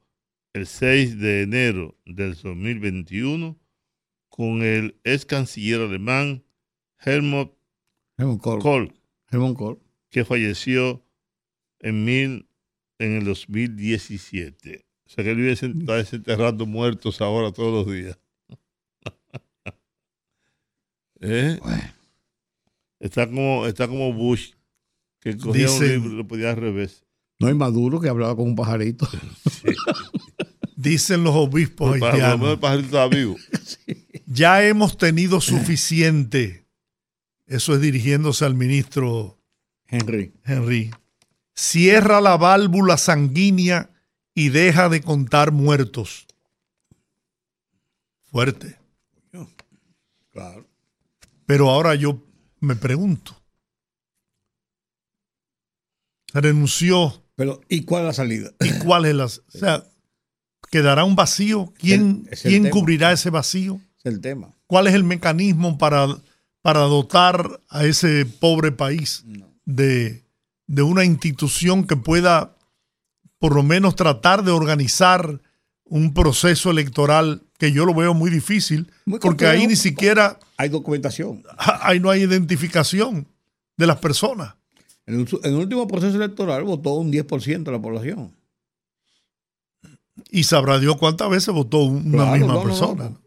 [0.53, 3.59] el 6 de enero del 2021
[4.29, 6.43] con el ex canciller alemán
[6.99, 7.53] Helmut
[8.17, 8.59] Helmut Kohl.
[8.59, 8.93] Kohl,
[9.31, 9.79] Helmut Kohl.
[10.09, 11.03] que falleció
[11.79, 12.47] en, mil,
[12.99, 14.85] en el 2017.
[15.05, 18.19] O sea que él vive está desenterrando muertos ahora todos los días.
[21.21, 21.59] ¿Eh?
[22.99, 24.51] Está como está como Bush,
[25.19, 27.05] que cogía un libro y lo podía al revés.
[27.39, 29.07] No hay Maduro que hablaba con un pajarito.
[30.75, 33.35] Dicen los obispos Para lo menos el haitianos, pajarito estaba vivo.
[34.25, 36.65] ya hemos tenido suficiente.
[37.45, 39.39] Eso es dirigiéndose al ministro
[39.87, 40.33] Henry.
[40.43, 40.91] Henry.
[41.53, 43.91] Cierra la válvula sanguínea
[44.33, 46.27] y deja de contar muertos.
[48.31, 48.77] Fuerte.
[50.31, 50.70] Claro.
[51.51, 52.17] Pero ahora yo
[52.61, 53.35] me pregunto.
[56.33, 57.25] Renunció.
[57.35, 58.51] Pero, ¿y cuál es la salida?
[58.61, 59.25] ¿Y cuál es la...
[59.25, 59.83] O sea,
[60.69, 61.73] ¿quedará un vacío?
[61.77, 62.73] ¿Quién, Es el ¿quién tema.
[62.73, 63.81] cubrirá ese vacío?
[63.97, 64.55] Es el tema.
[64.65, 66.07] ¿Cuál es el mecanismo para,
[66.61, 69.25] para dotar a ese pobre país
[69.65, 70.23] de,
[70.67, 72.55] de una institución que pueda
[73.39, 75.41] por lo menos tratar de organizar
[75.83, 80.69] un proceso electoral que yo lo veo muy difícil, Muy porque ahí ni siquiera, Hay
[80.69, 81.43] documentación.
[81.59, 83.27] ahí no hay identificación
[83.77, 84.55] de las personas.
[85.05, 88.33] En el, en el último proceso electoral votó un 10% de la población.
[90.31, 93.03] Y sabrá Dios cuántas veces votó una Claro, misma no, persona.
[93.11, 93.21] no.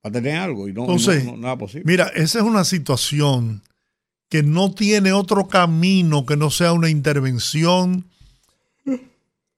[0.00, 1.82] Para tener algo y no, Entonces, nada posible.
[1.84, 3.62] Mira, esa es una situación
[4.28, 8.06] que no tiene otro camino que no sea una intervención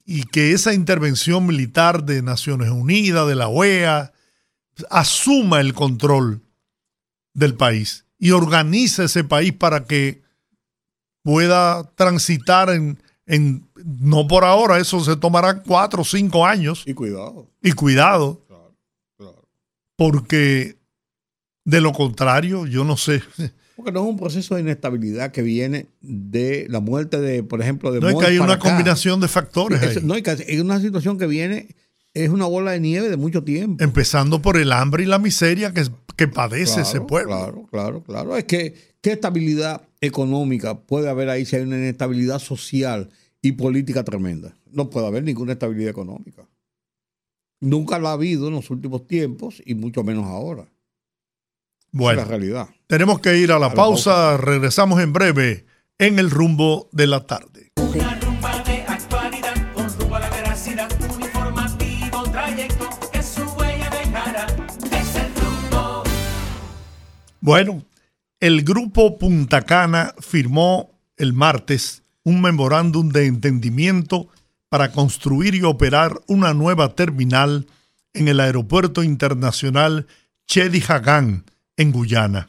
[0.06, 4.12] y que esa intervención militar de Naciones Unidas, de la OEA,
[4.90, 6.40] asuma el control
[7.32, 10.22] del país y organiza ese país para que
[11.22, 16.84] pueda transitar en, en no por ahora, eso se tomará cuatro o cinco años.
[16.86, 17.50] Y cuidado.
[17.62, 18.42] Y cuidado.
[18.46, 18.76] Claro,
[19.16, 19.48] claro.
[19.96, 20.76] Porque
[21.64, 23.22] de lo contrario, yo no sé.
[23.76, 27.90] Porque no es un proceso de inestabilidad que viene de la muerte de, por ejemplo,
[27.90, 29.82] de No es que hay una combinación de factores.
[29.82, 30.02] Es, ahí.
[30.04, 31.74] no, es una situación que viene,
[32.14, 33.82] es una bola de nieve de mucho tiempo.
[33.82, 35.84] Empezando por el hambre y la miseria que,
[36.16, 37.36] que padece claro, ese pueblo.
[37.36, 38.36] Claro, claro, claro.
[38.36, 43.10] Es que, ¿qué estabilidad económica puede haber ahí si hay una inestabilidad social
[43.42, 44.56] y política tremenda?
[44.70, 46.48] No puede haber ninguna estabilidad económica.
[47.60, 50.66] Nunca lo ha habido en los últimos tiempos y mucho menos ahora.
[51.90, 52.68] Bueno, es la realidad.
[52.86, 54.10] Tenemos que ir a la, A la pausa.
[54.12, 54.36] pausa.
[54.36, 55.64] Regresamos en breve
[55.98, 57.72] en el rumbo de la tarde.
[57.76, 58.18] Una
[67.44, 67.84] Bueno,
[68.40, 74.28] el grupo Punta Cana firmó el martes un memorándum de entendimiento
[74.70, 77.66] para construir y operar una nueva terminal
[78.14, 80.06] en el Aeropuerto Internacional
[80.46, 81.44] Chedi Hagan,
[81.76, 82.48] en Guyana.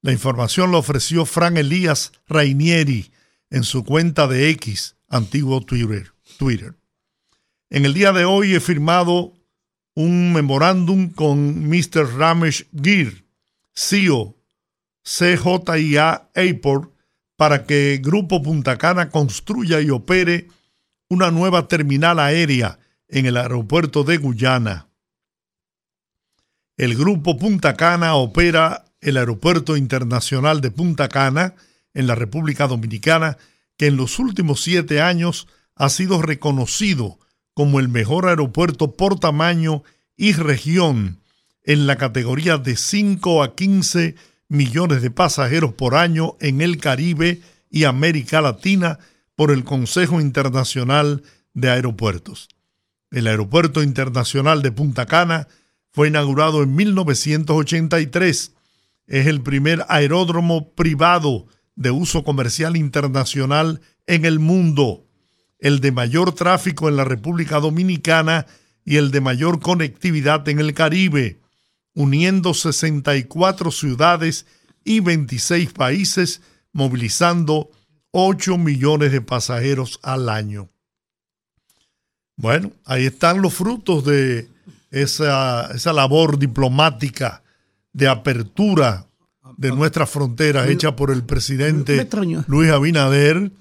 [0.00, 3.10] La información la ofreció Fran Elías Rainieri
[3.50, 6.12] en su cuenta de X, antiguo Twitter.
[6.38, 6.76] Twitter.
[7.68, 9.32] En el día de hoy he firmado
[9.96, 12.16] un memorándum con Mr.
[12.16, 13.23] Ramesh Gir,
[13.74, 14.36] CEO,
[15.02, 16.94] CJIA Airport,
[17.36, 20.48] para que Grupo Punta Cana construya y opere
[21.08, 24.88] una nueva terminal aérea en el aeropuerto de Guyana.
[26.76, 31.54] El Grupo Punta Cana opera el Aeropuerto Internacional de Punta Cana
[31.92, 33.36] en la República Dominicana,
[33.76, 35.46] que en los últimos siete años
[35.76, 37.18] ha sido reconocido
[37.52, 39.82] como el mejor aeropuerto por tamaño
[40.16, 41.20] y región
[41.64, 44.14] en la categoría de 5 a 15
[44.48, 47.40] millones de pasajeros por año en el Caribe
[47.70, 48.98] y América Latina
[49.34, 51.22] por el Consejo Internacional
[51.54, 52.48] de Aeropuertos.
[53.10, 55.48] El Aeropuerto Internacional de Punta Cana
[55.90, 58.52] fue inaugurado en 1983.
[59.06, 61.46] Es el primer aeródromo privado
[61.76, 65.06] de uso comercial internacional en el mundo,
[65.58, 68.46] el de mayor tráfico en la República Dominicana
[68.84, 71.40] y el de mayor conectividad en el Caribe,
[71.94, 74.46] uniendo 64 ciudades
[74.84, 76.42] y 26 países,
[76.72, 77.70] movilizando
[78.10, 80.68] 8 millones de pasajeros al año.
[82.36, 84.48] Bueno, ahí están los frutos de
[84.90, 87.42] esa, esa labor diplomática
[87.92, 89.06] de apertura
[89.56, 91.96] de nuestras fronteras hecha por el presidente.
[92.48, 93.52] Luis Abinader,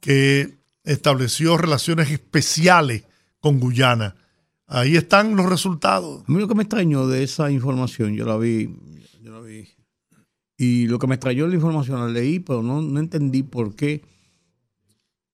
[0.00, 3.04] que estableció relaciones especiales
[3.40, 4.14] con Guyana.
[4.68, 6.22] Ahí están los resultados.
[6.28, 8.70] A mí lo que me extrañó de esa información, yo la vi,
[9.22, 9.66] yo la vi.
[10.58, 13.74] Y lo que me extrañó de la información la leí, pero no, no entendí por
[13.74, 14.02] qué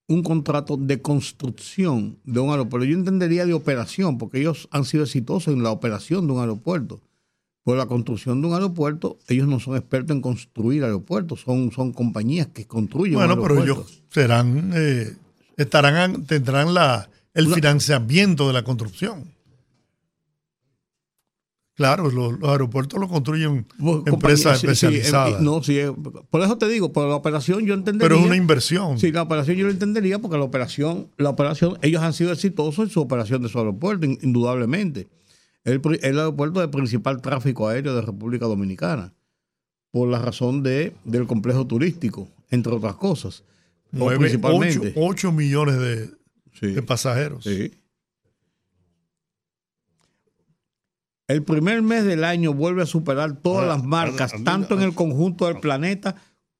[0.07, 2.85] un contrato de construcción de un aeropuerto.
[2.85, 7.01] Yo entendería de operación, porque ellos han sido exitosos en la operación de un aeropuerto.
[7.63, 11.91] Por la construcción de un aeropuerto, ellos no son expertos en construir aeropuertos, son, son
[11.91, 15.13] compañías que construyen Bueno, pero ellos serán, eh,
[15.57, 19.31] estarán, tendrán la, el Una- financiamiento de la construcción.
[21.75, 23.67] Claro, los, los aeropuertos los construyen
[24.05, 25.33] empresas sí, especializadas.
[25.33, 25.91] eh, no, sí, eh,
[26.29, 28.07] por eso te digo, por la operación yo entendería.
[28.07, 28.97] pero es una inversión.
[28.97, 32.85] Sí, la operación yo lo entendería porque la operación, la operación, ellos han sido exitosos
[32.85, 35.09] en su operación de su aeropuerto, in- indudablemente.
[35.65, 39.13] El, el aeropuerto de principal tráfico aéreo de República Dominicana,
[39.91, 43.43] por la razón de, del complejo turístico, entre otras cosas.
[43.91, 44.93] O Nueve, principalmente.
[44.95, 46.09] ocho, ocho millones de,
[46.59, 47.43] Sí, de pasajeros.
[47.43, 47.71] sí.
[51.27, 54.75] El primer mes del año vuelve a superar todas Ahora, las marcas, a mí- tanto
[54.75, 56.15] en el conjunto del planeta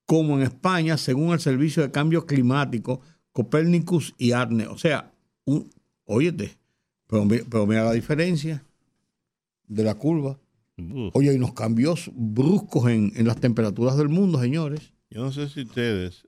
[0.06, 3.00] como en España, según el Servicio de Cambio Climático,
[3.32, 4.66] Copernicus y ARNE.
[4.66, 5.12] O sea,
[5.44, 5.70] un,
[6.04, 6.58] óyete,
[7.06, 8.64] pero, mi- pero mira la diferencia
[9.68, 10.38] de la curva.
[10.78, 11.14] Uf.
[11.14, 14.92] Oye, hay unos cambios bruscos en, en las temperaturas del mundo, señores.
[15.10, 16.26] Yo no sé si ustedes,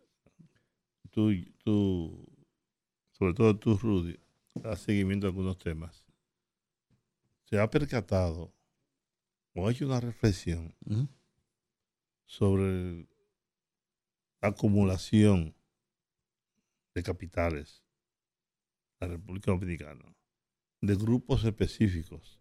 [1.11, 1.33] tú,
[1.65, 2.25] tú
[3.19, 4.19] sobre todo tú, Rudy,
[4.55, 6.05] das seguimiento a algunos temas.
[7.45, 8.55] Se ha percatado
[9.55, 10.75] o ha hecho una reflexión
[12.27, 13.09] sobre
[14.41, 15.57] la acumulación
[16.95, 17.83] de capitales
[19.01, 20.15] en la República Dominicana,
[20.81, 22.38] de grupos específicos.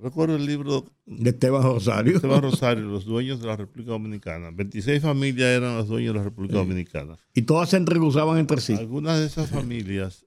[0.00, 2.16] Recuerdo el libro De Esteban Rosario.
[2.16, 4.50] Esteban Rosario, los dueños de la República Dominicana.
[4.50, 6.58] 26 familias eran los dueños de la República Sí.
[6.58, 7.18] Dominicana.
[7.34, 8.74] Y todas se entrecruzaban entre sí.
[8.74, 10.26] Algunas de esas familias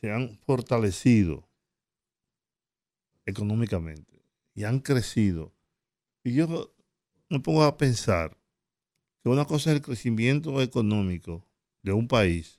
[0.00, 1.48] se han fortalecido
[3.26, 4.24] económicamente
[4.54, 5.54] y han crecido
[6.24, 6.72] Y yo
[7.28, 8.36] me pongo a pensar
[9.22, 11.46] que una cosa es el crecimiento económico
[11.82, 12.58] de un país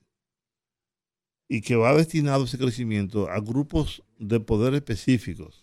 [1.50, 5.61] y que va destinado ese crecimiento a grupos de poder específicos,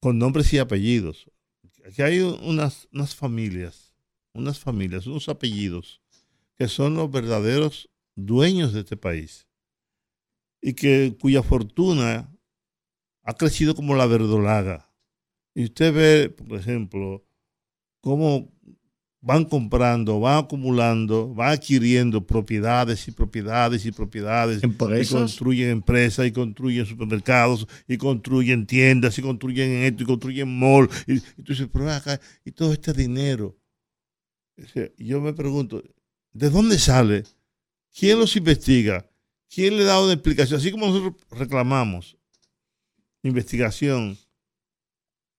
[0.00, 1.30] con nombres y apellidos.
[1.86, 3.94] Aquí hay unas, unas familias,
[4.32, 6.02] unas familias, unos apellidos,
[6.56, 9.46] que son los verdaderos dueños de este país
[10.60, 12.34] y que cuya fortuna
[13.22, 14.92] ha crecido como la verdolaga.
[15.54, 17.26] Y usted ve, por ejemplo,
[18.00, 18.52] cómo
[19.26, 24.62] van comprando, van acumulando, van adquiriendo propiedades y propiedades y propiedades.
[24.62, 25.10] Empresas.
[25.10, 30.88] Y construyen empresas y construyen supermercados y construyen tiendas y construyen esto y construyen mall.
[31.08, 33.58] Y, y tú dices, pero acá, y todo este dinero.
[34.62, 35.82] O sea, Yo me pregunto,
[36.32, 37.24] ¿de dónde sale?
[37.98, 39.10] ¿Quién los investiga?
[39.52, 40.60] ¿Quién le da una explicación?
[40.60, 42.16] Así como nosotros reclamamos
[43.24, 44.16] investigación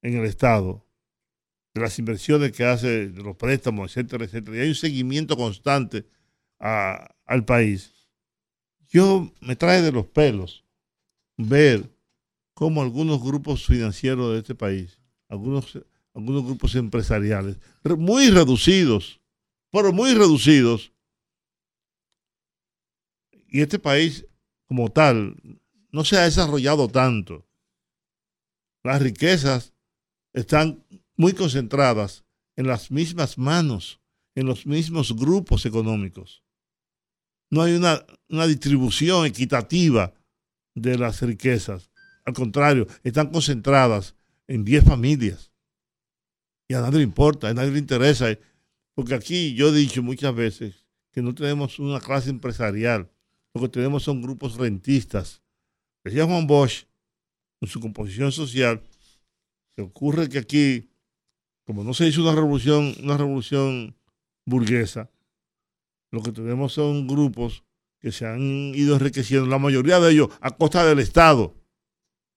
[0.01, 0.85] en el Estado,
[1.79, 6.05] las inversiones que hace, los préstamos, etcétera, etcétera, y hay un seguimiento constante
[6.59, 7.93] al país.
[8.87, 10.65] Yo me trae de los pelos
[11.37, 11.89] ver
[12.53, 14.99] cómo algunos grupos financieros de este país,
[15.29, 15.77] algunos,
[16.13, 19.21] algunos grupos empresariales, re- muy reducidos,
[19.71, 20.91] pero muy reducidos,
[23.49, 24.25] y este país
[24.65, 25.35] como tal
[25.91, 27.45] no se ha desarrollado tanto.
[28.83, 29.73] Las riquezas
[30.33, 30.83] están
[31.17, 32.23] muy concentradas
[32.55, 33.99] en las mismas manos,
[34.35, 36.43] en los mismos grupos económicos.
[37.49, 40.13] No hay una, una distribución equitativa
[40.75, 41.89] de las riquezas.
[42.23, 44.15] Al contrario, están concentradas
[44.47, 45.51] en 10 familias.
[46.67, 48.37] Y a nadie le importa, a nadie le interesa.
[48.93, 53.09] Porque aquí yo he dicho muchas veces que no tenemos una clase empresarial.
[53.53, 55.41] Lo que tenemos son grupos rentistas.
[56.03, 56.85] Decía Juan Bosch,
[57.61, 58.83] en su composición social,
[59.75, 60.89] que ocurre que aquí,
[61.67, 63.93] como no se hizo una revolución, una revolución
[64.45, 65.11] burguesa,
[66.11, 67.65] lo que tenemos son grupos
[67.99, 71.53] que se han ido enriqueciendo, la mayoría de ellos a costa del Estado,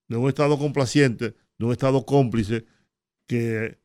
[0.08, 2.64] de un Estado complaciente, de un Estado cómplice,
[3.28, 3.78] que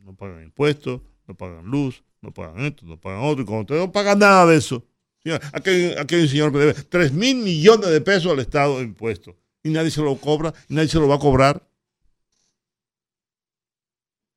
[0.00, 3.80] no pagan impuestos, no pagan luz, no pagan esto, no pagan otro, y cuando ustedes
[3.80, 4.84] no pagan nada de eso,
[5.52, 9.36] aquí hay un señor que debe 3 mil millones de pesos al Estado de impuestos
[9.62, 11.68] y nadie se lo cobra y nadie se lo va a cobrar.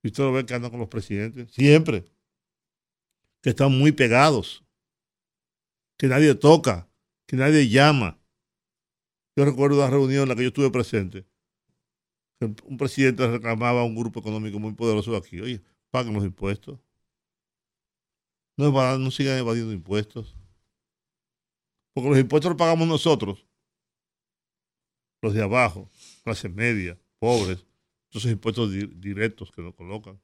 [0.04, 2.06] Y usted lo ve que andan con los presidentes, siempre,
[3.42, 4.64] que están muy pegados,
[5.98, 6.90] que nadie toca,
[7.28, 8.20] que nadie llama.
[9.36, 11.26] Yo recuerdo una reunión en la que yo estuve presente.
[12.40, 16.80] Un presidente reclamaba a un grupo económico muy poderoso de aquí, oye, paguen los impuestos.
[18.58, 20.36] No, no sigan evadiendo impuestos.
[21.94, 23.46] Porque los impuestos los pagamos nosotros.
[25.22, 25.90] Los de abajo,
[26.24, 27.66] clase media, pobres.
[28.12, 30.20] Esos impuestos di- directos que nos colocan.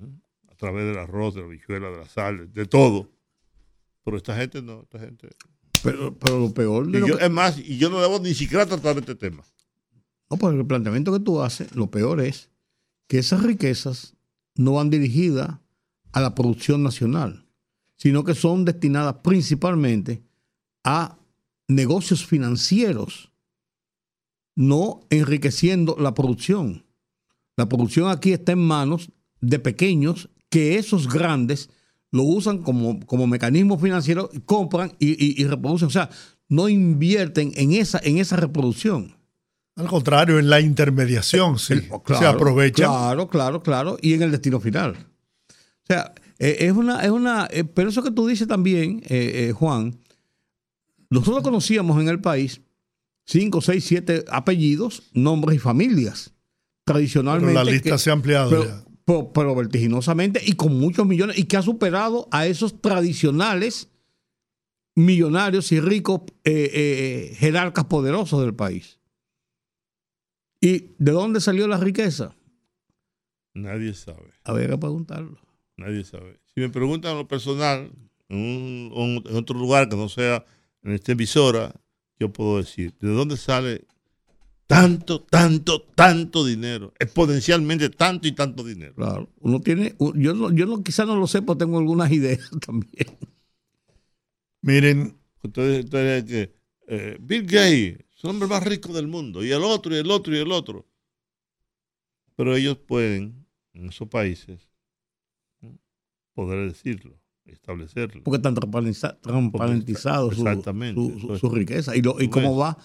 [0.00, 0.06] ¿eh?
[0.48, 3.10] A través del arroz, de la bichuela, de la sal, de todo.
[4.04, 5.28] Pero esta gente no, esta gente.
[5.82, 8.18] Pero, pero lo peor de Y lo yo- que- es más, y yo no debo
[8.20, 9.44] ni siquiera tratar este tema.
[10.30, 12.50] No, porque el planteamiento que tú haces, lo peor es
[13.06, 14.14] que esas riquezas
[14.54, 15.58] no van dirigidas
[16.12, 17.46] a la producción nacional,
[17.96, 20.22] sino que son destinadas principalmente
[20.84, 21.18] a
[21.68, 23.30] negocios financieros,
[24.58, 26.84] no enriqueciendo la producción.
[27.56, 31.70] La producción aquí está en manos de pequeños que esos grandes
[32.10, 35.86] lo usan como, como mecanismo financiero, compran y, y- y reproducen.
[35.86, 36.10] O sea,
[36.48, 39.14] no invierten en esa, en esa reproducción.
[39.76, 41.74] Al contrario, en la intermediación, sí.
[41.74, 41.82] El-
[42.18, 42.84] se aprovecha.
[42.86, 43.96] Claro, claro, claro.
[44.02, 44.96] Y en el destino final.
[45.48, 49.48] O sea, eh, es una, es una, eh, pero eso que tú dices también, eh,
[49.50, 50.00] eh, Juan,
[51.10, 52.60] nosotros conocíamos en el país
[53.28, 56.32] cinco, seis, siete apellidos, nombres y familias.
[56.84, 57.52] Pero Tradicionalmente.
[57.54, 58.84] la lista que- se ha ampliado pero, ya.
[59.04, 63.90] pero- pero vertiginosamente y con muchos millones y que ha superado a esos tradicionales
[64.96, 68.98] millonarios y ricos eh, eh, jerarcas poderosos del país.
[70.60, 72.34] ¿Y de dónde salió la riqueza?
[73.54, 74.32] Nadie sabe.
[74.44, 75.38] Había que preguntarlo.
[75.76, 76.40] Nadie sabe.
[76.54, 77.92] Si me preguntan lo personal,
[78.28, 78.38] en,
[78.92, 80.44] un- en otro lugar que no sea
[80.82, 81.74] en esta emisora,
[82.18, 83.84] yo puedo decir, ¿de dónde sale
[84.66, 86.92] tanto, tanto, tanto dinero?
[86.98, 88.94] Exponencialmente tanto y tanto dinero.
[88.94, 89.28] Claro.
[89.40, 93.06] Uno tiene, yo, no- yo no, quizás no lo sé, pero tengo algunas ideas también.
[94.62, 96.54] Miren, Entonces, entonces que
[96.88, 100.10] eh, Bill Gates es el hombre más rico del mundo, y el otro, y el
[100.10, 100.86] otro, y el otro.
[102.36, 104.68] Pero ellos pueden, en esos países,
[106.34, 107.18] poder decirlo,
[107.52, 108.22] establecerlo.
[108.24, 111.96] Porque están transparentiza- transparentizados su, su- su- su riqueza.
[111.96, 112.60] Y, lo- y cómo ves.
[112.60, 112.78] va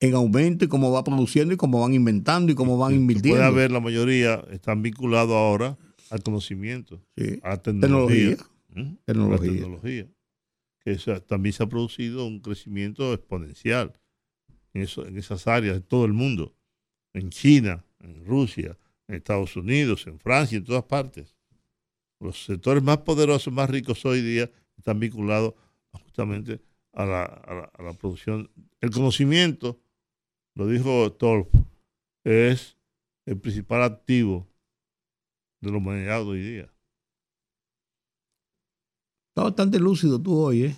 [0.00, 3.38] en aumento y cómo va produciendo y cómo van inventando y cómo van invirtiendo.
[3.40, 5.76] Puede haber, la mayoría están vinculados ahora
[6.10, 7.40] al conocimiento, Sí.
[7.42, 8.36] a tecnología.
[8.36, 8.36] Tecnología.
[8.74, 8.96] ¿Mm?
[9.04, 9.50] Tecnología.
[9.50, 10.06] La tecnología.
[10.84, 10.96] Que
[11.26, 13.92] también se ha producido un crecimiento exponencial
[14.72, 16.54] en, eso, en esas áreas de todo el mundo.
[17.12, 18.78] En China, en Rusia,
[19.08, 21.34] en Estados Unidos, en Francia, en todas partes.
[22.20, 25.54] Los sectores más poderosos, más ricos hoy día están vinculados
[25.92, 26.60] justamente
[26.92, 28.50] a la, a la- a la producción.
[28.80, 29.80] El conocimiento,
[30.56, 31.48] lo dijo Tolf,
[32.24, 32.76] es
[33.26, 34.46] el principal activo
[35.60, 36.72] de la humanidad hoy día.
[39.30, 40.76] Está bastante lúcido tú hoy, ¿eh?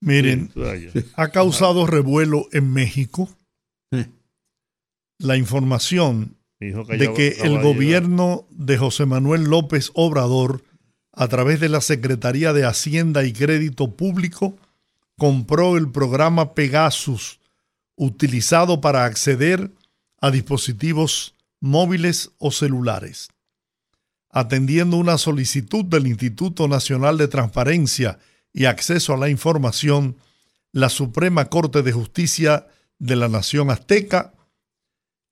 [0.00, 3.28] Miren, Sí, ha causado revuelo en México
[3.92, 4.06] Eh.
[5.18, 10.62] la información De que el gobierno de José Manuel López Obrador,
[11.12, 14.56] a través de la Secretaría de Hacienda y Crédito Público,
[15.16, 17.40] compró el programa Pegasus,
[17.96, 19.72] utilizado para acceder
[20.20, 23.28] a dispositivos móviles o celulares.
[24.30, 28.18] Atendiendo una solicitud del Instituto Nacional de Transparencia
[28.52, 30.16] y Acceso a la Información,
[30.72, 32.66] la Suprema Corte de Justicia
[32.98, 34.34] de la Nación Azteca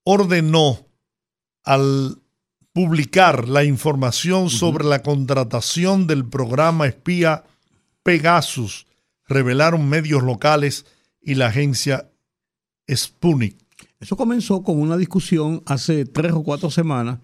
[0.04, 0.86] ordenó
[1.64, 2.18] al
[2.72, 7.44] publicar la información sobre la contratación del programa espía
[8.02, 8.86] Pegasus,
[9.28, 10.86] revelaron medios locales
[11.20, 12.10] y la agencia
[12.90, 13.56] Sputnik.
[14.00, 17.20] Eso comenzó con una discusión hace tres o cuatro semanas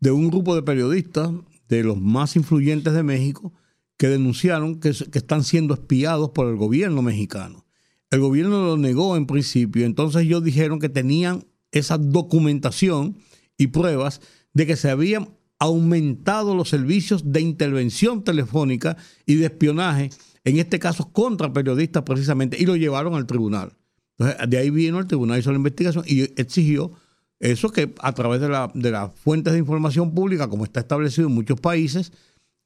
[0.00, 1.30] de un grupo de periodistas
[1.68, 3.52] de los más influyentes de México
[3.96, 7.64] que denunciaron que, que están siendo espiados por el gobierno mexicano.
[8.10, 13.18] El gobierno lo negó en principio, entonces ellos dijeron que tenían esa documentación
[13.58, 14.20] y pruebas
[14.52, 15.28] de que se habían
[15.58, 20.10] aumentado los servicios de intervención telefónica y de espionaje,
[20.44, 23.72] en este caso contra periodistas precisamente, y lo llevaron al tribunal.
[24.18, 26.90] Entonces, de ahí vino el tribunal, hizo la investigación y exigió
[27.38, 31.28] eso que a través de, la- de las fuentes de información pública, como está establecido
[31.28, 32.12] en muchos países,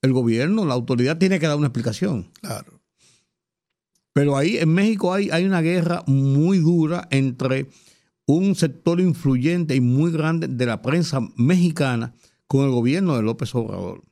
[0.03, 2.31] el gobierno, la autoridad tiene que dar una explicación.
[2.41, 2.81] Claro.
[4.13, 7.69] Pero ahí en México hay, hay una guerra muy dura entre
[8.35, 12.15] un sector influyente y muy grande de la prensa mexicana
[12.47, 14.03] con el gobierno de López Obrador.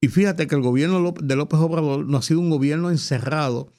[0.00, 3.72] Y fíjate que el gobierno de López Obrador no ha sido un gobierno encerrado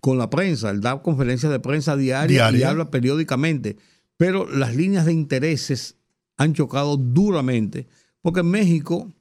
[0.00, 0.70] con la prensa.
[0.70, 2.70] Él da conferencias de prensa diarias y Diaria.
[2.70, 3.76] habla periódicamente.
[4.16, 5.96] Pero las líneas de intereses
[6.36, 7.86] han chocado duramente
[8.22, 9.12] porque en México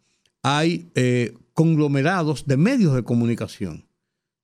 [0.42, 3.87] hay eh, conglomerados de medios de comunicación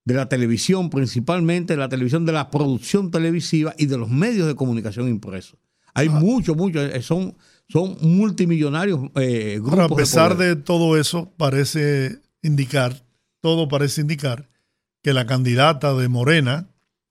[0.04, 4.46] de la televisión, principalmente de la televisión, de la producción televisiva y de los medios
[4.46, 5.58] de comunicación impresos.
[5.94, 7.36] Hay muchos, muchos, eh, son,
[7.68, 9.72] son multimillonarios eh, grupos.
[9.80, 13.04] Ahora, a pesar de todo eso, parece indicar,
[13.40, 14.48] todo parece indicar
[15.02, 16.68] que la candidata de Morena,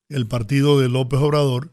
[0.09, 1.71] el partido de López Obrador,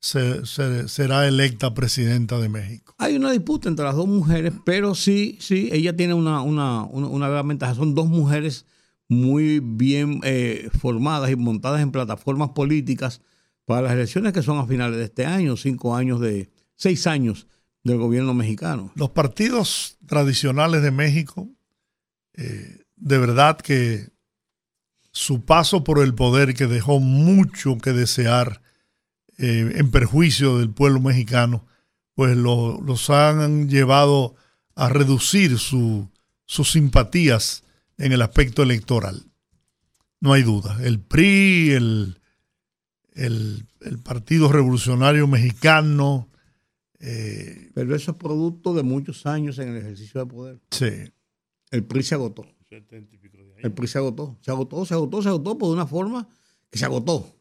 [0.00, 2.94] se- se- será electa presidenta de México.
[2.98, 7.08] Hay una disputa entre las dos mujeres, pero sí, sí, ella tiene una, una, una,
[7.08, 7.74] una gran ventaja.
[7.74, 8.64] Son dos mujeres
[9.12, 13.20] muy bien eh, formadas y montadas en plataformas políticas
[13.64, 17.46] para las elecciones que son a finales de este año, cinco años de, seis años
[17.84, 18.90] del gobierno mexicano.
[18.96, 21.48] Los partidos tradicionales de México,
[22.34, 24.08] eh, de verdad que
[25.12, 28.62] su paso por el poder, que dejó mucho que desear
[29.38, 31.66] eh, en perjuicio del pueblo mexicano,
[32.14, 34.34] pues lo- los han llevado
[34.74, 36.08] a reducir su-
[36.46, 37.64] sus simpatías
[38.02, 39.24] en el aspecto electoral.
[40.20, 40.78] No hay duda.
[40.82, 42.20] El PRI, el,
[43.14, 46.28] el- el Partido Revolucionario Mexicano,
[47.00, 50.60] eh, Pero eso es producto de muchos años en el ejercicio de poder.
[50.70, 50.90] sí.
[51.70, 52.44] El PRI se agotó.
[52.70, 54.38] El PRI se agotó.
[54.42, 56.28] Se agotó, se agotó, se agotó por una forma
[56.70, 57.34] que se agotó.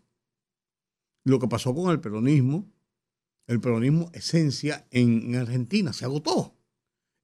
[1.26, 2.72] Lo que pasó con el peronismo,
[3.48, 6.56] el peronismo esencia en, en Argentina, se agotó.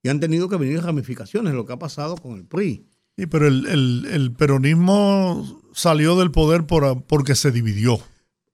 [0.04, 2.88] Y han tenido que venir ramificaciones, lo que ha pasado con el PRI.
[3.18, 8.00] Sí, pero el, el- el peronismo salió del poder por, porque se dividió.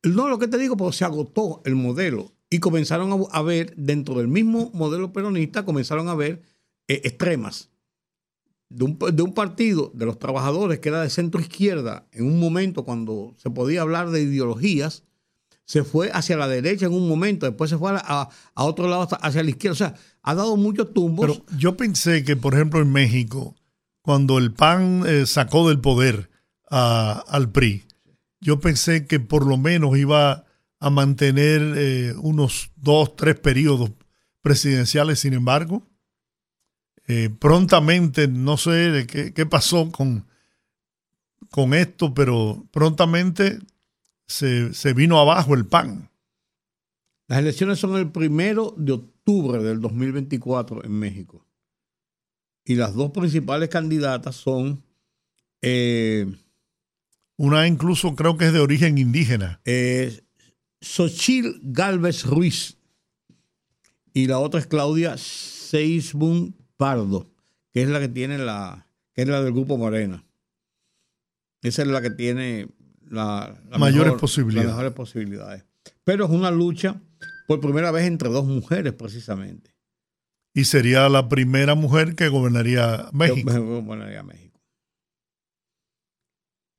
[0.04, 3.74] No, lo que te digo, pues se agotó el modelo y comenzaron a, a ver,
[3.76, 6.42] dentro del mismo modelo peronista, comenzaron a ver
[6.88, 7.70] eh, extremas.
[8.70, 12.40] De un, de un partido de los trabajadores que era de centro izquierda, en un
[12.40, 15.04] momento cuando se podía hablar de ideologías,
[15.66, 18.88] se fue hacia la derecha en un momento, después se fue a, a- a otro
[18.88, 19.74] lado, hacia la izquierda.
[19.74, 21.26] O sea, ha dado muchos tumbos.
[21.42, 23.56] Pero yo pensé que, por ejemplo, en México,
[24.04, 26.30] cuando el PAN eh, sacó del poder
[26.70, 27.84] al PRI,
[28.42, 30.46] yo pensé que por lo menos iba
[30.80, 33.92] a mantener eh, unos dos, tres periodos
[34.42, 35.20] presidenciales.
[35.20, 35.88] Sin embargo,
[37.08, 40.28] eh, prontamente, no sé qué, qué pasó con,
[41.50, 43.60] con esto, pero prontamente
[44.28, 46.10] se, se vino abajo el PAN.
[47.28, 51.46] Las elecciones son el primero de octubre del 2024 en México.
[52.66, 54.84] Y las dos principales candidatas son
[55.62, 56.26] eh,
[57.38, 59.60] Una incluso creo que es de origen indígena.
[59.66, 60.22] eh,
[60.82, 62.78] Xochil Galvez Ruiz
[64.14, 67.32] y la otra es Claudia Seisbun Pardo,
[67.74, 70.26] que es la que tiene la, que es la del grupo Morena.
[71.62, 72.68] Esa es la que tiene
[73.10, 74.68] la, la Mayores mejor- posibilidades.
[74.68, 75.64] las mejores posibilidades.
[76.04, 77.02] Pero es una lucha
[77.48, 79.73] por primera vez entre dos mujeres, precisamente.
[80.54, 83.50] Y sería la primera mujer que gobernaría México.
[83.52, 84.60] Gobernaría México.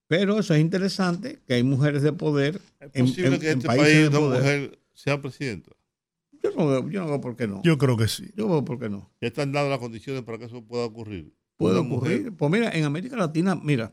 [0.07, 3.67] Pero eso es interesante, que hay mujeres de poder ¿Es posible en- que en este
[3.67, 5.71] país una mujer sea presidenta?
[6.43, 7.63] Yo no, veo, yo no veo por qué no.
[7.65, 8.31] Yo creo que sí.
[8.37, 9.11] Yo veo por qué no.
[9.21, 11.35] Ya están dadas las condiciones para que eso pueda ocurrir.
[11.57, 12.19] Puede ocurrir.
[12.21, 13.93] mujer- Pues mira, en América Latina, mira,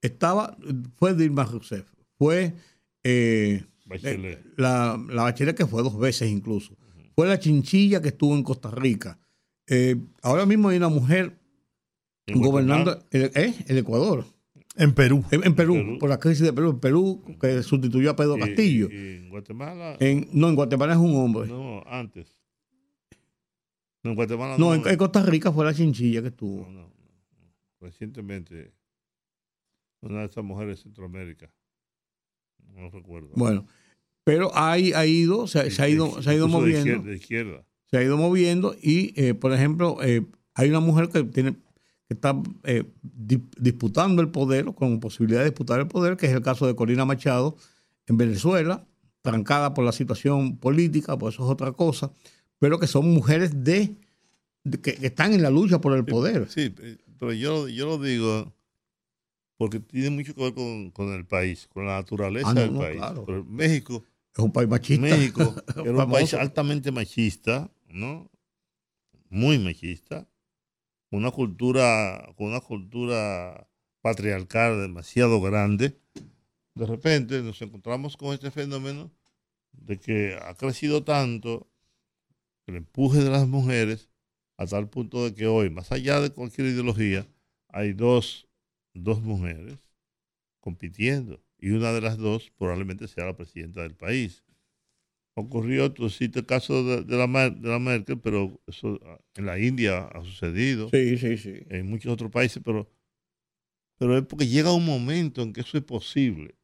[0.00, 0.56] estaba,
[0.94, 2.54] fue Dilma Rousseff, fue
[3.02, 4.44] eh, Bachelet.
[4.56, 6.76] la, la bachelet que fue dos veces incluso,
[7.18, 9.18] fue la chinchilla que estuvo en Costa Rica.
[9.66, 11.36] Eh, ahora mismo hay una mujer
[12.32, 13.54] gobernando el, ¿eh?
[13.66, 14.24] el Ecuador,
[14.76, 15.24] En Perú.
[15.32, 15.98] en, en Perú, Perú.
[15.98, 18.88] por la crisis de Perú, en Perú que sustituyó a Pedro Y- Castillo.
[18.88, 19.96] y en Guatemala.
[19.98, 21.48] En, no, en Guatemala es un hombre.
[21.48, 22.36] no, antes.
[24.04, 24.74] No, en Guatemala No, no.
[24.76, 26.66] en, en Costa Rica fue la chinchilla que estuvo.
[26.66, 27.54] no, no, no.
[27.80, 28.72] Recientemente,
[30.02, 31.50] una de estas mujeres de Centroamérica.
[32.76, 33.30] No recuerdo.
[33.34, 33.66] Bueno,
[34.28, 36.80] pero hay, ha ido, se, se ha ido, se ha ido de moviendo.
[36.90, 37.64] izquierda- de izquierda.
[37.90, 40.22] se ha ido moviendo y, eh, por ejemplo, eh,
[40.54, 41.52] hay una mujer que tiene
[42.06, 46.32] que está eh, di- disputando el poder, con posibilidad de disputar el poder, que es
[46.32, 47.56] el caso de Corina Machado
[48.06, 48.86] en Venezuela,
[49.22, 52.10] trancada por la situación política, pues eso es otra cosa,
[52.58, 53.94] pero que son mujeres de,
[54.64, 56.48] de- que, que están en la lucha por el poder.
[56.50, 56.70] Sí,
[57.18, 58.52] pero yo, yo lo digo
[59.56, 62.72] porque tiene mucho que ver con, con el país, con la naturaleza Ah, no, del
[62.74, 62.96] no, país.
[62.98, 63.24] claro.
[63.26, 64.04] Pero México,
[64.38, 65.02] Es un país machista.
[65.02, 68.30] México, que era un país altamente machista, ¿no?
[69.30, 70.28] Muy machista,
[71.10, 73.68] con una cultura, con una cultura
[74.00, 76.00] patriarcal demasiado grande.
[76.76, 79.10] De repente nos encontramos con este fenómeno
[79.72, 81.68] de que ha crecido tanto
[82.68, 84.08] el empuje de las mujeres
[84.56, 87.26] a tal punto de que hoy, más allá de cualquier ideología,
[87.68, 88.46] hay dos,
[88.94, 89.78] dos mujeres
[90.60, 94.44] compitiendo y una de las dos probablemente sea la presidenta del país.
[95.34, 99.46] Ocurrió, tú citaste el caso de, de la, de la Merkel, pero eso ah, en
[99.46, 101.54] la India ha sucedido, Sí, sí, sí.
[101.70, 102.90] en muchos otros países, pero,
[103.98, 106.56] pero es porque llega un momento en que eso es posible.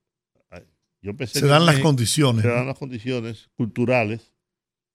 [0.50, 0.64] Ay,
[1.02, 2.42] Yo pensé Se que dan en las condiciones.
[2.42, 4.32] se dan las condiciones culturales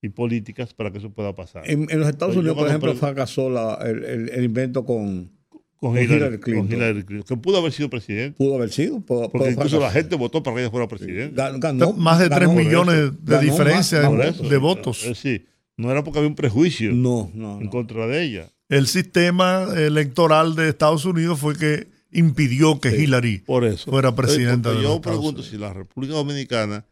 [0.01, 1.69] y políticas para que eso pueda pasar.
[1.69, 5.38] En, en los Estados Unidos, por ejemplo, fracasó la- el, el- el invento con...
[5.79, 6.67] con, con Hillary, Hillary Clinton.
[6.67, 8.99] con Hillary Clinton, que pudo haber sido presidente, Pudo haber sido.
[8.99, 11.35] pudo- porque pudo incluso la gente votó para que ella fuera presidente.
[11.41, 13.11] Gan- ganó- Más de ganó 3 por millones eso.
[13.11, 15.01] de Ganó diferencia más- de- eso, de votos.
[15.03, 17.69] Es decir, no era porque había un prejuicio No, no, en no.
[17.69, 18.49] contra de ella.
[18.67, 23.03] El sistema electoral de Estados Unidos fue que impidió que Sí.
[23.03, 23.89] Hillary Por eso.
[23.89, 25.47] fuera presidenta Porque de yo Estados pregunto Unidos.
[25.49, 26.85] si la República Dominicana,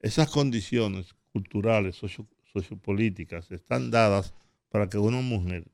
[0.00, 4.34] esas condiciones culturales, socio- sociopolíticas, están dadas
[4.70, 5.64] para que una mujer,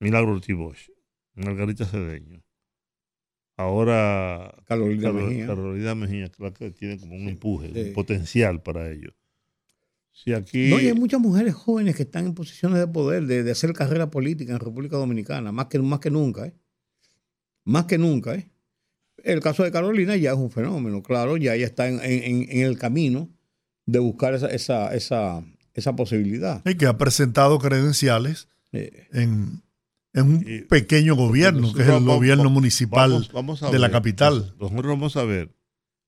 [0.00, 0.90] Milagro Ortiz Bosch,
[1.34, 2.42] Margarita Cedeño,
[3.56, 5.46] ahora Carolina Carol- Mejía.
[5.46, 7.80] Carolina Mejía, que la que tiene como un empuje, sí.
[7.88, 9.14] un potencial para ello.
[10.12, 13.42] Si aquí No, y hay muchas mujeres jóvenes que están en posiciones de poder, de,
[13.42, 16.54] de hacer carrera política en República Dominicana, más que, más que nunca, ¿eh?
[17.64, 18.48] Más que nunca, ¿eh?
[19.24, 22.60] El caso de Carolina ya es un fenómeno, claro, ya ella está en, en- en
[22.66, 23.28] el camino
[23.86, 25.44] de buscar esa, esa, esa,
[25.74, 26.62] esa posibilidad.
[26.64, 29.62] Y que ha presentado credenciales Eh, en,
[30.16, 33.78] en un Y- pequeño gobierno, que es el vamos- gobierno municipal vamos- vamos a de
[33.78, 34.54] la capital.
[34.58, 35.54] Nosotros vamos a ver,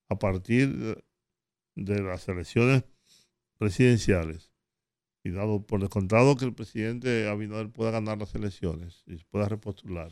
[0.09, 1.05] a partir de,
[1.77, 2.83] de las elecciones
[3.59, 4.51] presidenciales,
[5.25, 10.11] y dado por descontado que el presidente Abinader pueda ganar las elecciones y pueda repostular,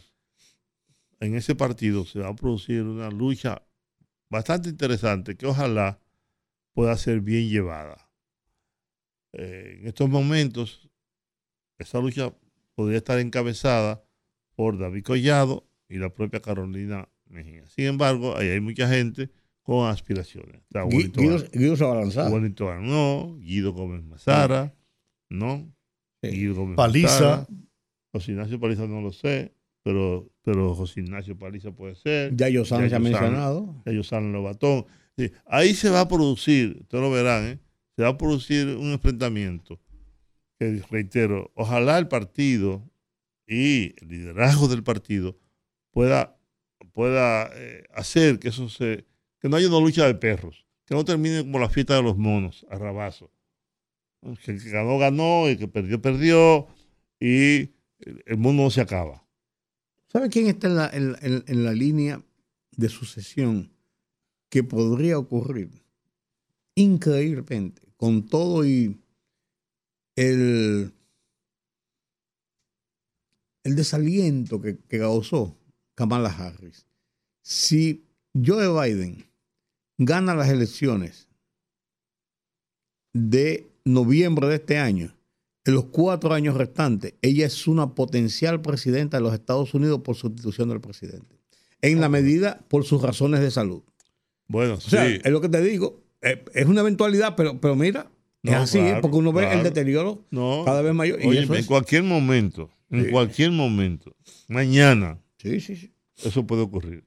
[1.20, 3.62] en ese partido se va a producir una lucha
[4.28, 5.98] bastante interesante que ojalá
[6.74, 8.10] pueda ser bien llevada.
[9.32, 10.90] Eh, en estos momentos,
[11.78, 12.34] esa lucha
[12.76, 14.04] podría estar encabezada
[14.54, 17.68] por David Collado y la propia Carolina Mejía.
[17.68, 19.30] Sin embargo, ahí hay mucha gente
[19.62, 20.62] con aspiraciones.
[20.62, 24.72] Está Guido, Guido Arnó, Guido Gómez Mazara,
[25.28, 25.68] ¿no?
[26.22, 27.08] Guido Gómez Paliza.
[27.08, 27.46] Mazara.
[28.12, 32.34] José Ignacio Paliza no lo sé, pero, pero José Ignacio Paliza puede ser.
[32.36, 33.82] Ya yo se ha Yayo mencionado.
[33.86, 34.86] ellos salen los batón.
[35.18, 37.58] Sí, ahí se va a producir, ustedes lo verán, ¿eh?
[37.96, 39.80] se va a producir un enfrentamiento
[40.58, 42.82] que, reitero, ojalá el partido
[43.46, 45.38] y el liderazgo del partido
[45.90, 46.38] pueda,
[46.92, 49.06] pueda eh, hacer que eso se
[49.40, 52.16] que no haya una lucha de perros, que no termine como la fiesta de los
[52.16, 53.30] monos, a rabazo.
[54.44, 56.66] Que el que ganó, ganó, y el que perdió, perdió,
[57.20, 57.70] y
[58.24, 59.24] el mundo no se acaba.
[60.08, 60.90] ¿Sabe quién está en la,
[61.22, 62.20] en- en la línea
[62.76, 63.70] de sucesión
[64.48, 65.84] que podría ocurrir?
[66.74, 68.98] Increíblemente, con todo y
[70.16, 70.92] el,
[73.64, 75.56] el desaliento que, que causó
[75.94, 76.86] Kamala Harris.
[77.42, 79.24] Si Joe Biden
[79.98, 81.28] gana las elecciones
[83.12, 85.16] de noviembre de este año,
[85.64, 90.14] en los cuatro años restantes, ella es una potencial presidenta de los Estados Unidos por
[90.16, 91.36] sustitución del presidente.
[91.82, 93.82] En la medida por sus razones de salud.
[94.48, 95.18] Bueno, O sea, sí.
[95.22, 96.02] es lo que te digo.
[96.22, 98.10] eh, Es una eventualidad, pero, pero mira,
[98.50, 99.00] es No, así, claro, ¿eh?
[99.02, 100.62] porque uno ve el deterioro No.
[100.64, 101.20] cada vez mayor.
[101.22, 103.10] Y Oye, eso en es- cualquier momento, en Sí.
[103.10, 104.14] cualquier momento,
[104.48, 105.92] mañana, Sí, sí, sí.
[106.24, 107.04] eso puede ocurrir.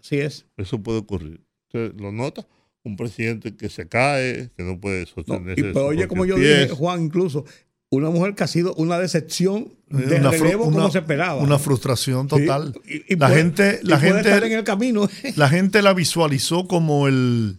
[0.00, 0.46] Así es.
[0.56, 1.40] Eso puede ocurrir.
[1.66, 2.46] Usted lo nota,
[2.84, 5.60] un presidente que se cae, que no puede No, sostenerse.
[5.60, 6.68] y, pero oye, como yo dije.
[6.68, 7.44] Juan, incluso,
[7.90, 11.42] una mujer que ha sido una decepción de Una como se esperaba.
[11.42, 12.74] Una frustración Sí, total.
[12.86, 15.08] y- y la puede- gente, y la puede gente, estar en el camino.
[15.36, 17.58] la gente la visualizó como el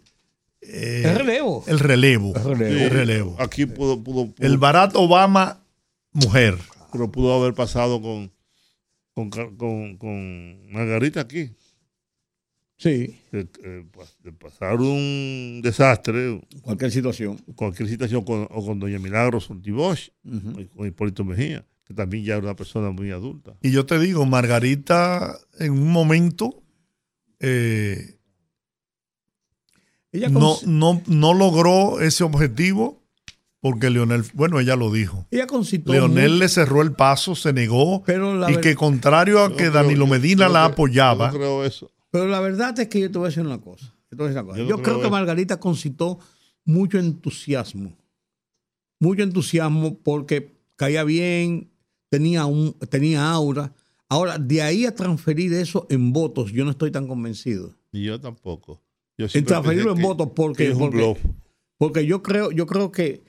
[0.62, 1.64] eh, El relevo.
[1.68, 2.34] El relevo.
[2.36, 2.80] El relevo.
[2.86, 3.36] El relevo.
[3.40, 5.64] Aquí pudo, pudo, pudo- El Barack Obama,
[6.12, 6.58] mujer.
[6.92, 8.32] pero pudo haber pasado con,
[9.14, 11.52] con, con, con Margarita aquí.
[12.78, 13.46] Sí, De,
[14.24, 17.38] de pasar un desastre, cualquier situación.
[17.56, 20.50] cualquier situación, con, o con Doña Milagros Ontibosch, Ujú.
[20.62, 23.58] o con Hipólito Mejía, que también ya era una persona muy adulta.
[23.62, 26.64] Y yo te digo, Margarita en un momento
[27.42, 28.16] eh,
[30.12, 33.04] Ella, no, no, no logró ese objetivo
[33.62, 35.28] porque Leonel, bueno, ella lo dijo.
[35.32, 38.76] ella concitó Leonel mucho, le cerró el paso, se negó pero la, y ver- que
[38.76, 41.92] contrario a Yo que Danilo creo- Medina yo la creo- apoyaba, Yo no creo eso.
[42.10, 43.86] pero la verdad es que yo te voy a decir una cosa.
[44.10, 44.58] Yo, te voy a decir una cosa.
[44.58, 45.12] Yo no Yo creo creo que.
[45.12, 46.20] Margarita concitó
[46.66, 47.96] mucho entusiasmo.
[49.00, 51.70] Mucho entusiasmo porque caía bien,
[52.10, 53.74] tenía, un, tenía aura.
[54.10, 57.76] Ahora, de ahí a transferir eso en votos, yo no estoy tan convencido.
[57.92, 58.82] Y yo tampoco.
[59.34, 61.18] En transferirlo en votos que porque, es un porque, bluff.
[61.78, 63.22] porque yo creo, yo creo que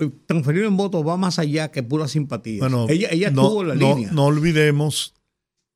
[0.00, 2.60] eh, transferirlo en votos va más allá que pura simpatía.
[2.60, 4.10] bueno, ella ella no, tuvo la no- línea.
[4.12, 5.14] no olvidemos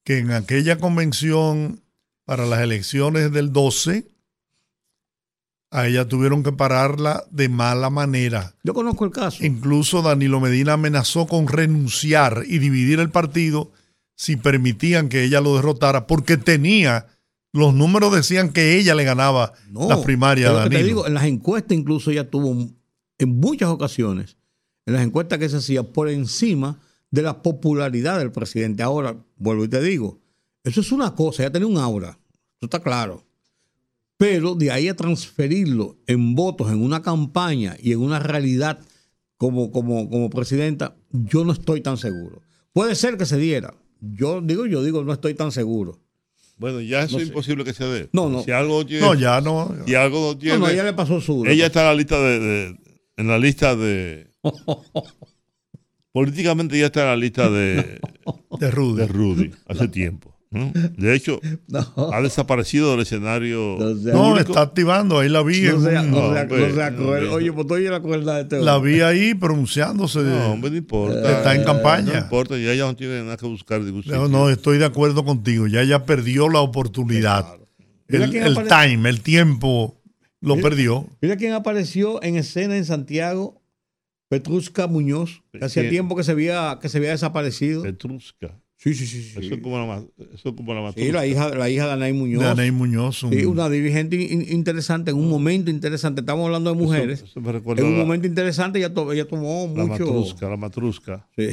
[0.05, 1.81] que en aquella convención
[2.25, 4.07] para las elecciones del 12,
[5.71, 8.55] a ella tuvieron que pararla de mala manera.
[8.63, 9.45] Yo conozco el caso.
[9.45, 13.73] Incluso Danilo Medina amenazó con renunciar y dividir el partido
[14.15, 17.07] si permitían que ella lo derrotara, porque tenía,
[17.53, 20.89] los números decían que ella le ganaba No, primarias es a lo que te Danilo.
[20.89, 22.51] digo, en las encuestas incluso ella tuvo
[23.19, 24.37] en muchas ocasiones,
[24.87, 26.81] en las encuestas que se hacía por encima
[27.11, 28.83] de la popularidad del presidente.
[28.83, 30.19] Ahora, vuelvo y te digo,
[30.65, 32.19] eso es una cosa, ella tenía un aura,
[32.57, 33.25] eso está claro.
[34.17, 38.79] Pero de ahí a transferirlo en votos, en una campaña y en una realidad
[39.37, 42.41] como, como, como presidenta, yo no estoy tan seguro.
[42.73, 43.75] Puede ser que se diera.
[44.01, 46.01] Yo digo, yo digo, no estoy tan seguro.
[46.63, 47.29] Bueno, ya eso No es sé.
[47.29, 48.09] imposible que se dé.
[48.13, 48.43] No, no.
[48.43, 49.75] Si algo tiene, No, ya no.
[49.87, 51.45] si algo no tiene, No, no, ella le pasó su.
[51.45, 52.77] ella está en la lista de, de-
[53.19, 54.31] en la lista de
[56.13, 58.01] políticamente ella está en la lista de,
[58.59, 58.97] De Rudy.
[59.01, 60.32] de Rudy hace tiempo.
[60.53, 60.71] ¿No?
[60.97, 61.85] De hecho, No.
[62.13, 63.77] ha desaparecido del escenario.
[63.81, 64.51] No No, público.
[64.53, 65.63] está activando, ahí la vi.
[65.63, 67.25] No en sea, un- no sea- No, no hombre, sea cruel.
[67.27, 68.93] no, Oye, pues tú oyes la crueldad de este la hombre.
[68.93, 70.21] vi ahí pronunciándose.
[70.21, 71.39] No, hombre, no importa.
[71.39, 72.19] está en No campaña.
[72.19, 73.81] importa, ya ella no tiene nada que buscar.
[73.81, 75.67] No, no, estoy de acuerdo contigo.
[75.67, 77.47] Ya ella perdió la oportunidad.
[78.09, 79.99] El, quién el apare- time, el tiempo
[80.41, 81.07] lo Mira- perdió.
[81.23, 83.63] Mira quién apareció en escena en Santiago,
[84.29, 87.83] Petrushka Muñoz, que hacía tiempo que se había, que se había desaparecido.
[87.83, 88.59] Petrusca.
[88.83, 89.23] Sí, sí, sí.
[89.23, 89.39] sí.
[89.47, 90.05] Eso es como la, ma-
[90.35, 91.27] eso es como la Sí, la matrusca.
[91.27, 92.43] hija, la hija de Anay Muñoz.
[92.43, 93.23] De Anay Muñoz.
[93.23, 96.21] un- Sí, una dirigente in- interesante, en un momento interesante.
[96.23, 97.19] Estamos hablando de mujeres.
[97.21, 100.05] Eso, eso me recuerda en un la, momento interesante ella, to- ella tomó la mucho.
[100.05, 101.29] matrusca, la matrusca.
[101.37, 101.47] Sí.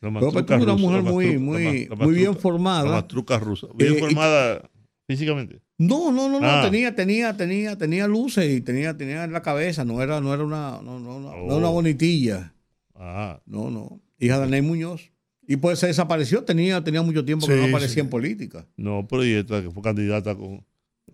[0.00, 2.06] La Pero matruca Petrushka es una rusa, mujer la muy, matru- muy, la ma- la
[2.06, 2.84] muy bien matruca- formada.
[2.86, 3.66] La matruca rusa.
[3.76, 4.70] Bien Eh, y- formada
[5.06, 5.60] físicamente.
[5.78, 6.62] No, no, no, no, Ah.
[6.68, 10.42] tenía, tenía, tenía, tenía luces y tenía, tenía en la cabeza, no era, no era
[10.44, 11.56] una, no, no, no, no Oh.
[11.56, 12.52] una bonitilla,
[12.96, 15.11] Ah, no, no, hija de Ney Muñoz.
[15.46, 18.00] Y pues se desapareció, tenía, tenía mucho tiempo que Sí, no aparecía sí.
[18.00, 18.66] en política.
[18.76, 20.64] no, pero y esta que fue candidata con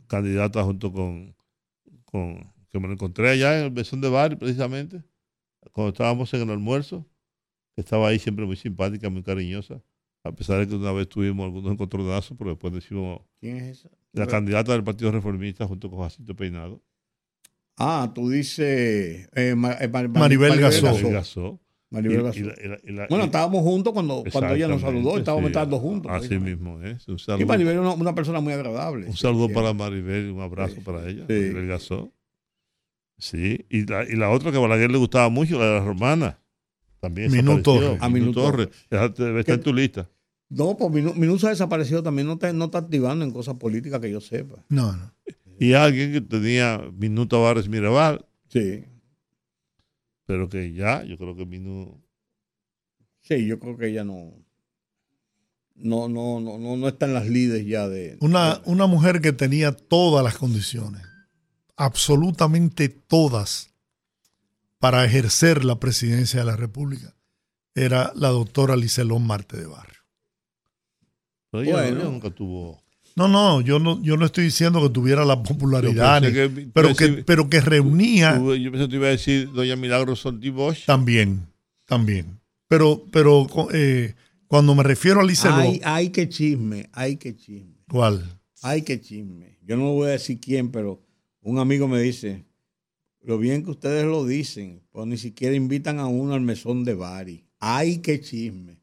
[0.06, 1.34] candidata junto con,
[2.04, 5.02] con que me lo encontré allá en el Besón de Bar precisamente,
[5.72, 7.06] cuando estábamos en el almuerzo,
[7.74, 9.82] que estaba ahí siempre muy simpática, muy cariñosa,
[10.24, 13.90] a pesar de que una vez tuvimos algunos encontronazos, pero después decimos ¿Quién es esa?
[14.12, 16.82] la candidata del Partido Reformista junto con Jacinto Peinado.
[17.76, 20.86] Ah, tú dices eh, Ma- eh, Mar- Mar- Maribel Gasó.
[20.86, 21.60] Maribel Gasó.
[21.90, 22.38] Maribel Y- Bazú.
[22.38, 25.16] y la- y la- y la- Bueno, y- estábamos juntos cuando, cuando ella nos saludó,
[25.18, 25.52] estábamos sí.
[25.52, 26.12] estando juntos.
[26.12, 27.08] Así mismo es.
[27.08, 29.06] Un Y saludo, Maribel es una, una persona muy agradable.
[29.06, 30.80] un saludo para Maribel y un abrazo Sí.
[30.82, 31.24] para ella.
[31.26, 31.32] Sí.
[31.32, 32.12] Maribel Gasó.
[33.16, 35.84] Sí, y la, y la otra que a Balaguer le gustaba mucho, la de la
[35.84, 36.38] romana.
[37.00, 37.28] También.
[37.30, 37.52] Ah, Minú
[38.10, 38.68] Minú Torres.
[38.88, 39.52] Te- Está ¿Qué?
[39.52, 40.08] en tu lista.
[40.50, 44.00] No, pues Minu- Minusa ha desaparecido también, no está, no está activando en cosas políticas
[44.00, 44.64] que yo sepa.
[44.68, 45.12] No, no.
[45.60, 48.84] Y alguien que tenía Minú Tavares Mirabal, Sí,
[50.28, 52.04] pero que ya, yo creo que Minú.
[53.22, 54.34] sí, yo creo que ella no.
[55.74, 58.18] No, no, no, no, no está en las lides ya de.
[58.20, 61.02] Una, de- una mujer que tenía todas las condiciones,
[61.76, 63.70] absolutamente todas,
[64.78, 67.14] para ejercer la presidencia de la República,
[67.74, 70.00] era la doctora Licelón Marte de Barrio.
[71.50, 72.00] Pero ella, Bueno.
[72.00, 72.82] ella nunca tuvo.
[73.18, 77.08] No, no, yo no, yo no estoy diciendo que tuviera la popularidad, que- pero, que,
[77.24, 80.86] pero que reunía Tú- Yo pensé que te iba a decir Doña Milagro Solti Bosch.
[80.86, 81.46] también,
[81.84, 82.38] también.
[82.68, 84.14] Pero, pero eh,
[84.46, 87.74] cuando me refiero a Licelón, Ay, ay, qué chisme, ay, qué chisme.
[87.88, 88.22] ¿cuál?
[88.62, 89.58] Ay, qué chisme.
[89.62, 91.02] Yo no voy a decir quién, pero
[91.42, 92.44] un amigo me dice,
[93.22, 96.94] lo bien que ustedes lo dicen, pues ni siquiera invitan a uno al mesón de
[96.94, 97.44] Bari.
[97.58, 98.78] Ay, qué chisme.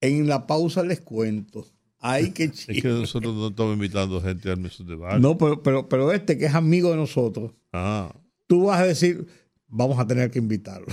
[0.00, 1.66] En la pausa les cuento.
[2.00, 2.82] Ay, qué Es chisme.
[2.82, 5.20] que nosotros no estamos invitando gente al mesón de bar.
[5.20, 8.14] No, pero, pero, pero este que es amigo de nosotros, Ah,
[8.46, 9.26] tú vas a decir,
[9.68, 10.86] vamos a tener que invitarlo.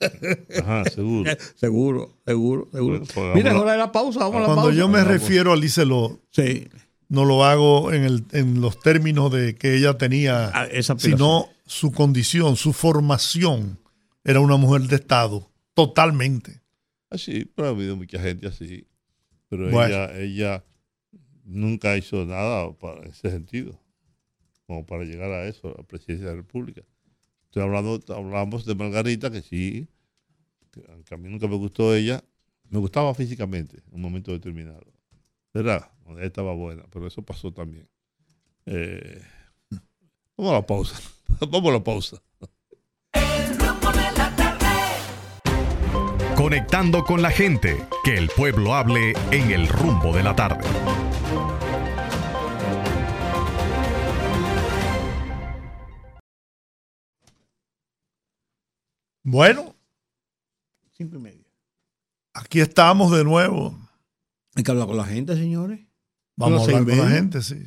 [0.60, 1.30] ajá, seguro.
[1.56, 2.98] seguro, seguro, seguro.
[3.00, 4.76] Pues hagamos Mira, es hora de la pausa, vamos a la Cuando pausa.
[4.76, 5.08] yo me Vamos.
[5.12, 6.68] refiero a Licelón, Sí,
[7.08, 11.48] no lo hago en, el, en los términos de que ella tenía, Ah, esa sino
[11.66, 13.78] su condición, su formación.
[14.24, 16.60] Era una mujer de Estado, totalmente.
[17.10, 18.86] Así, Ah, pero ha habido mucha gente así.
[19.56, 19.94] Pero Bueno.
[19.94, 20.64] ella, ella
[21.44, 23.78] nunca hizo nada para en ese sentido,
[24.66, 26.82] como para llegar a eso, a la presidencia de la República.
[27.44, 29.88] Estoy hablando, hablamos de Margarita, que sí,
[30.72, 32.22] que aunque a mí nunca me gustó ella,
[32.68, 34.84] me gustaba físicamente en un momento determinado.
[35.54, 35.90] ¿Verdad?
[36.08, 37.88] Ella estaba buena, pero eso pasó también.
[38.66, 39.22] Eh,
[40.36, 41.00] vamos a la pausa.
[41.50, 42.22] vamos a la pausa.
[46.46, 50.64] Conectando con la gente, que el pueblo hable en el rumbo de la tarde.
[59.24, 59.74] Bueno,
[60.92, 61.44] cinco y media.
[62.32, 63.76] aquí estamos de nuevo.
[64.54, 65.80] Hay que hablar con la gente, señores.
[66.36, 67.66] Vamos a hablar con la gente, sí.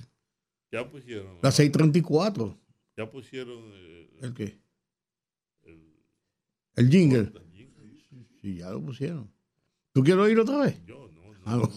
[0.72, 1.38] Ya pusieron.
[1.42, 2.58] Las 6.34.
[2.96, 3.60] Ya pusieron.
[3.74, 4.58] eh, ¿El qué?
[6.78, 7.49] El jingle.
[8.42, 9.30] Sí, ya lo pusieron.
[9.94, 10.76] ¿Tú quieres oír otra vez?
[10.86, 11.40] Yo no, no.
[11.46, 11.72] Ah, no.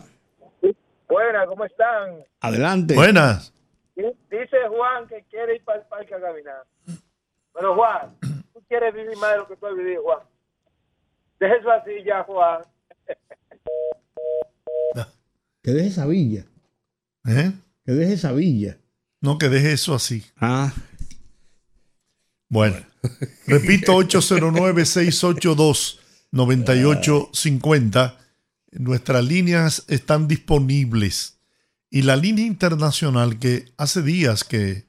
[1.07, 2.23] Buenas, ¿cómo están?
[2.39, 2.95] Adelante.
[2.95, 3.53] buenas.
[3.95, 6.63] Dice Juan que quiere ir para el parque a caminar.
[7.53, 8.15] Pero Juan,
[8.53, 10.19] tú quieres vivir más de lo que tú has vivido, Juan.
[11.39, 12.61] Deja eso así ya, Juan.
[15.61, 16.45] Que deje esa villa.
[17.27, 17.51] ¿Eh?
[17.85, 18.77] Que deje esa villa.
[19.19, 20.23] No, que deje eso así.
[20.37, 20.71] Ah.
[22.49, 22.77] Bueno,
[23.47, 23.93] repito,
[26.79, 28.15] 809-682-9850.
[28.71, 31.37] Nuestras líneas están disponibles.
[31.89, 34.85] Y la línea internacional que hace días que,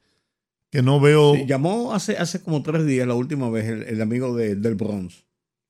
[0.70, 1.34] que no veo...
[1.34, 4.74] Sí, llamó hace, hace como tres días, la última vez, el, el amigo de- del
[4.74, 5.24] Bronx.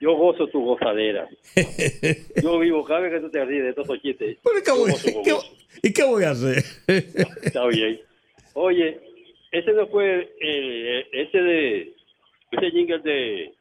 [0.00, 1.28] Yo gozo tu gozadera.
[2.42, 4.38] Yo vivo cada vez que tú te ríes de estos chistes.
[4.44, 5.52] Pero ¿y qué voy, gozo con qué- gozo.
[5.82, 6.64] ¿Y qué voy a hacer?
[7.42, 8.00] Está bien.
[8.54, 9.00] Oye,
[9.52, 11.94] ese no fue eh, ese de
[12.52, 13.52] ese jingle de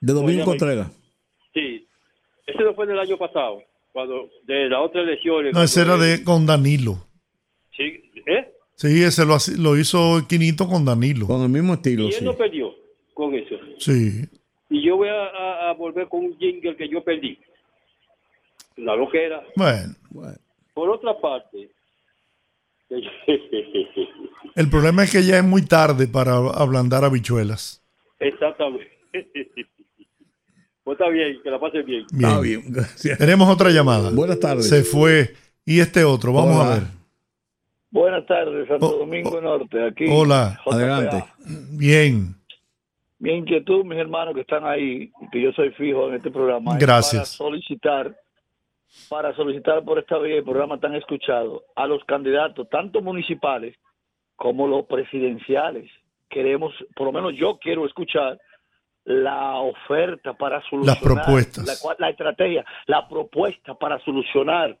[0.00, 0.90] De Domingo Contreras.
[1.54, 1.86] sí,
[2.46, 3.62] ese no fue del año pasado,
[3.92, 5.50] cuando de la otra elección.
[5.52, 7.06] No, ese era de con Danilo.
[7.76, 8.52] Sí, ¿eh?
[8.76, 11.26] Sí, ese lo, lo hizo Quinito con Danilo.
[11.26, 12.24] Con el mismo estilo, Y él sí.
[12.24, 12.74] no perdió
[13.14, 13.56] con eso.
[13.78, 14.24] Sí.
[14.70, 17.38] Y yo voy a, a- a volver con un jingle que yo perdí.
[18.76, 19.42] La loquera.
[19.56, 20.38] Bueno, Bueno.
[20.72, 21.68] Por otra parte,
[24.56, 27.82] el problema es que ya es muy tarde para ablandar habichuelas.
[28.18, 28.90] exactamente.
[30.82, 32.06] Pues está bien, que la pasen bien.
[32.10, 32.28] Bien.
[32.30, 33.18] Está bien, gracias.
[33.18, 34.10] Tenemos otra llamada.
[34.12, 34.66] Buenas tardes.
[34.68, 35.34] Se fue.
[35.64, 36.66] Y este otro, vamos Hola.
[36.72, 36.82] a ver.
[37.90, 39.86] Buenas tardes, Santo Oh, Domingo oh, Norte.
[39.86, 40.06] Aquí.
[40.10, 40.58] Hola.
[40.64, 40.74] JPA.
[40.74, 41.24] Adelante.
[41.72, 42.34] Bien.
[43.20, 46.76] Mi inquietud, mis hermanos que están ahí, que yo soy fijo en este programa.
[47.18, 47.36] es.
[47.38, 48.16] Para solicitar,
[49.08, 53.76] para solicitar por esta vía el programa tan escuchado a los candidatos, tanto municipales
[54.36, 55.90] como los presidenciales.
[56.30, 58.38] Queremos, por lo menos yo quiero escuchar
[59.04, 61.66] la oferta para solucionar propuestas.
[61.66, 64.78] la, cua- la estrategia, la propuesta para solucionar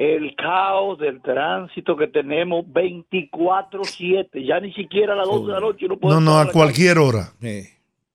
[0.00, 5.60] el caos del tránsito que tenemos 24/7, ya ni siquiera a las 12 de la
[5.60, 7.32] noche no No, podemos no, estar a cualquier hora.
[7.42, 7.64] Eh,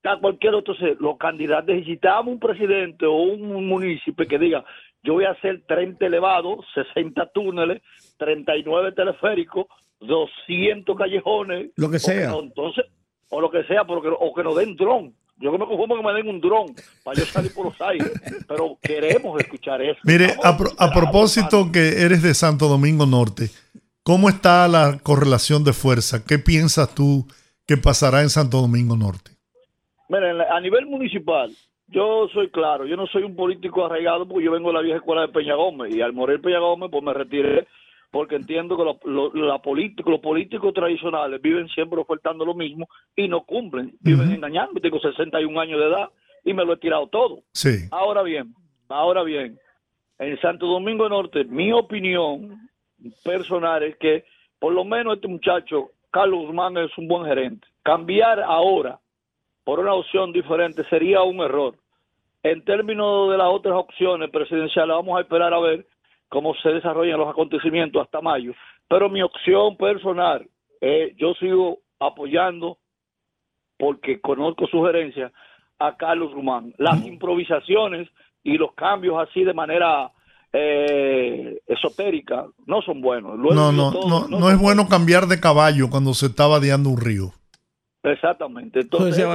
[0.04, 4.66] a cualquier otro ser, los candidatos necesitamos un presidente o un municipio que diga
[5.04, 7.84] yo voy a hacer 30 elevados, 60 túneles,
[8.18, 9.68] 39 teleféricos,
[10.00, 12.30] 200 callejones, Lo que o sea.
[12.30, 12.86] no, entonces,
[13.30, 15.14] o lo que sea, porque, o que nos den dron.
[15.38, 16.68] Yo me conformo que me den un dron
[17.04, 18.10] para yo salir por los aires,
[18.48, 20.00] pero queremos escuchar eso.
[20.04, 23.50] Mire, a, pro- a propósito que eres de Santo Domingo Norte,
[24.04, 26.24] ¿cómo está la correlación de fuerza?
[26.26, 27.28] ¿Qué piensas tú
[27.68, 29.32] que pasará en Santo Domingo Norte?
[30.08, 31.52] Miren, a nivel municipal,
[31.88, 34.98] yo soy claro, yo no soy un político arraigado porque yo vengo de la vieja
[35.00, 37.68] escuela de Peña Gómez y al morir Peña Gómez pues me retiré
[38.16, 39.60] porque entiendo que lo- lo- la
[40.06, 44.80] los políticos tradicionales viven siempre ofertando lo mismo y no cumplen, viven engañando.
[44.80, 46.08] Tengo 61 años de edad
[46.46, 47.40] y me lo he tirado todo.
[47.52, 47.90] Sí.
[47.92, 48.54] Ahora bien,
[48.88, 49.60] ahora bien,
[50.18, 52.70] en Santo Domingo Norte, mi opinión
[53.26, 54.24] personal es que
[54.60, 57.68] por lo menos este muchacho, Carlos Guzmán, es un buen gerente.
[57.84, 58.98] Cambiar ahora
[59.66, 61.76] por una opción diferente sería un error.
[62.44, 65.86] En términos de las otras opciones presidenciales, vamos a esperar a ver
[66.36, 68.52] cómo se desarrollan los acontecimientos hasta mayo.
[68.90, 70.46] Pero mi opción personal,
[70.82, 72.78] eh, yo sigo apoyando,
[73.78, 75.32] porque conozco sugerencias,
[75.80, 76.74] a Carlos Guzmán.
[76.78, 78.10] Las improvisaciones
[78.44, 80.12] y los cambios así de manera
[80.52, 83.40] eh, esotérica no son buenos.
[83.40, 87.00] No, no, todo, no, no es bueno cambiar de caballo cuando se está vadeando un
[87.00, 87.32] río.
[88.04, 88.82] Exactamente.
[88.82, 89.26] Entonces,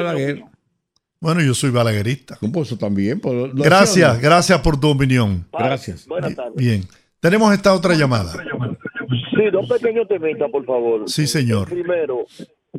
[1.21, 2.39] Bueno, yo soy balaguerista.
[2.41, 3.21] No, pues eso también.
[3.21, 5.47] pues, Gracias, hacía, gracias por tu opinión.
[5.53, 6.07] Gracias.
[6.07, 6.55] Buenas tardes.
[6.57, 6.83] Bien.
[7.21, 8.33] Tenemos esta otra llamada.
[8.33, 11.09] Sí, dos pequeños temitas, por favor.
[11.09, 11.69] Sí, señor.
[11.69, 12.25] Primero,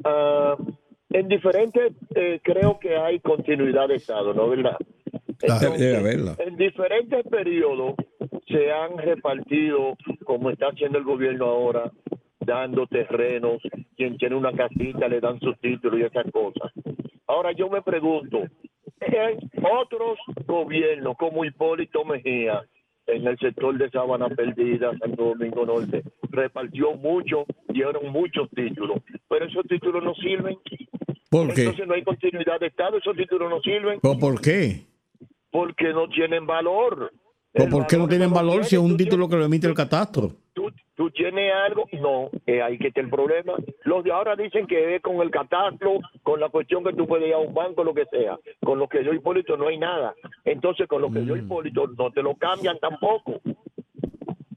[0.03, 0.55] ah,
[1.11, 4.49] en diferentes, eh, creo que hay continuidad de Estado, ¿no?
[4.49, 4.77] ¿Verdad?
[5.37, 5.73] Claro.
[5.77, 6.35] Debe haberla.
[6.39, 7.95] En diferentes periodos
[8.47, 9.95] se han repartido,
[10.25, 11.91] como está haciendo el gobierno ahora,
[12.39, 13.61] dando terrenos,
[13.95, 16.71] quien tiene una casita le dan su título y esas cosas.
[17.31, 18.39] Ahora yo me pregunto,
[18.99, 22.61] en otros gobiernos como Hipólito Mejía,
[23.07, 28.97] en el sector de Sabana Perdida, Santo Domingo Norte, repartió mucho, dieron muchos títulos,
[29.29, 30.57] pero esos títulos no sirven.
[31.29, 31.61] ¿Por qué?
[31.61, 34.81] Entonces no hay continuidad de Estado, esos títulos no sirven ¿Pero por qué?
[35.51, 37.13] porque no tienen valor.
[37.53, 39.73] ¿Pero El por qué no tienen valor si es un título que lo emite el
[39.73, 40.33] catastro?
[41.01, 43.53] Tú, tienes algo, no, eh, ahí que está el problema.
[43.85, 47.27] Los de ahora dicen que es con el catastro, con la cuestión que tú puedes
[47.27, 48.37] ir a un banco, lo que sea.
[48.63, 50.13] Con lo que yo Hipólito no hay nada.
[50.45, 51.25] Entonces, con lo que Mm.
[51.27, 53.41] yo Hipólito no te lo cambian tampoco.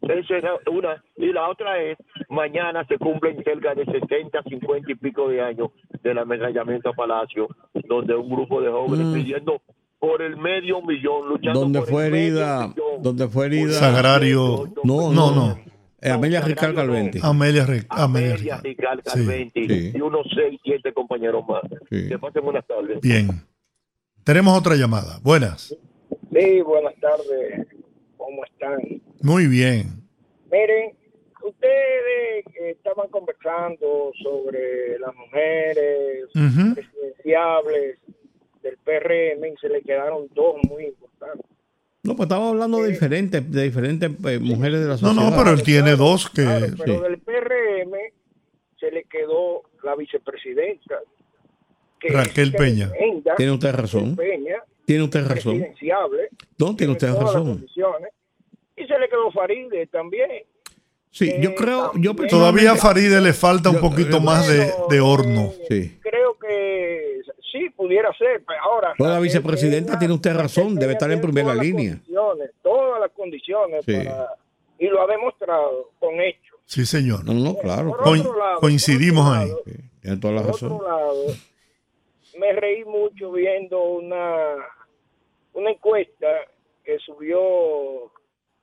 [0.02, 1.02] Esa es una.
[1.16, 1.96] Y la otra es,
[2.28, 5.70] mañana se cumplen cerca de 70, 50 y pico de años
[6.02, 7.48] del ametrallamiento a Palacio,
[7.88, 9.14] donde un grupo de jóvenes Mm.
[9.14, 9.62] pidiendo
[9.98, 13.02] por el medio millón, luchando Donde por fue el medio herida, millón.
[13.02, 13.72] donde fue herida.
[13.72, 14.66] Sagrario.
[14.84, 15.58] No, No, no, no.
[16.04, 17.18] Eh, Amelia Ricard Calventi.
[17.22, 18.64] Amelia, Re- Amelia Amelia Ricard.
[18.64, 19.10] Ricard Sí.
[19.10, 19.92] Calventi Sí.
[19.94, 21.62] y unos seis, siete compañeros más.
[21.90, 22.08] Sí.
[22.08, 23.00] Que pasen buenas tardes.
[23.00, 23.28] Bien.
[24.22, 25.18] Tenemos otra llamada.
[25.22, 25.74] Buenas.
[26.32, 27.66] Sí, buenas tardes.
[28.18, 28.78] ¿Cómo están?
[29.22, 30.02] Muy bien.
[30.52, 30.92] Miren,
[31.42, 32.44] ustedes
[32.76, 36.74] estaban conversando sobre las mujeres Ujú.
[36.74, 37.98] presidenciables
[38.62, 41.46] del PRM y se le quedaron dos muy importantes.
[42.04, 45.30] No, pues estamos hablando de diferentes, de diferentes eh, mujeres de la No, sociedad.
[45.30, 46.42] no, pero él tiene dos que...
[46.42, 47.02] Claro, pero sí.
[47.02, 47.92] del PRM
[48.78, 50.98] se le quedó la vicepresidenta.
[51.98, 52.90] que Raquel Peña.
[53.36, 54.14] Tiene usted razón.
[54.16, 55.66] Peña, Tiene usted razón.
[56.58, 57.66] No, tiene usted razón.
[58.76, 60.28] Y se le quedó Faride también.
[61.10, 62.14] Sí, yo creo, yo.
[62.28, 65.40] Todavía a Faride le falta un poquito eh, más de, Bueno, de horno.
[65.42, 65.98] eh, Sí.
[66.02, 67.13] Creo que
[67.54, 68.94] sí pudiera ser, pero ahora.
[68.98, 71.92] Pues la Raquel vicepresidenta Peña- tiene usted razón, debe estar en primera todas las línea.
[71.92, 73.92] condiciones, todas las condiciones Sí.
[73.94, 74.28] para-
[74.78, 76.58] y lo ha demostrado con hechos.
[76.66, 77.24] Sí, señor.
[77.24, 77.90] No, no, claro.
[77.90, 79.48] Por Coin- otro lado, coincidimos por otro ahí.
[79.50, 79.72] lado, Sí,
[80.02, 80.72] Tiene toda la Por razón.
[80.72, 81.24] otro lado,
[82.38, 84.56] me reí mucho viendo una,
[85.54, 86.26] una encuesta
[86.84, 88.10] que subió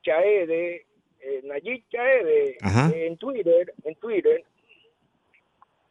[0.04, 0.86] Chaede,
[1.20, 2.92] eh, Nayib Chaede, Ajá.
[2.94, 4.44] eh, en Twitter, en Twitter.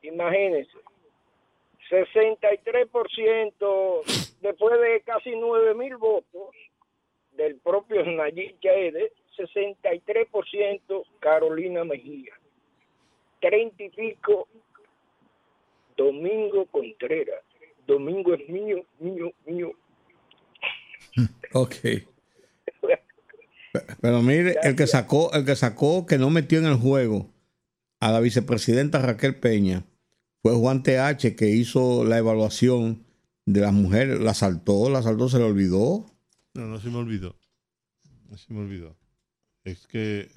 [0.02, 0.70] Imagínense,
[1.90, 4.02] 63%
[4.40, 6.54] después de casi 9 mil votos
[7.32, 12.32] del propio Nayib Chaede, 63% Carolina Mejía,
[13.40, 14.48] 30 y pico
[15.96, 17.42] Domingo Contreras.
[17.86, 19.72] Domingo es mío, mío, mío.
[21.52, 21.74] Ok.
[21.82, 22.06] Pe-
[24.00, 27.26] Pero mire, el que sacó, el que sacó que no metió en el juego
[28.00, 29.84] a la vicepresidenta Raquel Peña
[30.42, 33.04] fue Juan TH que hizo la evaluación
[33.46, 36.06] de las mujeres, la saltó, la saltó, se le olvidó.
[36.54, 37.36] No, no se me olvidó.
[38.28, 38.96] No se me olvidó.
[39.64, 40.30] Es que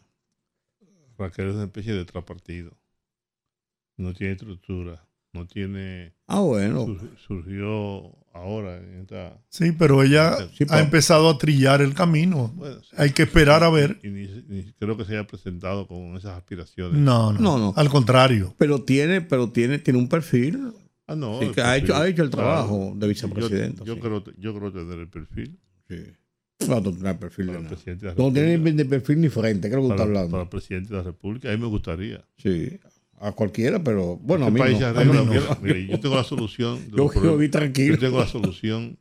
[1.18, 2.78] Raquel es una especie de trapartido.
[3.98, 5.08] No tiene estructura.
[5.34, 6.14] No tiene.
[6.28, 6.86] Ah, bueno.
[6.86, 9.40] sur- surgió ahora en esta.
[9.50, 12.52] Sí, pero ella Sí, ha empezado a trillar el camino.
[12.56, 12.96] Bueno, sí.
[12.98, 14.00] Hay que esperar a ver.
[14.04, 17.00] Y ni, ni creo que se haya presentado con esas aspiraciones.
[17.00, 17.74] No, no, No, no.
[17.76, 18.54] Al contrario.
[18.58, 20.72] Pero tiene, pero tiene, tiene un perfil.
[21.08, 21.40] Ah, no.
[21.40, 22.48] Sí, el que ha hecho- ha hecho el claro.
[22.48, 24.00] trabajo de Yo- vicepresidenta, Yo, sí.
[24.02, 25.60] creo, yo creo tener el perfil.
[25.90, 25.98] Sí.
[26.70, 28.16] No, no tiene perfil de nada.
[28.18, 30.32] No tiene ni perfil ni frente, ¿qué es lo que Para, está hablando?
[30.32, 31.50] para el presidente de la República.
[31.50, 32.24] A mí me gustaría.
[32.38, 32.80] Sí,
[33.28, 34.94] a cualquiera, pero bueno, a Este mí país no.
[34.94, 35.26] se A mí no.
[35.26, 36.80] mira, mire, yo tengo la solución.
[36.96, 37.96] Yo bien tranquilo.
[37.96, 39.00] Yo tengo la solución.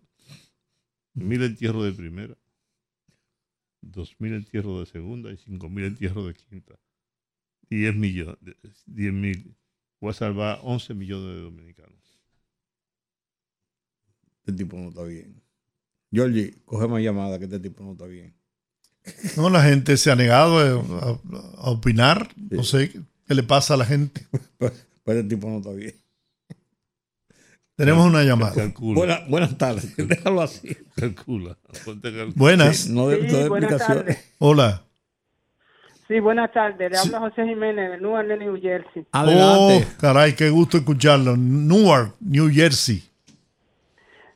[1.15, 2.39] Mil entierros de primera,
[3.83, 6.75] dos mil entierros de segunda y cinco mil entierros de quinta.
[7.69, 8.39] Diez millones,
[8.87, 9.57] diez mil.
[10.01, 12.01] Voy a salvar 11 millones de dominicanos.
[14.41, 15.43] Este tipo no está bien.
[16.11, 18.35] Georgie, coge más llamada que este tipo no está bien.
[19.37, 21.21] No, la gente se ha negado a, a-
[21.67, 22.29] a opinar.
[22.37, 22.93] No sé
[23.27, 24.27] qué le pasa a la gente.
[24.59, 25.95] Pero este tipo no está bien.
[27.77, 28.55] Tenemos una llamada.
[28.79, 29.97] Buena- buenas tardes.
[30.09, 30.77] Déjalo así.
[30.95, 31.57] Calcula.
[32.35, 32.77] Buenas.
[32.77, 34.35] Sí, no de, Sí, no de buenas tardes.
[34.39, 34.83] Hola.
[36.07, 36.91] Sí, buenas tardes.
[36.91, 39.07] Le habla José Jiménez de Newark, New Jersey.
[39.13, 39.87] Adelante.
[39.89, 41.37] Oh, caray, qué gusto escucharlo.
[41.37, 43.03] Newark, New Jersey.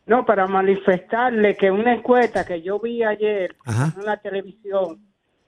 [0.06, 3.92] No, para manifestarle que una encuesta que yo vi ayer Ajá.
[3.98, 5.00] en la televisión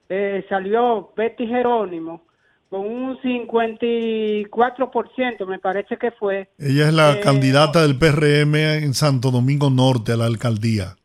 [0.09, 2.27] eh, salió Betty Jerónimo
[2.69, 6.49] con un 54%, me parece que fue.
[6.59, 8.55] Ella es la Eh, candidata del PRM
[8.85, 10.97] en Santo Domingo Norte a la alcaldía.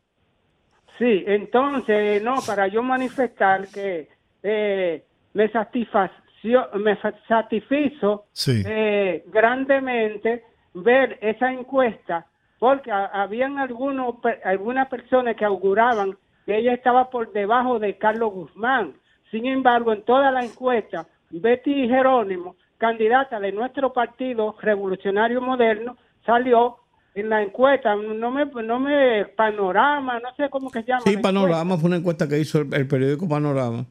[0.98, 4.08] Sí, entonces, no, para yo manifestar que
[4.42, 8.62] eh, me satisfació, me satisfizo Sí.
[8.66, 12.26] eh, grandemente ver esa encuesta,
[12.58, 16.14] porque ha- habían algunos, algunas personas que auguraban
[16.44, 18.92] que ella estaba por debajo de Carlos Guzmán.
[19.30, 21.06] Sin embargo, en toda la encuesta,
[21.40, 26.76] Betty Jerónimo, candidata de nuestro partido revolucionario moderno, salió
[27.14, 31.02] en la encuesta, no me, no me, panorama, no sé cómo que se llama.
[31.04, 33.86] Sí, Panorama fue una encuesta que hizo el, el periódico Panorama,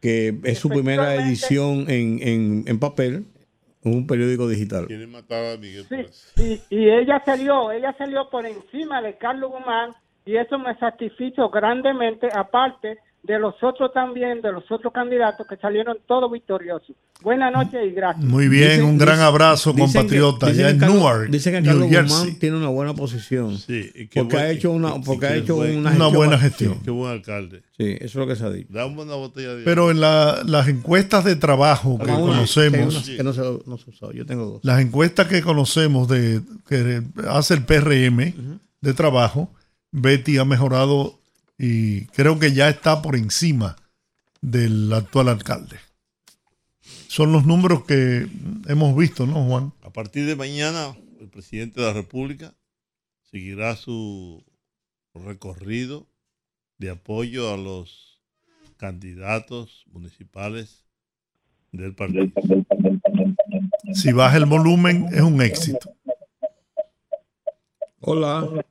[0.00, 3.26] que es su primera edición en, en, en papel,
[3.82, 4.86] un periódico digital.
[5.08, 9.90] Matar a Miguel Sí, y, y ella salió, ella salió por encima de Carlos Guzmán
[10.24, 15.56] y eso me satisfizo grandemente, aparte de los otros también, de los otros candidatos que
[15.56, 16.94] salieron todos victoriosos.
[17.22, 18.22] Buenas noches y gracias.
[18.22, 20.46] Muy bien, Dicen- un gran dicen- abrazo, dicen que- compatriota.
[20.48, 22.12] dicen Ya que en Carlos- Newark, Dicen que New Carlos.
[22.12, 23.56] Guzmán tiene una buena posición.
[23.56, 26.14] Sí, y qué porque ha buen- hecho una, porque ha hecho buen- una, Una gestión-
[26.14, 26.78] buena gestión.
[26.84, 27.62] Qué buen alcalde.
[27.78, 28.68] Sí, eso es lo que se ha dicho.
[28.70, 33.22] Dame una botella de Pero en la- las encuestas de trabajo que una, conocemos, que,
[33.24, 34.12] no se, no se usó.
[34.12, 34.60] Yo tengo dos.
[34.64, 38.34] las encuestas que conocemos de que hace el PRM
[38.82, 39.48] de trabajo,
[39.92, 41.18] Betty ha mejorado
[41.58, 43.76] y creo que ya está por encima
[44.40, 45.78] del actual alcalde.
[47.08, 48.26] son los números que
[48.66, 49.72] hemos visto, ¿no, Juan?
[49.82, 52.54] A partir de mañana, el presidente de la República
[53.22, 54.44] seguirá su
[55.14, 56.06] recorrido
[56.78, 58.20] de apoyo a los
[58.76, 60.84] candidatos municipales
[61.72, 62.26] del partido.
[63.92, 65.94] Si baja el volumen, es un éxito.
[68.00, 68.64] Hola.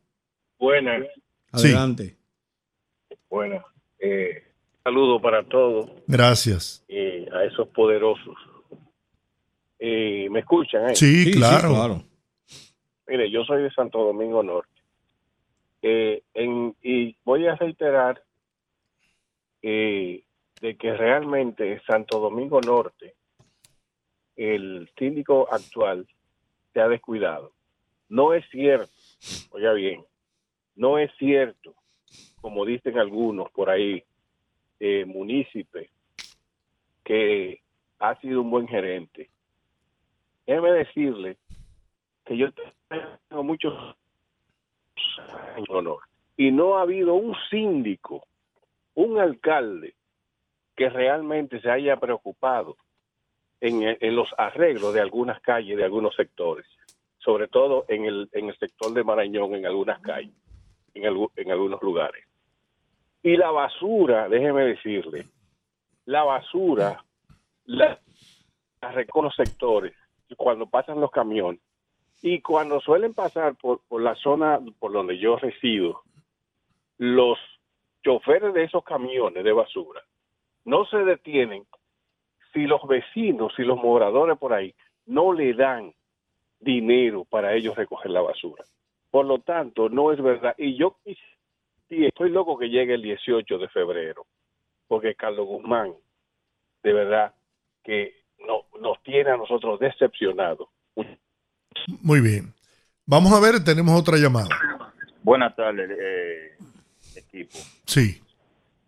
[0.59, 1.07] Buenas.
[1.55, 1.73] Sí.
[3.33, 3.65] Buenas.
[3.97, 4.43] Eh,
[4.83, 6.85] saludo para todos Gracias.
[6.87, 8.35] y a esos poderosos.
[9.79, 10.91] Eh, ¿Me escuchan?
[10.91, 10.95] eh?
[10.95, 12.03] Sí, claro.
[13.07, 14.69] Mire, yo soy de Santo Domingo Norte.
[15.81, 18.21] Eh, en- y voy a reiterar
[19.63, 20.23] eh,
[20.61, 23.15] de que realmente Santo Domingo Norte,
[24.35, 26.07] el síndico actual,
[26.71, 27.51] se ha descuidado.
[28.09, 28.91] No es cierto,
[29.49, 30.05] oiga bien,
[30.75, 31.73] no es cierto,
[32.41, 34.03] como dicen algunos por ahí,
[34.79, 35.89] eh, municipe,
[37.03, 37.61] que
[37.99, 39.29] ha sido un buen gerente.
[40.45, 41.37] Déjeme decirle
[42.25, 42.49] que yo
[43.29, 43.73] tengo muchos
[45.69, 45.99] honor
[46.37, 48.25] y no ha habido un síndico,
[48.95, 49.95] un alcalde
[50.75, 52.77] que realmente se haya preocupado
[53.61, 56.65] en, en los arreglos de algunas calles, de algunos sectores,
[57.19, 60.33] sobre todo en el, en el sector de Marañón, en algunas calles,
[60.93, 62.25] en, algu- en algunos lugares.
[63.21, 65.25] Y la basura, déjeme decirle,
[66.05, 67.03] la basura
[67.65, 67.99] la,
[68.81, 69.93] la los sectores
[70.35, 71.61] cuando pasan los camiones
[72.21, 76.01] y cuando suelen pasar por, por la zona por donde yo resido,
[76.97, 77.37] los
[78.03, 80.01] choferes de esos camiones de basura
[80.65, 81.65] no se detienen
[82.51, 84.73] si los vecinos y los moradores por ahí
[85.05, 85.93] no le dan
[86.59, 88.63] dinero para ellos recoger la basura.
[89.13, 90.55] Por lo tanto, no es verdad.
[90.57, 91.19] Y yo quis-
[91.87, 94.25] sí, estoy loco que llegue el 18 de febrero,
[94.87, 95.93] porque Carlos Guzmán,
[96.81, 97.31] de verdad,
[97.83, 100.67] que no, nos tiene a nosotros decepcionados.
[102.01, 102.55] Muy bien.
[103.05, 104.49] Vamos a ver, tenemos otra llamada.
[105.21, 106.57] Buenas tardes, eh,
[107.15, 107.59] equipo.
[107.85, 108.19] Sí.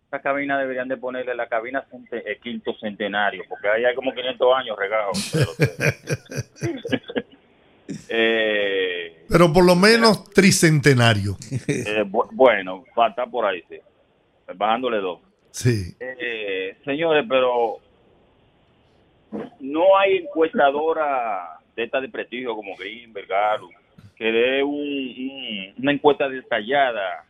[0.06, 4.12] Esta cabina deberían de ponerle la cabina cente- eh, quinto centenario, porque ahí hay como
[4.12, 5.32] 500 años regados.
[8.08, 11.36] eh, Pero por lo menos tricentenario.
[11.68, 13.76] eh, bu- bueno, a estar por ahí, sí.
[14.54, 15.20] Bajándole dos.
[15.50, 15.94] Sí.
[16.00, 17.78] Eh, señores, pero
[19.60, 23.68] no hay encuestadora de esta de prestigio como Greenberg, Galo,
[24.16, 27.24] que dé un, un- una encuesta detallada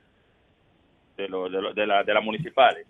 [1.17, 2.87] de, lo, de, lo- de, la, de las municipales.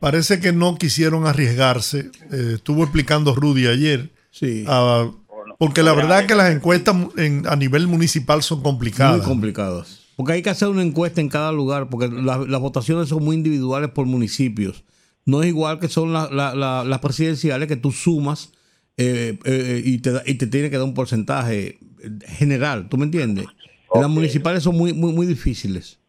[0.00, 2.10] Parece que no quisieron arriesgarse.
[2.32, 4.10] Eh, estuvo explicando Rudy ayer.
[4.30, 4.64] Sí.
[4.68, 5.10] Ah,
[5.58, 9.18] porque la verdad que las encuestas en- a nivel municipal son complicadas.
[9.18, 10.06] Muy complicadas.
[10.16, 13.36] Porque hay que hacer una encuesta en cada lugar, porque la- las votaciones son muy
[13.36, 14.84] individuales por municipios.
[15.24, 18.52] No es igual que son la- la- la- las presidenciales que tú sumas
[19.00, 21.78] eh, eh, y, te, da- y te tiene que dar un porcentaje
[22.26, 23.46] general, ¿tú me entiendes?
[23.94, 26.00] Las municipales son muy, muy, muy difíciles.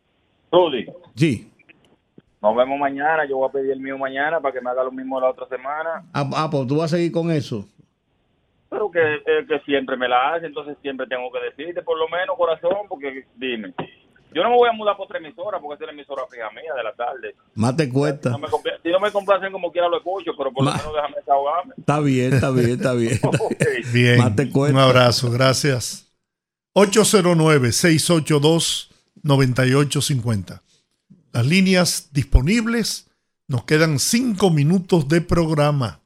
[0.51, 0.85] Rudy,
[1.15, 1.51] Sí.
[2.41, 3.27] nos vemos mañana.
[3.29, 5.47] Yo voy a pedir el mío mañana para que me haga lo mismo la otra
[5.47, 6.03] semana.
[6.13, 7.67] Ah, ah, pues tú vas a seguir con eso.
[8.69, 8.99] Pero que,
[9.65, 13.73] siempre me la hace, entonces siempre tengo que decirte, por lo menos, corazón, porque dime.
[14.31, 16.51] Yo no me voy a mudar por otra emisora, porque esa es la emisora fija
[16.51, 17.33] mía de la tarde.
[17.55, 18.29] Más te cuesta.
[18.29, 20.93] No me compla- si no me complacen como quiera lo escucho, pero por lo menos
[20.93, 21.73] déjame desahogarme.
[21.77, 23.13] Está bien, está bien, está bien.
[23.23, 23.91] está bien.
[23.91, 24.17] Bien.
[24.19, 24.77] Más te cuesta.
[24.77, 26.05] Un abrazo, gracias.
[29.23, 30.61] 809-682-9850.
[31.33, 33.09] Las líneas disponibles.
[33.47, 36.01] Nos quedan cinco minutos de programa.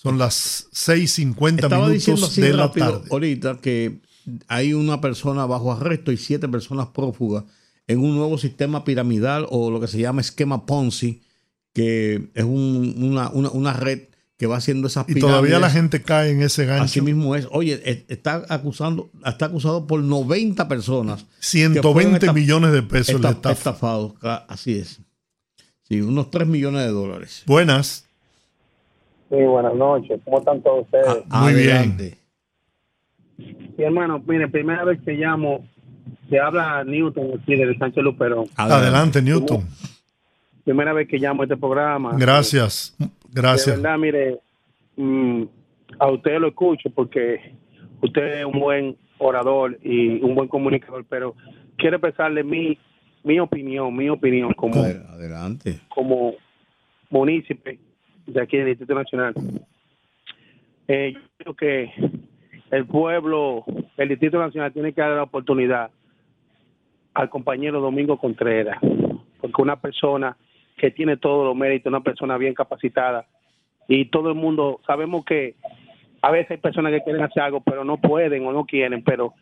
[0.00, 3.08] Son las 6.50 Estaba diciendo minutos así de la tarde.
[3.10, 3.98] ahorita que
[4.46, 7.44] hay una persona bajo arresto y siete personas prófugas
[7.88, 11.22] en un nuevo sistema piramidal o lo que se llama esquema Ponzi,
[11.74, 14.02] que es un- una, una- una red
[14.36, 15.30] que va haciendo esas Y pirámides.
[15.30, 16.84] todavía la gente cae en ese gancho.
[16.84, 17.48] Así mismo es.
[17.50, 21.24] Oye, está acusando, está acusado por 90 personas.
[21.24, 23.52] que 120 fueron esta- millones de pesos esta- le estafa.
[23.52, 24.12] estafados.
[24.46, 25.00] Así es.
[25.88, 27.42] Sí, unos 3 millones de dólares.
[27.46, 28.04] Buenas.
[29.28, 30.20] Sí, buenas noches.
[30.24, 31.26] ¿Cómo están todos ustedes?
[31.26, 32.18] Muy Adelante.
[33.36, 35.66] Sí, hermano, mire, primera vez que llamo,
[36.28, 38.46] se habla Newton aquí del Sánchez Luperón.
[38.56, 39.64] Adelante, Newton.
[40.64, 42.14] Primera vez que llamo a este programa.
[42.18, 42.94] Gracias.
[42.98, 43.80] De Gracias.
[43.80, 44.38] verdad, mire,
[44.96, 45.42] mm,
[45.98, 47.54] a usted lo escucho porque
[48.02, 51.34] usted es un buen orador y un buen comunicador, pero
[51.76, 52.78] quiero expresarle mi,
[53.24, 55.80] mi opinión, mi opinión como, Adelante.
[55.88, 56.34] como
[57.10, 57.78] munícipe
[58.28, 59.34] de aquí del Distrito Nacional.
[60.86, 61.92] Eh, yo creo que
[62.70, 63.64] el pueblo,
[63.96, 65.90] el Distrito Nacional tiene que dar la oportunidad
[67.14, 68.78] al compañero Domingo Contreras,
[69.40, 70.36] porque una persona
[70.76, 73.26] que tiene todos los méritos, una persona bien capacitada,
[73.88, 75.56] y todo el mundo sabemos que
[76.20, 79.32] a veces hay personas que quieren hacer algo pero no pueden o no quieren, pero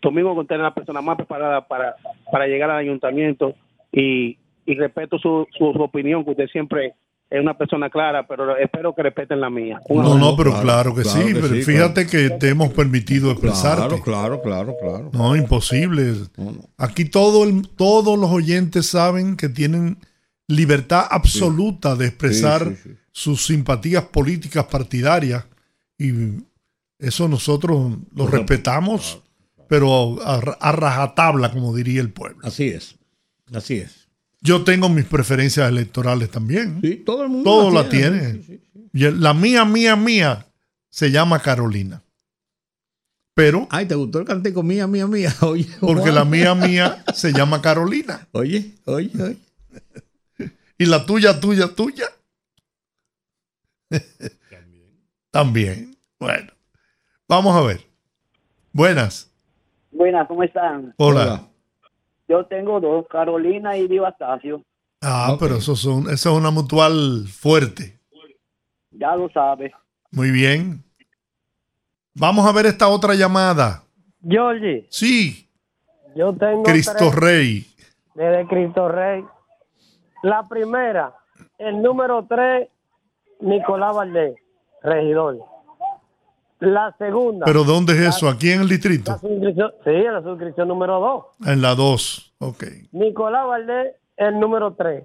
[0.00, 1.94] Domingo Contreras es la persona más preparada para,
[2.30, 3.54] para llegar al ayuntamiento
[3.92, 6.94] y, y respeto su, su, su opinión, que usted siempre
[7.32, 9.80] es una persona clara, pero espero que respeten la mía.
[9.88, 10.18] Un No, abrazo.
[10.30, 11.26] no, pero claro, que claro sí.
[11.28, 13.86] que pero sí, fíjate que te hemos permitido expresarte.
[13.86, 15.10] Claro, claro, claro, claro.
[15.12, 16.14] No, imposible.
[16.76, 19.98] Aquí todo el, todos los oyentes saben que tienen
[20.48, 22.96] libertad absoluta de expresar Sí, sí, sí.
[23.12, 25.44] sus simpatías políticas partidarias
[25.98, 26.12] y
[26.98, 29.22] eso nosotros lo respetamos,
[29.68, 32.40] pero a, a rajatabla, como diría el pueblo.
[32.46, 32.96] Así es,
[33.54, 34.01] así es.
[34.44, 36.80] Yo tengo mis preferencias electorales también.
[36.82, 38.42] Sí, todo el mundo Todo la la tiene, tiene.
[38.42, 40.46] sí, sí, Y la mía, mía, mía
[40.90, 42.02] se llama Carolina.
[43.34, 43.66] Pero.
[43.70, 45.32] Ay, ¿te gustó el cantico mía, mía, mía?
[45.42, 48.26] Oye, Porque la mía, mía se llama Carolina.
[48.32, 49.38] Oye, oye, oye.
[50.76, 52.06] Y la tuya, tuya, tuya.
[55.30, 55.96] También.
[56.18, 56.52] Bueno.
[57.28, 57.80] Vamos a ver.
[58.72, 59.30] Buenas.
[59.92, 60.92] Buenas, ¿cómo están?
[60.96, 61.48] Hola.
[62.32, 64.62] Yo tengo dos, Carolina y Dio Astacio.
[65.02, 68.00] Ah, pero eso, son, eso es una mutual fuerte.
[68.90, 69.70] Ya lo sabe.
[70.12, 70.82] Muy bien.
[72.14, 73.82] Vamos a ver esta otra llamada.
[74.26, 75.46] Georgie, Sí,
[76.16, 77.66] yo tengo Cristo tres Rey.
[78.14, 79.22] desde Cristo Rey.
[80.22, 81.12] La primera,
[81.58, 82.66] el número tres,
[83.40, 84.36] Nicolás Valdés,
[84.82, 85.36] regidor.
[86.62, 87.44] La segunda.
[87.44, 88.28] ¿Pero dónde es eso?
[88.28, 89.18] ¿Aquí en el distrito?
[89.18, 91.24] sí, la suscripción número dos.
[91.44, 92.34] En la 2.
[92.38, 92.62] Ok.
[92.92, 95.02] Nicolás Valdés, el número tres.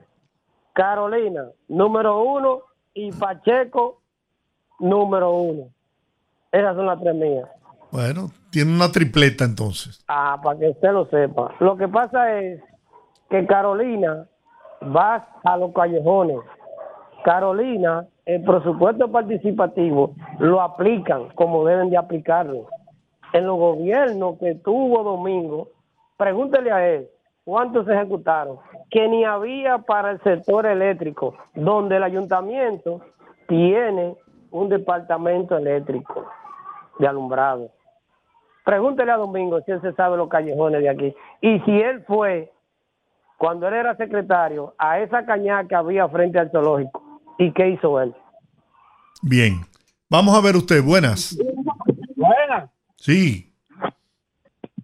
[0.74, 2.60] Carolina, número uno.
[2.94, 4.04] Y Pacheco,
[4.80, 5.70] número uno.
[6.52, 7.50] Esas son las tres mías.
[7.92, 10.04] Bueno, tiene una tripleta entonces.
[10.08, 11.56] Ah, para que usted lo sepa.
[11.60, 12.62] Lo que pasa es
[13.32, 14.28] que Carolina
[14.84, 16.38] va a los callejones.
[17.26, 22.68] Carolina, el presupuesto participativo lo aplican como deben de aplicarlo.
[23.32, 25.70] En los gobiernos que tuvo Domingo,
[26.18, 27.08] pregúntele a él
[27.46, 28.58] cuántos ejecutaron,
[28.90, 33.00] que ni había para el sector eléctrico, donde el ayuntamiento
[33.48, 34.18] tiene
[34.52, 36.26] un departamento eléctrico
[37.00, 37.70] de alumbrado.
[38.66, 41.16] Pregúntele a Domingo si él se sabe los callejones de aquí.
[41.40, 42.52] Y si él fue,
[43.38, 47.07] cuando él era secretario, a esa cañada que había frente al zoológico.
[47.40, 48.16] ¿Y qué hizo él?
[49.22, 49.62] Bien.
[50.10, 50.82] Vamos a ver usted.
[50.84, 51.38] Buenas.
[52.16, 52.72] Buena.
[52.96, 53.54] Sí.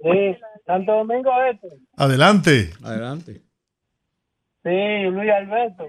[0.02, 0.36] Sí,
[0.66, 1.68] Santo Domingo este.
[1.96, 2.72] Adelante.
[2.84, 3.42] Adelante.
[4.64, 5.88] Sí, Luis Alberto.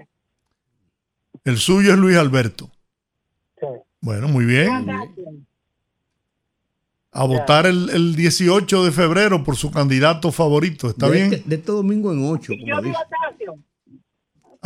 [1.43, 2.69] El suyo es Luis Alberto.
[3.59, 3.67] Sí.
[4.01, 4.87] Bueno, muy bien.
[7.11, 10.89] A votar el, el 18 de febrero por su candidato favorito.
[10.89, 11.33] ¿Está de bien?
[11.33, 12.97] Este, de este domingo en ocho, como dice.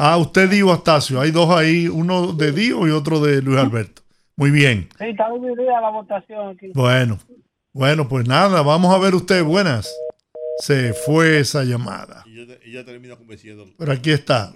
[0.02, 1.20] Ah, usted Dio Astacio.
[1.20, 4.02] Hay dos ahí, uno de Dio y otro de Luis Alberto.
[4.38, 4.88] Muy bien.
[4.98, 6.72] Sí, está dividida la votación aquí.
[6.74, 7.20] Bueno,
[7.74, 9.44] bueno, pues nada, vamos a ver usted.
[9.44, 9.94] Buenas.
[10.60, 12.24] Se fue esa llamada.
[12.26, 13.66] Y ella termina convenciendo.
[13.78, 14.54] Pero aquí está.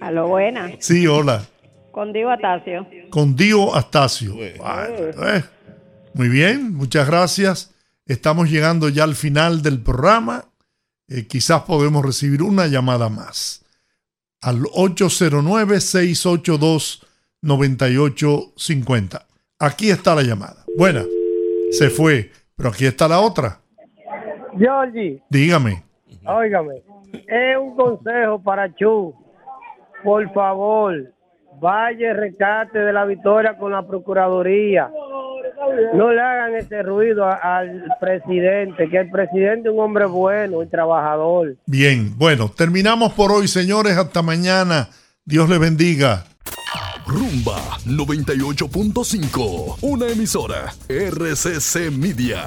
[0.00, 0.72] Aló, buena.
[0.80, 1.44] Sí, hola.
[1.92, 2.84] Con Diego Atacio.
[3.10, 4.34] Con Dio Astacio.
[4.34, 5.44] Bueno, eh,
[6.14, 7.76] Muy bien, muchas gracias.
[8.06, 10.46] Estamos llegando ya al final del programa.
[11.06, 13.59] Eh, quizás podemos recibir una llamada más.
[14.42, 14.60] Al
[17.44, 19.22] 809-682-9850.
[19.58, 20.64] Aquí está la llamada.
[20.76, 21.04] Buena,
[21.70, 23.58] se fue, pero aquí está la otra.
[24.58, 25.82] Georgie, Dígame.
[26.26, 29.14] óigame, es un consejo para Chu.
[30.02, 31.12] Por favor,
[31.60, 34.90] vaya rescate de la victoria con la Procuraduría.
[35.94, 40.62] No le hagan ese ruido a- al presidente, que el presidente es un hombre bueno
[40.62, 41.56] y trabajador.
[41.66, 43.96] Bien, bueno, terminamos por hoy, señores.
[43.96, 44.88] Hasta mañana.
[45.24, 46.24] Dios les bendiga.
[47.06, 52.46] Rumba 98.5, una emisora RCC Media.